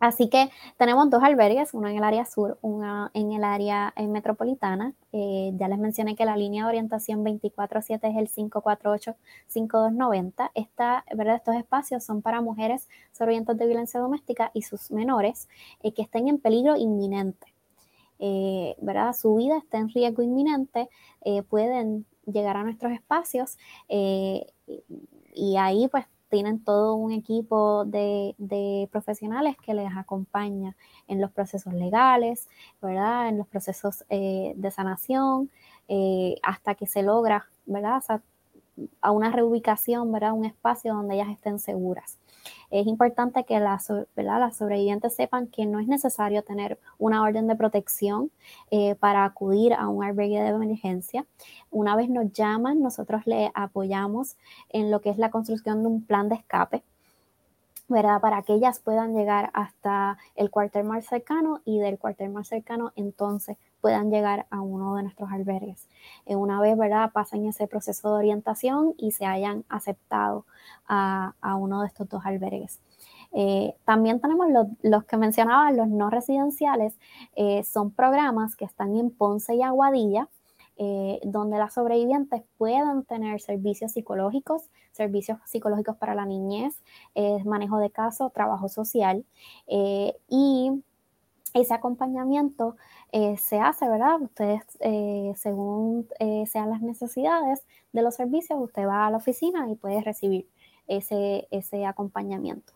así 0.00 0.28
que 0.28 0.50
tenemos 0.76 1.08
dos 1.08 1.22
albergues, 1.22 1.74
uno 1.74 1.86
en 1.86 1.96
el 1.96 2.02
área 2.02 2.24
sur, 2.24 2.58
uno 2.62 3.10
en 3.14 3.30
el 3.30 3.44
área 3.44 3.94
metropolitana. 4.08 4.92
ya 5.12 5.68
les 5.68 5.78
mencioné 5.78 6.16
que 6.16 6.24
la 6.24 6.36
línea 6.36 6.64
de 6.64 6.70
orientación 6.70 7.24
24-7 7.24 8.00
es 8.10 8.16
el 8.16 8.28
548-5290. 9.48 10.50
Esta, 10.54 11.04
¿verdad? 11.14 11.36
Estos 11.36 11.54
espacios 11.54 12.02
son 12.02 12.22
para 12.22 12.40
mujeres 12.40 12.88
sobrevivientes 13.12 13.56
de 13.56 13.66
violencia 13.66 14.00
doméstica 14.00 14.50
y 14.52 14.62
sus 14.62 14.90
menores 14.90 15.48
que 15.80 16.02
estén 16.02 16.26
en 16.26 16.38
peligro 16.38 16.76
inminente. 16.76 17.57
Eh, 18.18 18.74
¿verdad? 18.80 19.12
Su 19.14 19.36
vida 19.36 19.58
está 19.58 19.78
en 19.78 19.88
riesgo 19.88 20.22
inminente, 20.22 20.88
eh, 21.22 21.42
pueden 21.42 22.04
llegar 22.26 22.56
a 22.56 22.64
nuestros 22.64 22.92
espacios 22.92 23.58
eh, 23.88 24.46
y 25.34 25.56
ahí 25.56 25.88
pues 25.88 26.04
tienen 26.28 26.62
todo 26.62 26.94
un 26.94 27.12
equipo 27.12 27.84
de, 27.86 28.34
profesionales 28.90 29.56
que 29.64 29.72
les 29.72 29.90
acompaña 29.96 30.76
en 31.06 31.20
los 31.20 31.30
procesos 31.30 31.72
legales, 31.72 32.48
¿verdad? 32.82 33.28
En 33.28 33.38
los 33.38 33.46
procesos 33.46 34.04
de 34.10 34.70
sanación, 34.70 35.50
hasta 36.42 36.74
que 36.74 36.86
se 36.86 37.02
logra, 37.02 37.46
¿verdad? 37.64 38.02
a 39.00 39.10
una 39.10 39.30
reubicación, 39.30 40.12
¿verdad? 40.12 40.32
Un 40.32 40.44
espacio 40.44 40.92
donde 40.94 41.14
ellas 41.14 41.30
estén 41.30 41.58
seguras. 41.58 42.18
Es 42.70 42.86
importante 42.86 43.44
que 43.44 43.58
las, 43.60 43.86
sobrevivientes 44.56 45.14
sepan 45.14 45.46
que 45.46 45.64
no 45.66 45.80
es 45.80 45.86
necesario 45.86 46.42
tener 46.42 46.78
una 46.98 47.22
orden 47.22 47.46
de 47.46 47.56
protección 47.56 48.30
eh, 48.70 48.94
para 48.96 49.24
acudir 49.24 49.72
a 49.72 49.88
un 49.88 50.04
albergue 50.04 50.40
de 50.40 50.48
emergencia. 50.48 51.24
Una 51.70 51.96
vez 51.96 52.10
nos 52.10 52.32
llaman, 52.32 52.82
nosotros 52.82 53.22
le 53.26 53.50
apoyamos 53.54 54.36
en 54.68 54.90
lo 54.90 55.00
que 55.00 55.10
es 55.10 55.18
la 55.18 55.30
construcción 55.30 55.82
de 55.82 55.88
un 55.88 56.04
plan 56.04 56.28
de 56.28 56.36
escape. 56.36 56.82
¿verdad? 57.90 58.20
Para 58.20 58.42
que 58.42 58.52
ellas 58.52 58.80
puedan 58.80 59.14
llegar 59.14 59.50
hasta 59.54 60.18
el 60.34 60.50
cuartel 60.50 60.84
más 60.84 61.06
cercano 61.06 61.62
y 61.64 61.78
del 61.78 61.98
cuartel 61.98 62.28
más 62.28 62.48
cercano 62.48 62.92
entonces 62.96 63.56
puedan 63.80 64.10
llegar 64.10 64.46
a 64.50 64.60
uno 64.60 64.96
de 64.96 65.02
nuestros 65.02 65.30
albergues. 65.30 65.88
Eh, 66.26 66.36
una 66.36 66.60
vez, 66.60 66.76
¿verdad?, 66.76 67.10
pasen 67.12 67.46
ese 67.46 67.66
proceso 67.66 68.10
de 68.12 68.18
orientación 68.18 68.94
y 68.98 69.12
se 69.12 69.26
hayan 69.26 69.64
aceptado 69.68 70.44
a, 70.86 71.34
uno 71.58 71.82
de 71.82 71.86
estos 71.88 72.08
dos 72.08 72.24
albergues. 72.24 72.80
Eh, 73.32 73.74
también 73.84 74.20
tenemos 74.20 74.48
los, 74.82 75.04
que 75.04 75.16
mencionaba, 75.16 75.70
los 75.72 75.88
no 75.88 76.10
residenciales, 76.10 76.98
eh, 77.36 77.62
son 77.64 77.90
programas 77.90 78.56
que 78.56 78.64
están 78.64 78.96
en 78.96 79.10
Ponce 79.10 79.54
y 79.54 79.62
Aguadilla, 79.62 80.28
donde 81.24 81.58
las 81.58 81.74
sobrevivientes 81.74 82.44
puedan 82.56 83.02
tener 83.02 83.40
servicios 83.40 83.90
psicológicos, 83.90 84.62
servicios 84.92 85.40
psicológicos 85.44 85.96
para 85.96 86.14
la 86.14 86.24
niñez, 86.24 86.80
manejo 87.44 87.78
de 87.78 87.90
caso, 87.90 88.30
trabajo 88.30 88.68
social 88.68 89.24
y 90.28 90.84
ese 91.54 91.74
acompañamiento 91.74 92.76
eh, 93.12 93.36
se 93.36 93.58
hace, 93.58 93.88
¿verdad? 93.88 94.20
Ustedes, 94.20 94.62
eh, 94.80 95.32
según 95.36 96.08
eh, 96.18 96.44
sean 96.46 96.70
las 96.70 96.82
necesidades 96.82 97.64
de 97.92 98.02
los 98.02 98.14
servicios, 98.14 98.58
usted 98.60 98.86
va 98.86 99.06
a 99.06 99.10
la 99.10 99.16
oficina 99.16 99.68
y 99.70 99.74
puede 99.74 100.00
recibir 100.02 100.48
ese, 100.86 101.48
ese 101.50 101.86
acompañamiento. 101.86 102.72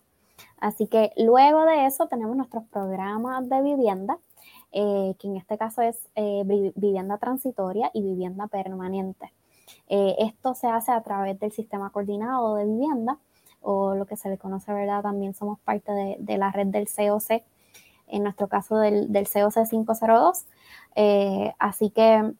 Así 0.59 0.87
que 0.87 1.13
luego 1.17 1.65
de 1.65 1.87
eso 1.87 2.09
tenemos 2.09 2.37
nuestros 2.37 2.65
programas 2.65 3.49
de 3.49 3.63
vivienda, 3.63 4.19
que 4.73 5.17
en 5.23 5.37
este 5.37 5.59
caso 5.59 5.83
es 5.83 6.09
vivienda 6.15 7.19
transitoria 7.19 7.91
y 7.93 8.03
vivienda 8.03 8.47
permanente. 8.47 9.33
esto 9.89 10.55
se 10.55 10.69
hace 10.69 10.93
a 10.93 11.03
través 11.03 11.39
del 11.39 11.53
sistema 11.53 11.91
coordinado 11.91 12.57
de 12.57 12.65
vivienda 12.65 13.19
o 13.61 13.95
lo 13.95 14.07
que 14.07 14.17
se 14.17 14.31
le 14.31 14.39
conoce, 14.39 14.73
¿verdad? 14.73 15.03
También 15.03 15.35
somos 15.35 15.61
parte 15.61 15.93
de, 15.93 16.17
de 16.19 16.39
la 16.39 16.51
red 16.51 16.69
del 16.69 16.87
COC 16.89 17.43
en 18.13 18.23
nuestro 18.23 18.47
caso 18.47 18.77
del, 18.77 19.11
del 19.11 19.27
COC 19.27 19.69
502. 19.69 20.45
Eh, 20.95 21.53
así 21.59 21.91
que 21.91 22.33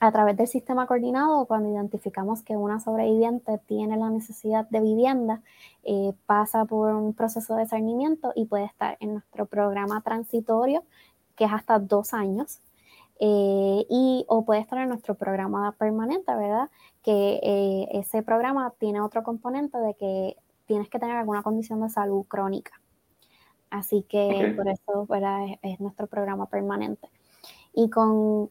a 0.00 0.12
través 0.12 0.36
del 0.36 0.48
sistema 0.48 0.86
coordinado, 0.86 1.44
cuando 1.44 1.68
identificamos 1.68 2.42
que 2.42 2.56
una 2.56 2.80
sobreviviente 2.80 3.58
tiene 3.66 3.98
la 3.98 4.08
necesidad 4.08 4.66
de 4.70 4.80
vivienda, 4.80 5.42
eh, 5.84 6.14
pasa 6.26 6.64
por 6.64 6.94
un 6.94 7.12
proceso 7.12 7.54
de 7.54 7.64
discernimiento 7.64 8.32
y 8.34 8.46
puede 8.46 8.64
estar 8.64 8.96
en 9.00 9.12
nuestro 9.12 9.44
programa 9.46 10.00
transitorio, 10.00 10.82
que 11.36 11.44
es 11.44 11.52
hasta 11.52 11.78
dos 11.78 12.14
años, 12.14 12.60
eh, 13.20 13.84
y 13.90 14.24
o 14.28 14.44
puede 14.46 14.60
estar 14.60 14.78
en 14.78 14.88
nuestro 14.88 15.14
programa 15.16 15.72
permanente, 15.72 16.34
¿verdad? 16.34 16.70
Que 17.02 17.86
ese 17.92 18.22
programa 18.22 18.72
tiene 18.78 19.02
otro 19.02 19.22
componente 19.22 19.76
de 19.78 19.94
que 19.94 20.36
tienes 20.66 20.88
que 20.88 20.98
tener 20.98 21.16
alguna 21.16 21.42
condición 21.42 21.82
de 21.82 21.90
salud 21.90 22.24
crónica. 22.26 22.79
Así 23.70 24.04
que 24.08 24.52
por 24.56 24.68
eso 24.68 25.06
Es, 25.62 25.80
nuestro 25.80 26.06
programa 26.08 26.46
permanente. 26.46 27.08
Y 27.72 27.88
con, 27.88 28.50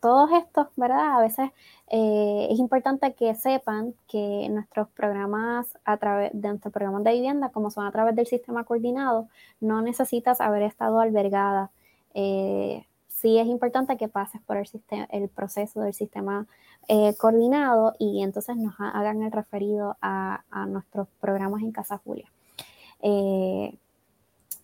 todos 0.00 0.30
estos, 0.32 0.68
¿verdad? 0.76 1.16
A 1.16 1.20
veces 1.20 1.50
eh, 1.88 2.46
es 2.50 2.58
importante 2.58 3.14
que 3.14 3.34
sepan 3.34 3.94
que 4.08 4.48
nuestros 4.48 4.88
programas, 4.90 5.76
a 5.84 5.96
través 5.96 6.30
de 6.32 6.48
nuestros 6.48 6.72
programas 6.72 7.02
de 7.02 7.12
vivienda, 7.14 7.50
como 7.50 7.70
son 7.70 7.84
a 7.86 7.92
través 7.92 8.14
del 8.14 8.26
sistema 8.26 8.64
coordinado, 8.64 9.28
no 9.60 9.82
necesitas 9.82 10.40
haber 10.40 10.62
estado 10.62 11.00
albergada. 11.00 11.72
Eh, 12.14 12.86
sí 13.08 13.38
es 13.38 13.48
importante 13.48 13.96
que 13.96 14.08
pases 14.08 14.40
por 14.42 14.56
el, 14.56 14.66
sistema, 14.68 15.06
el 15.10 15.28
proceso 15.28 15.80
del 15.80 15.94
sistema 15.94 16.46
eh, 16.86 17.16
coordinado 17.16 17.94
y 17.98 18.22
entonces 18.22 18.56
nos 18.56 18.74
hagan 18.78 19.22
el 19.22 19.32
referido 19.32 19.96
a, 20.00 20.44
a 20.50 20.66
nuestros 20.66 21.08
programas 21.20 21.62
en 21.62 21.72
Casa 21.72 21.98
Julia. 22.04 22.30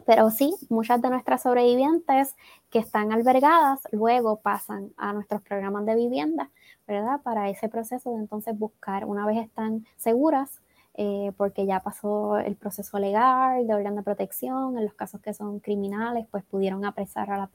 Pero 0.07 0.31
sí, 0.31 0.55
muchas 0.69 1.01
de 1.03 1.11
nuestras 1.11 1.43
sobrevivientes 1.43 2.35
que 2.71 2.79
están 2.79 3.13
albergadas 3.13 3.81
luego 3.93 4.37
pasan 4.37 4.93
a 4.97 5.13
nuestros 5.13 5.43
programas 5.43 5.87
de 5.87 5.95
vivienda, 5.95 6.51
¿verdad? 6.87 7.21
Para 7.23 7.49
ese 7.49 7.69
proceso 7.69 8.11
de 8.11 8.19
entonces 8.19 8.59
buscar, 8.59 9.05
una 9.05 9.27
vez 9.27 9.39
están 9.39 9.87
seguras, 9.97 10.61
eh, 10.95 11.33
porque 11.37 11.67
ya 11.67 11.81
pasó 11.81 12.39
el 12.39 12.57
proceso 12.57 12.99
legal 12.99 13.67
de 13.67 13.75
orden 13.75 13.97
de 13.97 14.03
protección, 14.03 14.77
en 14.77 14.85
los 14.85 14.95
casos 14.95 15.21
que 15.21 15.33
son 15.33 15.61
criminales, 15.61 16.27
pues 16.31 16.45
pudieron 16.45 16.85
apresar 16.85 17.31
a 17.31 17.49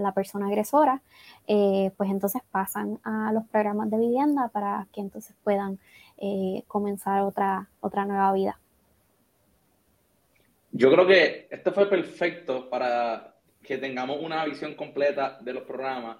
la, 0.00 0.12
persona 0.12 0.46
agresora, 0.46 1.02
eh, 1.46 1.92
pues 1.96 2.10
entonces 2.10 2.42
pasan 2.50 2.98
a 3.04 3.32
los 3.32 3.44
programas 3.48 3.90
de 3.90 3.98
vivienda 3.98 4.48
para 4.48 4.86
que 4.92 5.00
entonces 5.00 5.36
puedan 5.44 5.78
eh, 6.18 6.64
comenzar 6.68 7.22
otra, 7.22 7.68
otra 7.80 8.06
nueva 8.06 8.32
vida. 8.32 8.58
Yo 10.72 10.90
creo 10.92 11.06
que 11.06 11.48
esto 11.50 11.72
fue 11.72 11.88
perfecto 11.88 12.68
para 12.70 13.36
que 13.62 13.78
tengamos 13.78 14.18
una 14.20 14.44
visión 14.44 14.74
completa 14.74 15.38
de 15.40 15.52
los 15.52 15.64
programas 15.64 16.18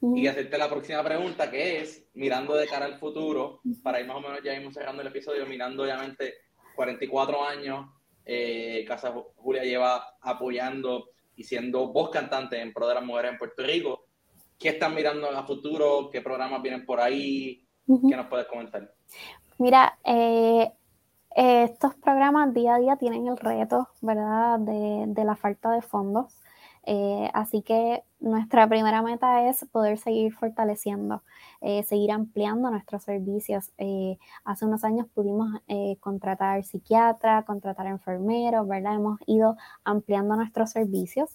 y 0.00 0.26
hacerte 0.26 0.58
la 0.58 0.68
próxima 0.68 1.02
pregunta, 1.02 1.50
que 1.50 1.80
es, 1.80 2.06
mirando 2.14 2.54
de 2.54 2.66
cara 2.66 2.84
al 2.84 2.98
futuro, 2.98 3.60
para 3.82 4.00
ir 4.00 4.06
más 4.06 4.18
o 4.18 4.20
menos 4.20 4.40
ya 4.44 4.52
mismo 4.52 4.70
cerrando 4.70 5.00
el 5.00 5.08
episodio, 5.08 5.46
mirando 5.46 5.82
obviamente 5.82 6.34
44 6.76 7.42
años, 7.42 7.86
eh, 8.26 8.84
Casa 8.86 9.14
Julia 9.36 9.64
lleva 9.64 10.16
apoyando 10.20 11.10
y 11.36 11.44
siendo 11.44 11.88
voz 11.88 12.10
cantante 12.10 12.60
en 12.60 12.72
pro 12.72 12.86
de 12.86 12.94
las 12.94 13.04
mujeres 13.04 13.32
en 13.32 13.38
Puerto 13.38 13.62
Rico. 13.62 14.06
¿Qué 14.58 14.70
están 14.70 14.94
mirando 14.94 15.30
a 15.30 15.46
futuro? 15.46 16.10
¿Qué 16.10 16.20
programas 16.20 16.62
vienen 16.62 16.84
por 16.84 17.00
ahí? 17.00 17.66
¿Qué 17.86 18.16
nos 18.16 18.26
puedes 18.26 18.46
comentar? 18.46 18.92
Mira, 19.58 19.98
eh, 20.04 20.70
estos 21.34 21.94
programas 21.96 22.54
día 22.54 22.76
a 22.76 22.78
día 22.78 22.96
tienen 22.96 23.26
el 23.26 23.36
reto, 23.36 23.88
¿verdad?, 24.00 24.58
de, 24.60 25.24
la 25.24 25.36
falta 25.36 25.70
de 25.72 25.82
fondos. 25.82 26.38
Eh, 26.86 27.30
así 27.32 27.62
que 27.62 28.04
nuestra 28.20 28.68
primera 28.68 29.00
meta 29.02 29.48
es 29.48 29.64
poder 29.72 29.98
seguir 29.98 30.34
fortaleciendo, 30.34 31.22
eh, 31.62 31.82
seguir 31.82 32.12
ampliando 32.12 32.70
nuestros 32.70 33.04
servicios. 33.04 33.72
Eh, 33.78 34.18
hace 34.44 34.66
unos 34.66 34.84
años 34.84 35.06
pudimos 35.14 35.48
contratar 36.00 36.64
psiquiatra, 36.64 37.44
contratar 37.44 37.86
enfermeros, 37.86 38.68
¿verdad? 38.68 38.94
Hemos 38.94 39.18
ido 39.26 39.56
ampliando 39.84 40.36
nuestros 40.36 40.70
servicios. 40.70 41.30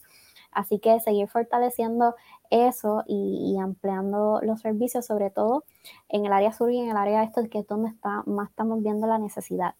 Así 0.51 0.79
que 0.79 0.99
seguir 0.99 1.27
fortaleciendo 1.27 2.15
eso 2.49 3.03
y, 3.07 3.57
ampliando 3.61 4.39
los 4.43 4.61
servicios, 4.61 5.05
sobre 5.05 5.29
todo 5.29 5.63
en 6.09 6.25
el 6.25 6.33
área 6.33 6.53
sur 6.53 6.71
y 6.71 6.79
en 6.79 6.89
el 6.89 6.97
área 6.97 7.23
este, 7.23 7.49
que 7.49 7.59
es 7.59 7.67
donde 7.67 7.89
está, 7.89 8.23
más 8.25 8.49
estamos 8.49 8.81
viendo 8.81 9.07
la 9.07 9.19
necesidad. 9.19 9.75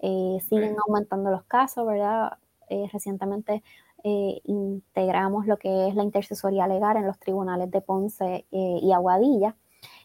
Siguen 0.00 0.76
aumentando 0.86 1.30
los 1.30 1.44
casos, 1.44 1.86
¿verdad? 1.86 2.38
recientemente 2.92 3.62
eh, 4.06 4.42
integramos 4.44 5.46
lo 5.46 5.56
que 5.56 5.88
es 5.88 5.94
la 5.94 6.02
intercesoría 6.02 6.68
legal 6.68 6.98
en 6.98 7.06
los 7.06 7.18
tribunales 7.18 7.70
de 7.70 7.80
Ponce 7.80 8.46
eh, 8.52 8.78
y 8.82 8.92
Aguadilla 8.92 9.56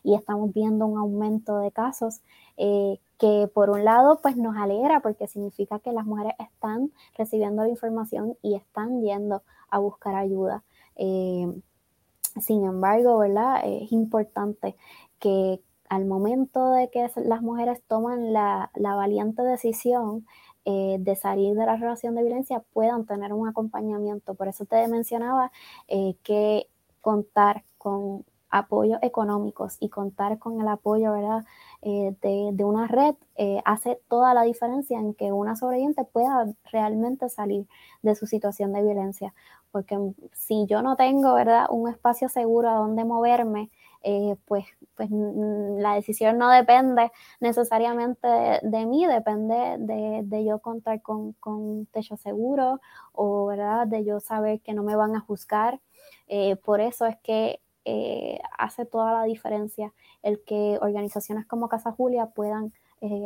y 0.04 0.16
estamos 0.16 0.54
viendo 0.54 0.86
un 0.86 0.98
aumento 0.98 1.58
de 1.58 1.74
casos 1.74 2.22
eh, 2.56 2.98
que 3.18 3.50
por 3.54 3.70
un 3.70 3.84
lado 3.84 4.20
pues 4.22 4.38
nos 4.38 4.56
alegra 4.56 5.02
porque 5.02 5.28
significa 5.28 5.80
que 5.80 5.92
las 5.92 6.06
mujeres 6.06 6.32
están 6.40 6.94
recibiendo 7.18 7.64
la 7.64 7.68
información 7.68 8.38
y 8.42 8.56
están 8.56 9.02
yendo 9.02 9.44
a 9.70 9.80
buscar 9.80 10.16
ayuda. 10.16 10.64
sin 10.96 12.64
embargo, 12.64 13.18
¿verdad? 13.18 13.64
Es 13.66 13.92
importante 13.92 14.78
que 15.20 15.62
al 15.90 16.06
momento 16.06 16.72
de 16.72 16.90
que 16.90 17.10
las 17.16 17.42
mujeres 17.42 17.82
toman 17.88 18.32
la, 18.32 18.70
valiente 18.76 19.42
decisión 19.42 20.26
eh, 20.66 20.98
de 21.00 21.16
salir 21.16 21.56
de 21.56 21.66
la 21.66 21.78
relación 21.78 22.14
de 22.16 22.22
violencia 22.22 22.64
puedan 22.74 23.06
tener 23.06 23.34
un 23.34 23.48
acompañamiento. 23.48 24.36
Por 24.36 24.48
eso 24.48 24.66
te 24.66 24.88
mencionaba 24.88 25.52
eh, 25.88 26.16
que 26.24 26.68
contar 27.02 27.64
con 27.80 28.24
apoyos 28.52 29.00
económicos 29.02 29.78
y 29.80 29.90
contar 29.90 30.40
con 30.40 30.60
el 30.60 30.68
apoyo 30.68 31.12
¿verdad? 31.12 31.46
Eh, 31.82 32.16
de, 32.22 32.64
una 32.64 32.88
red 32.88 33.16
hace 33.64 34.00
toda 34.08 34.34
la 34.34 34.44
diferencia 34.44 35.00
en 35.00 35.14
que 35.14 35.32
una 35.32 35.56
sobreviviente 35.56 36.04
pueda 36.04 36.52
realmente 36.72 37.30
salir 37.30 37.68
de 38.04 38.16
su 38.16 38.28
situación 38.28 38.74
de 38.74 38.84
violencia. 38.84 39.34
Porque 39.72 39.98
si 40.34 40.66
yo 40.68 40.82
no 40.82 40.96
tengo 40.96 41.34
¿verdad? 41.34 41.68
un 41.70 41.90
espacio 41.90 42.30
seguro 42.30 42.70
a 42.70 42.74
donde 42.76 43.06
moverme, 43.06 43.70
eh, 44.02 44.38
pues, 44.46 44.66
pues 44.96 45.10
la 45.12 45.96
decisión 45.96 46.38
no 46.38 46.50
depende 46.50 47.12
necesariamente 47.42 48.28
de, 48.62 48.86
mí, 48.86 49.06
depende 49.06 49.76
de, 49.78 50.46
yo 50.46 50.60
contar 50.60 51.02
con, 51.02 51.34
con, 51.34 51.86
techo 51.88 52.16
seguro 52.16 52.80
o 53.12 53.48
¿verdad? 53.48 53.88
de 53.88 54.06
yo 54.06 54.22
saber 54.22 54.62
que 54.62 54.74
no 54.74 54.84
me 54.84 54.96
van 54.96 55.16
a 55.16 55.20
juzgar. 55.20 55.82
Eh, 56.28 56.56
por 56.58 56.80
eso 56.80 57.06
es 57.08 57.18
que 57.18 57.62
eh, 57.86 58.40
hace 58.58 58.86
toda 58.86 59.12
la 59.12 59.24
diferencia 59.24 59.94
el 60.24 60.42
que 60.46 60.78
organizaciones 60.82 61.46
como 61.46 61.70
Casa 61.70 61.92
Julia 61.92 62.28
puedan 62.28 62.74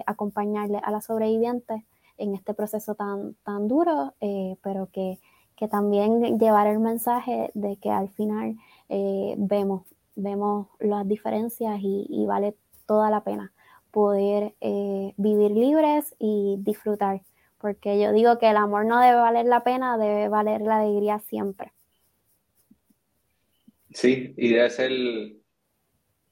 acompañarle 0.06 0.78
a 0.84 0.92
las 0.92 1.06
sobrevivientes 1.06 1.82
en 2.18 2.36
este 2.36 2.54
proceso 2.54 2.94
tan, 2.94 3.34
tan 3.44 3.68
duro, 3.68 4.14
pero 4.62 4.88
que, 4.92 5.18
que, 5.56 5.68
también 5.68 6.38
llevar 6.38 6.68
el 6.68 6.78
mensaje 6.78 7.50
de 7.56 7.78
que 7.78 7.90
al 7.90 8.10
final 8.10 8.56
vemos 8.88 9.82
vemos 10.16 10.68
las 10.80 11.08
diferencias 11.08 11.80
y, 11.82 12.26
vale 12.28 12.56
toda 12.86 13.10
la 13.10 13.24
pena 13.24 13.52
poder 13.92 14.56
eh, 14.60 15.14
vivir 15.18 15.52
libres 15.52 16.16
y 16.18 16.56
disfrutar. 16.60 17.22
Porque 17.60 18.02
yo 18.02 18.12
digo 18.12 18.40
que 18.40 18.50
el 18.50 18.58
amor 18.58 18.86
no 18.86 19.00
debe 19.00 19.16
valer 19.16 19.46
la 19.46 19.64
pena, 19.64 19.98
debe 19.98 20.28
valer 20.30 20.62
la 20.62 20.80
alegría 20.80 21.20
siempre. 21.20 21.72
Sí, 23.92 24.34
y 24.36 24.50
debe 24.50 24.70
ser 24.70 24.92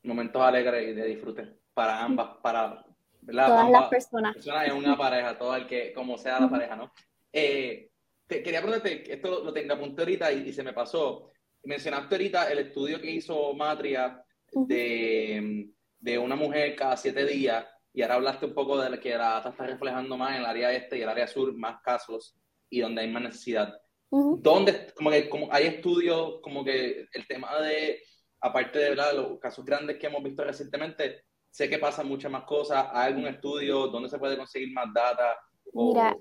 momentos 0.03 0.41
alegres 0.41 0.89
y 0.89 0.93
de 0.93 1.05
disfrute 1.05 1.61
para 1.73 2.03
ambas, 2.03 2.37
para 2.41 2.83
todas 3.25 3.69
las 3.69 3.89
personas. 3.89 4.35
en 4.65 4.73
una 4.73 4.97
pareja, 4.97 5.37
todo 5.37 5.55
el 5.55 5.67
que, 5.67 5.93
como 5.93 6.17
sea 6.17 6.39
la 6.39 6.49
pareja, 6.49 6.75
¿no? 6.75 6.91
Eh, 7.31 7.89
te, 8.27 8.41
quería 8.41 8.61
preguntarte, 8.61 9.13
esto 9.13 9.43
lo, 9.43 9.53
tengo 9.53 9.73
apunté 9.73 10.01
ahorita 10.01 10.31
y, 10.31 10.51
se 10.51 10.63
me 10.63 10.73
pasó 10.73 11.31
mencionaste 11.63 12.15
ahorita 12.15 12.51
el 12.51 12.59
estudio 12.59 12.99
que 12.99 13.11
hizo 13.11 13.53
Matria 13.53 14.23
de, 14.51 15.69
de, 15.99 16.17
una 16.17 16.35
mujer 16.35 16.75
cada 16.75 16.97
siete 16.97 17.25
días 17.25 17.65
y 17.93 18.01
ahora 18.01 18.15
hablaste 18.15 18.45
un 18.45 18.53
poco 18.53 18.77
de 18.77 18.99
que 18.99 19.11
la 19.11 19.29
data 19.29 19.49
está 19.49 19.65
reflejando 19.65 20.17
más 20.17 20.31
en 20.31 20.41
el 20.41 20.45
área 20.45 20.73
este 20.73 20.97
y 20.97 21.01
el 21.01 21.09
área 21.09 21.27
sur 21.27 21.53
más 21.55 21.81
casos 21.81 22.35
y 22.69 22.79
donde 22.79 23.01
hay 23.01 23.11
más 23.11 23.23
necesidad. 23.23 23.73
¿Dónde, 24.09 24.93
como 24.93 25.09
que 25.09 25.29
como 25.29 25.47
hay 25.51 25.67
estudios, 25.67 26.39
como 26.41 26.65
que 26.65 27.07
el 27.13 27.27
tema 27.27 27.61
de, 27.61 28.01
aparte 28.41 28.79
de 28.79 28.95
los 28.95 29.39
casos 29.39 29.63
grandes 29.63 29.97
que 29.97 30.07
hemos 30.07 30.23
visto 30.23 30.43
recientemente, 30.43 31.23
sé 31.49 31.69
que 31.69 31.77
pasan 31.77 32.07
muchas 32.07 32.31
más 32.31 32.43
cosas. 32.43 32.87
¿Hay 32.91 33.13
algún 33.13 33.27
estudio 33.27 33.87
donde 33.87 34.09
se 34.09 34.19
puede 34.19 34.37
conseguir 34.37 34.73
más 34.73 34.87
data? 34.93 35.37
Mira, 35.73 36.17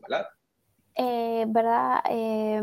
eh, 0.95 1.45
¿Verdad? 1.49 2.01
Eh, 2.11 2.61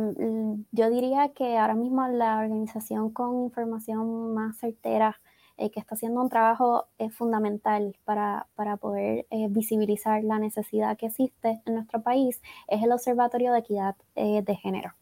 yo 0.72 0.90
diría 0.90 1.30
que 1.30 1.58
ahora 1.58 1.76
mismo 1.76 2.08
la 2.08 2.38
organización 2.40 3.12
con 3.12 3.44
información 3.44 4.34
más 4.34 4.58
certera, 4.58 5.20
eh, 5.58 5.72
que 5.72 5.80
está 5.80 5.96
haciendo 5.96 6.22
un 6.22 6.30
trabajo 6.30 6.88
fundamental 7.12 7.98
para, 8.06 8.48
para 8.56 8.78
poder 8.78 9.26
visibilizar 9.50 10.24
la 10.24 10.40
necesidad 10.40 10.98
que 10.98 11.08
existe 11.08 11.62
en 11.66 11.74
nuestro 11.76 12.04
país, 12.04 12.42
es 12.68 12.84
el 12.84 12.92
Observatorio 12.92 13.52
de 13.54 13.60
Equidad 13.60 13.96
de 14.16 14.56
Género. 14.62 14.97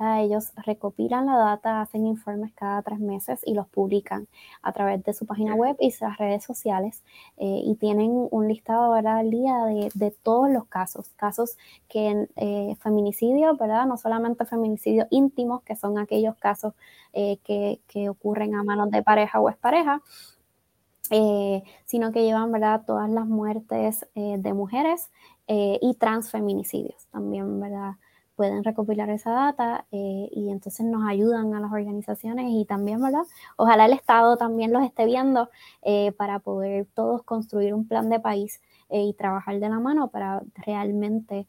Ellos 0.00 0.52
recopilan 0.56 1.26
la 1.26 1.36
data, 1.36 1.80
hacen 1.80 2.04
informes 2.06 2.52
cada 2.54 2.82
tres 2.82 2.98
meses 2.98 3.40
y 3.44 3.54
los 3.54 3.68
publican 3.68 4.26
a 4.60 4.72
través 4.72 5.04
de 5.04 5.14
su 5.14 5.24
página 5.24 5.54
web 5.54 5.76
y 5.78 5.92
sus 5.92 6.16
redes 6.18 6.42
sociales 6.44 7.04
eh, 7.36 7.62
y 7.64 7.76
tienen 7.76 8.10
un 8.30 8.48
listado 8.48 8.92
¿verdad? 8.92 9.18
al 9.18 9.30
día 9.30 9.54
de, 9.94 10.10
todos 10.22 10.50
los 10.50 10.66
casos, 10.66 11.10
casos 11.16 11.56
que 11.88 12.28
eh, 12.36 12.76
feminicidio, 12.80 13.56
¿verdad? 13.56 13.86
No 13.86 13.96
solamente 13.96 14.44
feminicidios 14.44 15.06
íntimos, 15.10 15.62
que 15.62 15.76
son 15.76 15.96
aquellos 15.98 16.34
casos 16.36 16.74
eh, 17.12 17.38
que, 17.44 18.08
ocurren 18.08 18.56
a 18.56 18.64
manos 18.64 18.90
de 18.90 19.02
pareja 19.02 19.40
o 19.40 19.48
expareja, 19.48 20.02
eh, 21.10 21.62
sino 21.84 22.10
que 22.10 22.24
llevan 22.24 22.50
¿verdad? 22.50 22.82
todas 22.84 23.08
las 23.08 23.26
muertes 23.26 24.06
de 24.14 24.52
mujeres 24.52 25.10
y 25.46 25.94
transfeminicidios 25.98 27.06
también, 27.12 27.60
¿verdad? 27.60 27.94
Pueden 28.36 28.64
recopilar 28.64 29.10
esa 29.10 29.30
data 29.30 29.86
eh, 29.92 30.28
y 30.30 30.50
entonces 30.50 30.84
nos 30.86 31.08
ayudan 31.08 31.54
a 31.54 31.60
las 31.60 31.72
organizaciones 31.72 32.46
y 32.48 32.64
también, 32.64 33.00
¿verdad? 33.00 33.24
Ojalá 33.56 33.86
el 33.86 33.92
Estado 33.92 34.36
también 34.36 34.72
los 34.72 34.84
esté 34.84 35.06
viendo 35.06 35.50
eh, 35.82 36.12
para 36.12 36.38
poder 36.40 36.86
todos 36.94 37.22
construir 37.22 37.74
un 37.74 37.86
plan 37.86 38.08
de 38.08 38.20
país 38.20 38.60
eh, 38.90 39.02
y 39.02 39.14
trabajar 39.14 39.60
de 39.60 39.68
la 39.68 39.80
mano 39.80 40.08
para 40.08 40.42
realmente 40.54 41.46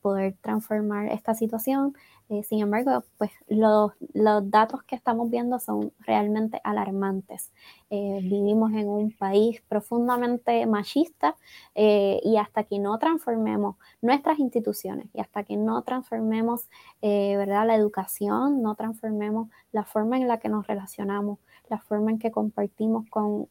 poder 0.00 0.36
transformar 0.40 1.06
esta 1.08 1.34
situación 1.34 1.96
eh, 2.30 2.44
sin 2.44 2.60
embargo, 2.60 3.02
pues 3.18 3.32
los, 3.48 3.90
datos 4.14 4.84
que 4.84 4.94
estamos 4.94 5.30
viendo 5.30 5.58
son 5.58 5.92
realmente 5.98 6.60
alarmantes. 6.62 7.50
Eh, 7.90 8.20
vivimos 8.22 8.70
en 8.72 8.88
un 8.88 9.10
país 9.10 9.60
profundamente 9.68 10.64
machista 10.66 11.34
eh, 11.74 12.20
y 12.22 12.36
hasta 12.36 12.62
que 12.62 12.78
no 12.78 12.96
transformemos 13.00 13.74
nuestras 14.00 14.38
instituciones 14.38 15.08
y 15.12 15.20
hasta 15.20 15.42
que 15.42 15.56
no 15.56 15.82
transformemos 15.82 16.68
¿verdad? 17.02 17.66
la 17.66 17.74
educación, 17.74 18.62
no 18.62 18.76
transformemos 18.76 19.48
la 19.72 19.82
forma 19.84 20.16
en 20.16 20.28
la 20.28 20.38
que 20.38 20.48
nos 20.48 20.68
relacionamos, 20.68 21.40
la 21.68 21.78
forma 21.78 22.12
en 22.12 22.20
que 22.20 22.30
compartimos 22.30 23.06
con, 23.10 23.48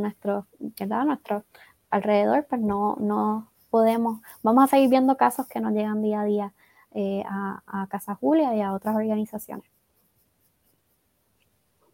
nuestro, 0.00 0.46
¿verdad? 0.78 1.04
nuestro 1.04 1.44
alrededor, 1.90 2.46
pues 2.48 2.60
no, 2.60 2.96
no 3.00 3.48
podemos, 3.70 4.20
vamos 4.44 4.64
a 4.64 4.66
seguir 4.68 4.88
viendo 4.90 5.16
casos 5.16 5.48
que 5.48 5.58
nos 5.58 5.72
llegan 5.72 6.00
día 6.00 6.20
a 6.20 6.24
día 6.24 6.52
eh, 6.94 7.22
a, 7.26 7.86
Casa 7.90 8.14
Julia 8.14 8.54
y 8.54 8.60
a 8.60 8.72
otras 8.72 8.96
organizaciones. 8.96 9.66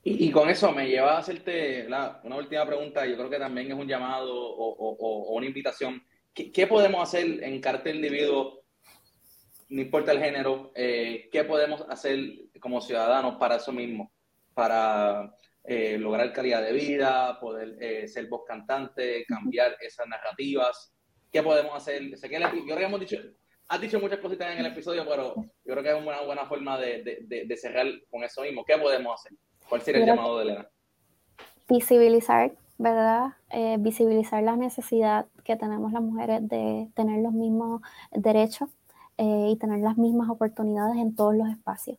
Y, 0.05 0.31
con 0.31 0.49
eso 0.49 0.73
me 0.73 0.89
lleva 0.89 1.17
a 1.17 1.19
hacerte 1.19 1.87
una 1.87 2.37
última 2.37 2.65
pregunta, 2.65 3.05
yo 3.05 3.17
creo 3.17 3.29
que 3.29 3.39
también 3.39 3.71
es 3.71 3.75
un 3.75 3.87
llamado 3.87 4.35
o, 4.35 5.35
una 5.35 5.47
invitación. 5.47 6.03
¿Qué, 6.33 6.67
podemos 6.67 7.03
hacer 7.03 7.43
en 7.43 7.61
cartel 7.61 7.97
individuo, 7.97 8.63
no 9.69 9.83
importa 9.83 10.13
el 10.13 10.21
género, 10.21 10.73
eh, 10.75 11.29
qué 11.31 11.45
podemos 11.45 11.85
hacer 11.91 12.19
como 12.61 12.81
ciudadanos 12.81 13.37
para 13.37 13.57
eso 13.57 13.73
mismo? 13.73 14.13
Para 14.55 15.35
eh, 15.65 15.99
lograr 15.99 16.33
calidad 16.33 16.63
de 16.63 16.73
vida, 16.73 17.39
poder 17.39 18.09
ser 18.09 18.29
voz 18.29 18.45
cantante, 18.47 19.27
cambiar 19.27 19.77
esas 19.81 20.07
narrativas. 20.07 20.95
¿Qué 21.31 21.43
podemos 21.43 21.75
hacer? 21.75 22.17
Sé 22.17 22.31
que 22.31 22.41
yo 22.41 22.49
creo 22.65 22.77
que 22.77 22.85
hemos 22.85 23.01
dicho, 23.01 23.19
has 23.69 23.81
dicho 23.81 24.01
muchas 24.01 24.19
cositas 24.19 24.51
en 24.53 24.59
el 24.59 24.67
episodio, 24.67 25.05
pero 25.07 25.35
yo 25.37 25.75
creo 25.75 25.83
que 25.83 25.91
es 25.91 26.03
una 26.03 26.23
buena 26.23 26.47
forma 26.47 26.79
de, 26.79 27.57
cerrar 27.61 27.87
con 28.11 28.25
eso 28.25 28.43
mismo. 28.43 28.65
¿Qué 28.65 28.77
podemos 28.79 29.21
hacer? 29.21 29.37
¿Cuál 29.69 29.83
sería 29.83 30.01
el 30.01 30.07
llamado 30.07 30.39
de 30.39 30.45
Elena? 30.45 30.69
Visibilizar, 31.69 32.53
¿verdad? 32.79 33.35
Eh, 33.51 33.77
visibilizar 33.79 34.43
la 34.43 34.57
necesidad 34.57 35.27
que 35.45 35.57
tenemos 35.57 35.93
las 35.93 36.03
mujeres 36.03 36.49
de 36.49 36.89
tener 36.95 37.23
los 37.23 37.33
mismos 37.33 37.83
derechos 38.11 38.71
eh, 39.19 39.49
y 39.51 39.57
tener 39.57 39.81
las 39.81 39.99
mismas 39.99 40.31
oportunidades 40.31 40.97
en 40.97 41.15
todos 41.15 41.35
los 41.35 41.49
espacios. 41.49 41.99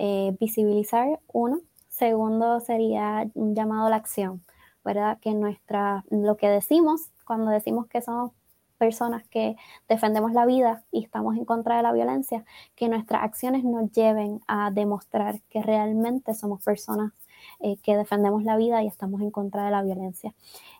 eh, 0.00 0.36
visibilizar 0.38 1.18
uno. 1.32 1.60
Segundo 1.88 2.60
sería 2.60 3.28
un 3.34 3.56
llamado 3.56 3.88
a 3.88 3.90
la 3.90 3.96
acción, 3.96 4.44
¿verdad? 4.84 5.18
Que 5.20 5.34
nuestra, 5.34 6.04
lo 6.10 6.36
que 6.36 6.48
decimos, 6.48 7.10
cuando 7.24 7.50
decimos 7.50 7.88
que 7.88 8.00
somos 8.00 8.30
personas 8.78 9.26
que 9.28 9.56
defendemos 9.88 10.32
la 10.32 10.46
vida 10.46 10.82
y 10.90 11.04
estamos 11.04 11.36
en 11.36 11.44
contra 11.44 11.76
de 11.76 11.82
la 11.82 11.92
violencia, 11.92 12.44
que 12.76 12.88
nuestras 12.88 13.22
acciones 13.22 13.64
nos 13.64 13.92
lleven 13.92 14.40
a 14.48 14.70
demostrar 14.70 15.40
que 15.50 15.62
realmente 15.62 16.34
somos 16.34 16.64
personas 16.64 17.12
eh, 17.60 17.76
que 17.82 17.96
defendemos 17.96 18.44
la 18.44 18.56
vida 18.56 18.82
y 18.82 18.86
estamos 18.86 19.20
en 19.20 19.30
contra 19.30 19.64
de 19.64 19.70
la 19.70 19.82
violencia. 19.82 20.34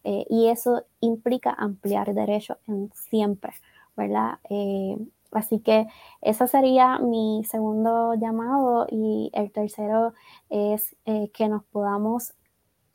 Eh, 0.05 0.27
y 0.31 0.49
eso 0.49 0.85
implica 1.01 1.51
ampliar 1.51 2.15
derechos 2.15 2.59
en 2.67 2.91
siempre, 2.95 3.53
¿verdad? 3.97 4.39
Eh, 4.49 4.97
así 5.33 5.61
que 5.61 5.87
ese 6.21 6.47
sería 6.47 6.99
mi 6.99 7.43
segundo 7.45 8.15
llamado 8.15 8.87
y 8.91 9.31
el 9.35 9.51
tercero 9.53 10.15
es 10.49 10.97
que 11.05 11.49
nos 11.49 11.65
podamos 11.65 12.33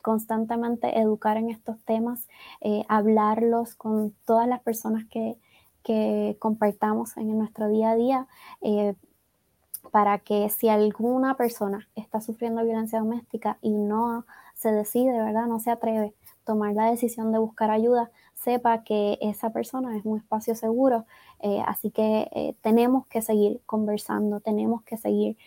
constantemente 0.04 0.99
educar 0.99 1.38
en 1.38 1.49
estos 1.49 1.80
temas, 1.86 2.28
hablarlos 2.88 3.74
con 3.74 4.14
todas 4.26 4.47
las 4.47 4.62
personas 4.62 5.06
que, 5.06 5.38
que 5.82 6.38
compartamos 6.39 7.18
en 7.18 7.36
nuestro 7.36 7.68
día 7.70 7.89
a 7.91 7.95
día, 7.95 8.28
para 9.91 10.20
que 10.20 10.49
si 10.49 10.70
alguna 10.70 11.36
persona 11.36 11.88
está 11.95 12.22
sufriendo 12.22 12.64
violencia 12.64 12.99
doméstica 12.99 13.58
y 13.62 13.72
no 13.72 14.26
se 14.56 14.72
decide, 14.72 15.12
¿verdad? 15.12 15.45
No 15.47 15.60
se 15.60 15.72
atreve 15.72 16.08
a 16.08 16.45
tomar 16.45 16.74
la 16.74 16.89
decisión 16.89 17.32
de 17.32 17.39
buscar 17.39 17.70
ayuda, 17.70 18.10
sepa 18.34 18.84
que 18.84 19.18
esa 19.22 19.51
persona 19.51 19.95
es 19.97 20.06
un 20.06 20.18
espacio 20.18 20.56
seguro. 20.56 21.06
Eh, 21.41 21.62
así 21.66 21.91
que 21.91 22.30
eh, 22.32 22.56
tenemos 22.62 23.06
que 23.08 23.22
seguir 23.22 23.62
conversando, 23.66 24.39
tenemos 24.39 24.84
que 24.84 24.97
seguir 24.97 25.38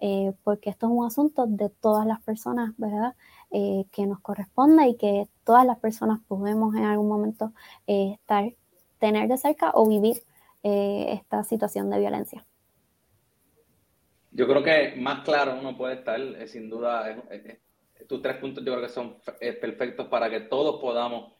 eh, 0.00 0.32
porque 0.44 0.70
esto 0.70 0.86
es 0.86 0.92
un 0.92 1.06
asunto 1.06 1.46
de 1.46 1.68
todas 1.68 2.06
las 2.06 2.20
personas, 2.22 2.74
¿verdad? 2.76 3.14
que 3.50 4.06
nos 4.06 4.20
corresponde 4.20 4.86
y 4.86 4.96
que 4.96 5.26
todas 5.42 5.66
las 5.66 5.76
personas 5.80 6.20
podemos 6.28 6.72
en 6.76 6.84
algún 6.84 7.08
momento 7.08 7.52
estar, 7.84 8.44
tener 9.00 9.26
de 9.26 9.36
cerca 9.36 9.72
o 9.74 9.88
vivir 9.88 10.22
eh, 10.62 11.06
esta 11.14 11.42
situación 11.42 11.88
de 11.88 11.98
violencia. 11.98 12.44
Yo 14.30 14.46
creo 14.46 14.62
que 14.62 14.94
más 14.96 15.24
claro 15.24 15.58
uno 15.58 15.76
puede 15.76 15.94
estar, 15.94 16.20
eh, 16.20 16.46
sin 16.46 16.68
duda, 16.68 17.16
tus 18.06 18.20
tres 18.20 18.36
puntos 18.36 18.62
yo 18.62 18.72
creo 18.72 18.86
que 18.86 18.92
son 18.92 19.16
eh, 19.40 19.54
perfectos 19.54 20.06
para 20.08 20.28
que 20.28 20.40
todos 20.40 20.80
podamos 20.80 21.32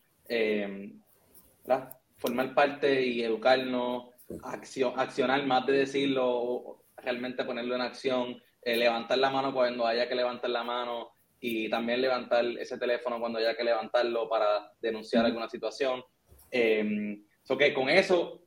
formar 2.17 2.55
parte 2.55 3.05
y 3.05 3.23
educarnos, 3.23 4.07
acción, 4.43 4.95
accionar 4.97 5.45
más 5.45 5.67
de 5.67 5.73
decirlo, 5.73 6.85
realmente 6.97 7.45
ponerlo 7.45 7.75
en 7.75 7.83
acción, 7.83 8.41
levantar 8.63 9.19
la 9.19 9.31
mano 9.31 9.53
cuando 9.53 9.87
haya 9.87 10.09
que 10.09 10.15
levantar 10.15 10.51
la 10.51 10.63
mano 10.63 11.13
y 11.41 11.71
también 11.71 12.03
levantar 12.03 12.45
ese 12.45 12.79
teléfono 12.79 13.19
cuando 13.19 13.39
haya 13.39 13.57
que 13.57 13.65
levantarlo 13.65 14.29
para 14.29 14.73
denunciar 14.81 15.25
alguna 15.25 15.49
situación. 15.49 16.03
Eh, 16.51 17.19
que 17.59 17.75
con 17.75 17.89
eso 17.89 18.45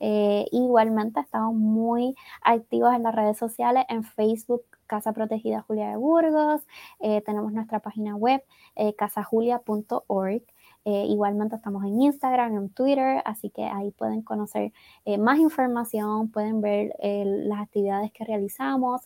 Eh, 0.00 0.46
igualmente 0.52 1.20
estamos 1.20 1.54
muy 1.54 2.14
activos 2.42 2.94
en 2.94 3.02
las 3.02 3.14
redes 3.14 3.36
sociales, 3.38 3.84
en 3.88 4.04
Facebook 4.04 4.62
Casa 4.86 5.12
Protegida 5.12 5.62
Julia 5.62 5.88
de 5.88 5.96
Burgos, 5.96 6.60
tenemos 7.24 7.52
nuestra 7.52 7.80
página 7.80 8.16
web 8.16 8.42
casajulia.org. 8.98 10.42
Eh, 10.84 11.06
igualmente 11.08 11.56
estamos 11.56 11.82
en 11.84 12.02
Instagram, 12.02 12.56
en 12.56 12.68
Twitter, 12.68 13.22
así 13.24 13.48
que 13.48 13.64
ahí 13.64 13.90
pueden 13.92 14.20
conocer 14.20 14.72
eh, 15.06 15.16
más 15.16 15.38
información, 15.38 16.30
pueden 16.30 16.60
ver 16.60 16.94
eh, 16.98 17.24
las 17.24 17.62
actividades 17.62 18.12
que 18.12 18.24
realizamos, 18.24 19.02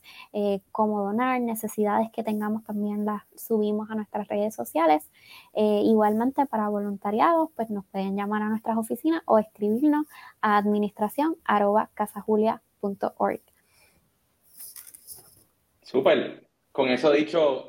cómo 0.72 1.02
donar, 1.02 1.40
necesidades 1.40 2.10
que 2.12 2.22
tengamos 2.22 2.64
también 2.64 3.04
las 3.04 3.22
subimos 3.36 3.90
a 3.90 3.94
nuestras 3.94 4.26
redes 4.28 4.54
sociales. 4.54 5.08
igualmente 5.54 6.46
para 6.46 6.68
voluntariados, 6.68 7.50
pues 7.54 7.70
nos 7.70 7.84
pueden 7.86 8.16
llamar 8.16 8.42
a 8.42 8.48
nuestras 8.48 8.76
oficinas 8.76 9.22
o 9.26 9.38
escribirnos 9.38 10.06
a 10.40 10.56
administración 10.56 11.36
casajulia.org. 11.94 13.40
Súper. 15.82 16.46
Con 16.72 16.88
eso 16.88 17.10
dicho, 17.10 17.66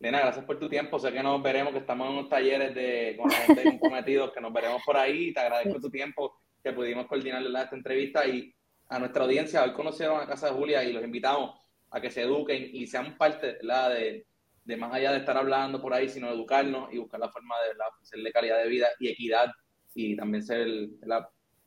Lena, 0.00 0.20
gracias 0.20 0.46
por 0.46 0.58
tu 0.58 0.66
tiempo. 0.66 0.98
Sé 0.98 1.12
que 1.12 1.22
nos 1.22 1.42
veremos, 1.42 1.74
que 1.74 1.80
estamos 1.80 2.08
en 2.08 2.14
unos 2.14 2.30
talleres 2.30 2.74
de, 2.74 3.16
con 3.18 3.28
la 3.28 3.36
gente 3.36 3.64
comprometidos, 3.64 4.32
que 4.32 4.40
nos 4.40 4.50
veremos 4.50 4.82
por 4.82 4.96
ahí. 4.96 5.34
Te 5.34 5.40
agradezco 5.40 5.78
tu 5.78 5.90
tiempo 5.90 6.40
que 6.64 6.72
pudimos 6.72 7.06
coordinar 7.06 7.42
esta 7.44 7.76
entrevista 7.76 8.26
y 8.26 8.50
a 8.88 8.98
nuestra 8.98 9.24
audiencia. 9.24 9.62
Hoy 9.62 9.74
conocieron 9.74 10.18
a 10.18 10.26
Casa 10.26 10.46
de 10.46 10.52
Julia 10.54 10.82
y 10.84 10.94
los 10.94 11.04
invitamos 11.04 11.60
a 11.90 12.00
que 12.00 12.10
se 12.10 12.22
eduquen 12.22 12.70
y 12.72 12.86
sean 12.86 13.18
parte 13.18 13.58
de, 13.58 14.76
más 14.78 14.94
allá 14.94 15.12
de 15.12 15.18
estar 15.18 15.36
hablando 15.36 15.82
por 15.82 15.92
ahí, 15.92 16.08
sino 16.08 16.30
educarnos 16.30 16.90
y 16.94 16.96
buscar 16.96 17.20
la 17.20 17.28
forma 17.28 17.54
de 17.56 17.76
hacerle 18.00 18.32
calidad 18.32 18.62
de 18.62 18.68
vida 18.70 18.88
y 19.00 19.08
equidad 19.08 19.52
y 19.94 20.16
también 20.16 20.42
ser 20.42 20.66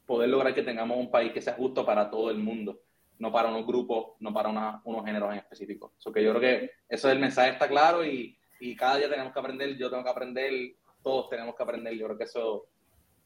poder 0.07 0.29
lograr 0.29 0.55
que 0.55 0.63
tengamos 0.63 0.97
un 0.97 1.11
país 1.11 1.31
que 1.33 1.41
sea 1.41 1.53
justo 1.53 1.85
para 1.85 2.09
todo 2.09 2.31
el 2.31 2.37
mundo 2.37 2.79
no 3.19 3.31
para 3.31 3.49
unos 3.49 3.65
grupos, 3.65 4.13
no 4.19 4.33
para 4.33 4.49
unos 4.83 5.05
géneros 5.05 5.31
en 5.31 5.39
específico. 5.39 5.93
So 5.97 6.11
que 6.11 6.23
yo 6.23 6.31
creo 6.33 6.41
que 6.41 6.71
eso 6.89 7.09
el 7.09 7.19
mensaje 7.19 7.51
está 7.51 7.67
claro 7.67 8.05
y, 8.05 8.37
y, 8.59 8.75
cada 8.75 8.97
día 8.97 9.09
tenemos 9.09 9.33
que 9.33 9.39
aprender, 9.39 9.77
yo 9.77 9.89
tengo 9.89 10.03
que 10.03 10.09
aprender, 10.09 10.51
todos 11.01 11.29
tenemos 11.29 11.55
que 11.55 11.63
aprender. 11.63 11.93
Yo 11.95 12.05
creo 12.05 12.17
que 12.17 12.23
eso 12.23 12.67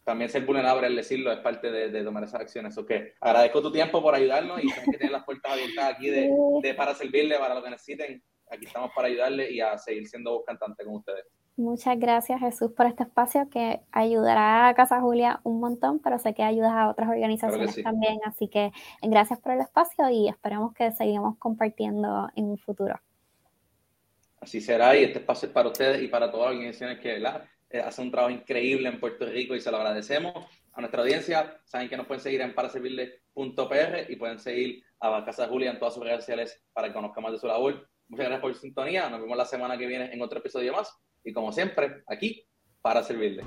también 0.03 0.29
ser 0.29 0.45
vulnerable 0.45 0.87
al 0.87 0.95
decirlo 0.95 1.31
es 1.31 1.39
parte 1.39 1.69
de, 1.69 2.03
tomar 2.03 2.23
esas 2.23 2.39
acciones. 2.39 2.75
que 2.87 3.13
agradezco 3.19 3.61
tu 3.61 3.71
tiempo 3.71 4.01
por 4.01 4.15
ayudarnos 4.15 4.63
y 4.63 4.71
que 4.71 4.97
tener 4.97 5.11
las 5.11 5.25
puertas 5.25 5.51
abiertas 5.51 5.95
aquí 5.95 6.09
de, 6.09 6.29
de, 6.61 6.73
para 6.73 6.95
servirle, 6.95 7.37
para 7.37 7.55
lo 7.55 7.63
que 7.63 7.71
necesiten. 7.71 8.23
Aquí 8.49 8.65
estamos 8.65 8.91
para 8.95 9.09
ayudarle 9.09 9.51
y 9.51 9.59
a 9.59 9.77
seguir 9.77 10.07
siendo 10.07 10.31
voz 10.31 10.45
cantante 10.45 10.85
con 10.85 10.95
ustedes. 10.95 11.25
Muchas 11.57 11.97
gracias 11.97 12.39
Jesús 12.39 12.71
por 12.71 12.85
este 12.85 13.01
espacio 13.01 13.49
que 13.49 13.81
ayudará 13.91 14.67
a 14.67 14.75
Casa 14.75 15.01
Julia 15.01 15.39
un 15.43 15.59
montón, 15.59 15.97
pero 15.97 16.19
sé 16.19 16.35
que 16.35 16.43
ayudas 16.43 16.71
a 16.71 16.87
otras 16.87 17.09
organizaciones 17.09 17.81
también, 17.81 18.19
así 18.25 18.47
que 18.47 18.71
gracias 19.01 19.39
por 19.39 19.53
el 19.53 19.61
espacio 19.61 20.07
y 20.11 20.29
esperemos 20.29 20.75
que 20.75 20.91
seguimos 20.91 21.35
compartiendo 21.39 22.29
en 22.35 22.45
un 22.45 22.59
futuro. 22.59 23.01
Así 24.39 24.61
será 24.61 24.95
y 24.95 25.05
este 25.05 25.17
espacio 25.17 25.47
es 25.47 25.53
para 25.53 25.69
ustedes 25.69 26.03
y 26.03 26.07
para 26.09 26.29
todas 26.29 26.45
las 26.45 26.57
organizaciones 26.57 26.99
que 26.99 27.17
eh, 27.17 27.81
hacen 27.81 28.05
un 28.05 28.11
trabajo 28.11 28.35
increíble 28.35 28.89
en 28.89 28.99
Puerto 28.99 29.25
Rico 29.25 29.55
y 29.55 29.59
se 29.59 29.71
lo 29.71 29.77
agradecemos. 29.77 30.33
A 30.73 30.79
nuestra 30.79 31.01
audiencia, 31.01 31.59
saben 31.65 31.89
que 31.89 31.97
nos 31.97 32.05
pueden 32.05 32.21
seguir 32.21 32.41
en 32.41 32.53
paraservirle.pr 32.53 34.11
y 34.11 34.15
pueden 34.15 34.37
seguir 34.37 34.83
a 34.99 35.25
Casa 35.25 35.47
Julia 35.47 35.71
en 35.71 35.79
todas 35.79 35.95
sus 35.95 36.03
redes 36.03 36.19
sociales 36.19 36.63
para 36.71 36.89
que 36.89 36.93
conozcan 36.93 37.23
más 37.23 37.31
de 37.31 37.39
su 37.39 37.47
labor. 37.47 37.89
Muchas 38.09 38.27
gracias 38.27 38.41
por 38.41 38.53
su 38.53 38.61
sintonía. 38.61 39.09
Nos 39.09 39.21
vemos 39.21 39.35
la 39.35 39.45
semana 39.45 39.75
que 39.75 39.87
viene 39.87 40.13
en 40.13 40.21
otro 40.21 40.37
episodio 40.37 40.71
más 40.73 40.95
y 41.27 41.33
como 41.33 41.51
siempre, 41.51 42.03
aquí 42.07 42.47
para 42.81 43.03
servirle. 43.03 43.43